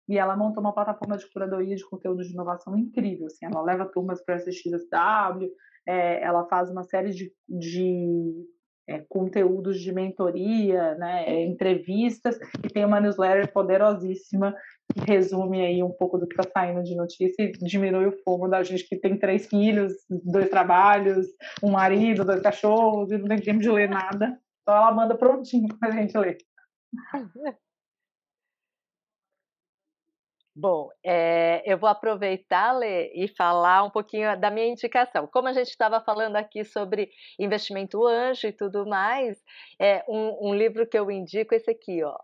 E 0.08 0.18
ela 0.18 0.36
montou 0.36 0.62
uma 0.62 0.74
plataforma 0.74 1.18
de 1.18 1.30
curadoria 1.32 1.76
de 1.76 1.90
conteúdo 1.90 2.24
de 2.24 2.34
inovação 2.34 2.78
incrível. 2.78 3.28
Assim, 3.28 3.46
ela 3.46 3.62
leva 3.62 3.86
turmas 3.86 4.24
para 4.24 4.36
assistir 4.36 4.70
SW, 4.70 5.50
é, 5.88 6.22
ela 6.22 6.46
faz 6.48 6.70
uma 6.70 6.84
série 6.84 7.12
de, 7.12 7.32
de 7.48 8.46
é, 8.88 9.00
conteúdos 9.08 9.80
de 9.80 9.92
mentoria, 9.92 10.96
né, 10.96 11.26
é, 11.26 11.46
entrevistas, 11.46 12.38
e 12.64 12.68
tem 12.68 12.86
uma 12.86 13.00
newsletter 13.00 13.52
poderosíssima 13.52 14.56
que 14.94 15.00
resume 15.12 15.62
aí 15.62 15.82
um 15.82 15.92
pouco 15.92 16.18
do 16.18 16.28
que 16.28 16.40
está 16.40 16.50
saindo 16.52 16.84
de 16.84 16.96
notícia 16.96 17.44
e 17.44 17.52
diminui 17.52 18.08
o 18.08 18.24
fogo 18.24 18.48
da 18.48 18.62
gente 18.64 18.88
que 18.88 18.98
tem 18.98 19.18
três 19.18 19.48
filhos, 19.48 19.94
dois 20.10 20.50
trabalhos, 20.50 21.28
um 21.64 21.72
marido, 21.72 22.26
dois 22.26 22.42
cachorros, 22.42 23.12
e 23.12 23.18
não 23.18 23.28
tem 23.28 23.40
tempo 23.40 23.60
de 23.60 23.72
ler 23.72 23.90
nada. 23.90 24.38
Então 24.62 24.76
ela 24.76 24.92
manda 24.92 25.16
prontinho 25.16 25.68
para 25.80 25.90
a 25.90 25.92
gente 25.92 26.18
ler. 26.18 26.38
Bom, 30.56 30.90
é, 31.04 31.64
eu 31.66 31.80
vou 31.80 31.90
aproveitar, 31.90 32.74
Lê, 32.74 33.12
e 33.16 33.28
falar 33.28 33.84
um 33.84 33.90
pouquinho 33.90 34.40
da 34.40 34.52
minha 34.52 34.68
indicação. 34.68 35.26
Como 35.28 35.48
a 35.48 35.54
gente 35.54 35.70
estava 35.70 36.00
falando 36.00 36.36
aqui 36.36 36.64
sobre 36.64 37.10
investimento 37.40 38.06
anjo 38.06 38.48
e 38.48 38.52
tudo 38.54 38.86
mais, 38.86 39.42
é 39.82 40.04
um, 40.08 40.50
um 40.50 40.54
livro 40.54 40.88
que 40.88 40.98
eu 40.98 41.10
indico 41.10 41.56
esse 41.56 41.72
aqui, 41.72 42.04
ó, 42.04 42.16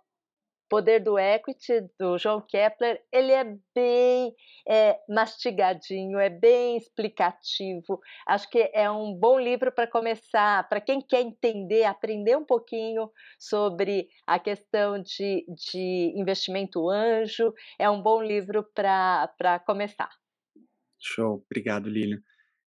Poder 0.69 0.99
do 0.99 1.17
Equity, 1.17 1.81
do 1.99 2.17
João 2.17 2.41
Kepler, 2.41 3.01
ele 3.11 3.31
é 3.31 3.43
bem 3.73 4.35
é, 4.67 4.99
mastigadinho, 5.09 6.19
é 6.19 6.29
bem 6.29 6.77
explicativo. 6.77 7.99
Acho 8.27 8.49
que 8.49 8.69
é 8.73 8.89
um 8.89 9.13
bom 9.13 9.39
livro 9.39 9.71
para 9.71 9.87
começar, 9.87 10.67
para 10.69 10.79
quem 10.79 11.01
quer 11.01 11.21
entender, 11.21 11.85
aprender 11.85 12.37
um 12.37 12.45
pouquinho 12.45 13.09
sobre 13.39 14.07
a 14.27 14.37
questão 14.37 15.01
de, 15.01 15.45
de 15.47 16.13
investimento 16.15 16.89
anjo. 16.89 17.53
É 17.79 17.89
um 17.89 18.01
bom 18.01 18.21
livro 18.21 18.63
para 18.75 19.59
começar. 19.65 20.09
Show, 20.99 21.43
obrigado, 21.45 21.89
Lilian. 21.89 22.21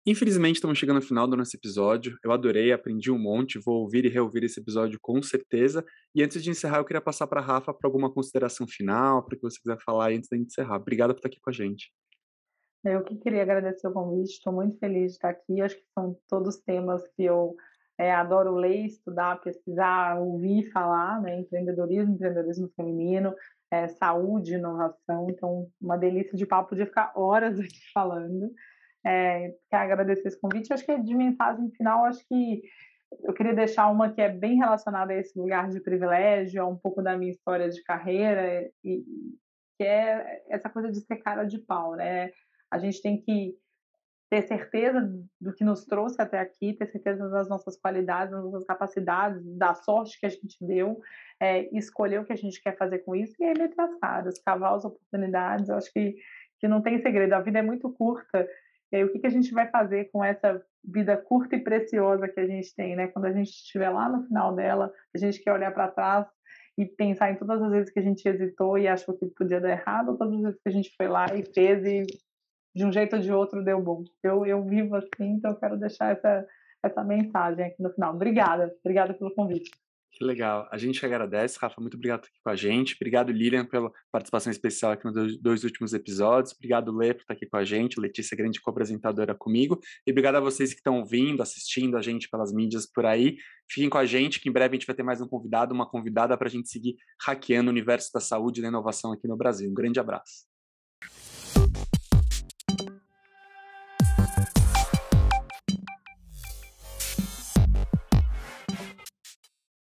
Infelizmente, 0.05 0.55
estamos 0.55 0.79
chegando 0.79 0.95
ao 0.95 1.03
final 1.03 1.27
do 1.27 1.37
nosso 1.37 1.55
episódio. 1.55 2.17
Eu 2.23 2.31
adorei, 2.31 2.71
aprendi 2.71 3.11
um 3.11 3.19
monte, 3.19 3.59
vou 3.63 3.81
ouvir 3.81 4.03
e 4.03 4.09
reouvir 4.09 4.43
esse 4.43 4.59
episódio 4.59 4.97
com 4.99 5.21
certeza. 5.21 5.85
E 6.15 6.23
antes 6.23 6.43
de 6.43 6.49
encerrar, 6.49 6.79
eu 6.79 6.85
queria 6.85 7.01
passar 7.01 7.27
para 7.27 7.39
a 7.39 7.43
Rafa 7.43 7.71
para 7.71 7.87
alguma 7.87 8.11
consideração 8.11 8.65
final, 8.67 9.23
para 9.23 9.35
o 9.35 9.39
que 9.39 9.43
você 9.43 9.59
quiser 9.61 9.77
falar 9.85 10.09
antes 10.09 10.27
de 10.27 10.39
encerrar. 10.39 10.77
Obrigado 10.77 11.13
por 11.13 11.19
estar 11.19 11.29
aqui 11.29 11.39
com 11.39 11.51
a 11.51 11.53
gente. 11.53 11.91
Eu 12.83 13.03
que 13.03 13.15
queria 13.15 13.43
agradecer 13.43 13.87
o 13.87 13.93
convite, 13.93 14.31
estou 14.31 14.51
muito 14.51 14.75
feliz 14.79 15.11
de 15.11 15.17
estar 15.17 15.29
aqui. 15.29 15.61
Acho 15.61 15.75
que 15.75 15.85
são 15.93 16.17
todos 16.27 16.57
temas 16.57 17.03
que 17.15 17.23
eu 17.23 17.55
é, 17.99 18.11
adoro 18.11 18.55
ler, 18.55 18.87
estudar, 18.87 19.39
pesquisar, 19.41 20.19
ouvir 20.19 20.71
falar, 20.71 21.21
né? 21.21 21.41
Empreendedorismo, 21.41 22.15
empreendedorismo 22.15 22.71
feminino, 22.75 23.35
é, 23.71 23.87
saúde, 23.87 24.55
inovação. 24.55 25.29
Então, 25.29 25.67
uma 25.79 25.95
delícia 25.95 26.35
de 26.35 26.47
papo, 26.47 26.69
podia 26.69 26.87
ficar 26.87 27.13
horas 27.15 27.59
aqui 27.61 27.79
falando. 27.93 28.51
É, 29.05 29.53
quero 29.69 29.83
agradecer 29.83 30.27
esse 30.27 30.39
convite. 30.39 30.73
Acho 30.73 30.85
que 30.85 30.97
de 30.99 31.15
mensagem 31.15 31.69
final, 31.71 32.05
acho 32.05 32.25
que 32.27 32.61
eu 33.23 33.33
queria 33.33 33.53
deixar 33.53 33.89
uma 33.89 34.11
que 34.11 34.21
é 34.21 34.29
bem 34.29 34.57
relacionada 34.57 35.11
a 35.11 35.17
esse 35.17 35.37
lugar 35.37 35.69
de 35.69 35.81
privilégio, 35.81 36.61
a 36.61 36.67
um 36.67 36.77
pouco 36.77 37.01
da 37.01 37.17
minha 37.17 37.31
história 37.31 37.69
de 37.69 37.83
carreira, 37.83 38.69
e, 38.83 39.03
que 39.77 39.83
é 39.83 40.43
essa 40.49 40.69
coisa 40.69 40.91
de 40.91 41.01
ser 41.01 41.17
cara 41.17 41.43
de 41.43 41.57
pau, 41.57 41.95
né? 41.95 42.31
A 42.69 42.77
gente 42.77 43.01
tem 43.01 43.19
que 43.19 43.57
ter 44.29 44.43
certeza 44.43 45.11
do 45.41 45.53
que 45.53 45.63
nos 45.63 45.83
trouxe 45.83 46.21
até 46.21 46.39
aqui, 46.39 46.73
ter 46.73 46.87
certeza 46.87 47.27
das 47.27 47.49
nossas 47.49 47.77
qualidades, 47.77 48.31
das 48.31 48.45
nossas 48.45 48.63
capacidades, 48.63 49.43
da 49.57 49.73
sorte 49.73 50.17
que 50.17 50.25
a 50.25 50.29
gente 50.29 50.55
deu, 50.65 51.01
é, 51.37 51.63
escolher 51.77 52.21
o 52.21 52.25
que 52.25 52.31
a 52.31 52.37
gente 52.37 52.61
quer 52.61 52.77
fazer 52.77 52.99
com 52.99 53.13
isso 53.13 53.35
e 53.39 53.43
aí 53.43 53.53
meter 53.57 53.81
as 53.81 53.93
caras, 53.99 54.39
cavar 54.39 54.75
as 54.75 54.85
oportunidades. 54.85 55.67
Eu 55.67 55.75
acho 55.75 55.91
que, 55.91 56.15
que 56.61 56.67
não 56.67 56.81
tem 56.81 57.01
segredo, 57.01 57.33
a 57.33 57.41
vida 57.41 57.59
é 57.59 57.61
muito 57.61 57.91
curta 57.91 58.47
e 58.91 58.97
aí, 58.97 59.03
o 59.03 59.11
que, 59.11 59.19
que 59.19 59.27
a 59.27 59.31
gente 59.31 59.51
vai 59.53 59.69
fazer 59.69 60.11
com 60.11 60.23
essa 60.23 60.61
vida 60.83 61.15
curta 61.15 61.55
e 61.55 61.63
preciosa 61.63 62.27
que 62.27 62.39
a 62.39 62.47
gente 62.47 62.75
tem, 62.75 62.95
né? 62.95 63.07
Quando 63.07 63.25
a 63.25 63.31
gente 63.31 63.49
estiver 63.49 63.89
lá 63.89 64.09
no 64.09 64.25
final 64.25 64.53
dela, 64.53 64.91
a 65.15 65.17
gente 65.17 65.39
quer 65.39 65.53
olhar 65.53 65.71
para 65.73 65.87
trás 65.87 66.27
e 66.77 66.85
pensar 66.85 67.31
em 67.31 67.35
todas 67.35 67.61
as 67.61 67.71
vezes 67.71 67.91
que 67.91 67.99
a 67.99 68.03
gente 68.03 68.27
hesitou 68.27 68.77
e 68.77 68.87
achou 68.87 69.17
que 69.17 69.25
podia 69.27 69.61
dar 69.61 69.69
errado, 69.69 70.09
ou 70.09 70.17
todas 70.17 70.35
as 70.35 70.41
vezes 70.41 70.59
que 70.61 70.69
a 70.69 70.71
gente 70.71 70.93
foi 70.97 71.07
lá 71.07 71.25
e 71.33 71.43
fez 71.53 71.85
e 71.85 72.05
de 72.75 72.85
um 72.85 72.91
jeito 72.91 73.15
ou 73.15 73.21
de 73.21 73.31
outro 73.31 73.63
deu 73.63 73.81
bom. 73.81 74.03
Eu, 74.23 74.45
eu 74.45 74.63
vivo 74.63 74.95
assim, 74.95 75.35
então 75.35 75.51
eu 75.51 75.57
quero 75.57 75.77
deixar 75.77 76.11
essa, 76.11 76.45
essa 76.83 77.03
mensagem 77.03 77.65
aqui 77.65 77.81
no 77.81 77.93
final. 77.93 78.13
Obrigada, 78.13 78.73
obrigada 78.83 79.13
pelo 79.13 79.33
convite. 79.33 79.71
Que 80.21 80.25
legal. 80.25 80.69
A 80.71 80.77
gente 80.77 81.03
agradece, 81.03 81.57
Rafa. 81.59 81.81
Muito 81.81 81.95
obrigado 81.95 82.19
por 82.19 82.27
estar 82.27 82.35
aqui 82.35 82.43
com 82.43 82.49
a 82.51 82.55
gente. 82.55 82.93
Obrigado, 82.93 83.31
Lilian, 83.31 83.65
pela 83.65 83.91
participação 84.11 84.51
especial 84.51 84.91
aqui 84.91 85.03
nos 85.03 85.41
dois 85.41 85.63
últimos 85.63 85.93
episódios. 85.93 86.53
Obrigado, 86.53 86.95
Lê, 86.95 87.11
por 87.15 87.21
estar 87.21 87.33
aqui 87.33 87.47
com 87.47 87.57
a 87.57 87.63
gente. 87.63 87.99
Letícia, 87.99 88.37
grande 88.37 88.61
co-apresentadora 88.61 89.33
comigo. 89.33 89.79
E 90.05 90.11
obrigado 90.11 90.35
a 90.35 90.39
vocês 90.39 90.73
que 90.73 90.79
estão 90.79 90.99
ouvindo, 90.99 91.41
assistindo 91.41 91.97
a 91.97 92.03
gente 92.03 92.29
pelas 92.29 92.53
mídias 92.53 92.85
por 92.85 93.03
aí. 93.03 93.35
Fiquem 93.67 93.89
com 93.89 93.97
a 93.97 94.05
gente, 94.05 94.39
que 94.39 94.47
em 94.47 94.51
breve 94.51 94.75
a 94.75 94.77
gente 94.77 94.85
vai 94.85 94.95
ter 94.95 95.01
mais 95.01 95.19
um 95.21 95.27
convidado, 95.27 95.73
uma 95.73 95.89
convidada 95.89 96.37
para 96.37 96.47
a 96.47 96.51
gente 96.51 96.69
seguir 96.69 96.97
hackeando 97.25 97.71
o 97.71 97.73
universo 97.73 98.11
da 98.13 98.19
saúde 98.19 98.59
e 98.59 98.61
da 98.61 98.67
inovação 98.67 99.11
aqui 99.11 99.27
no 99.27 99.35
Brasil. 99.35 99.71
Um 99.71 99.73
grande 99.73 99.99
abraço. 99.99 100.50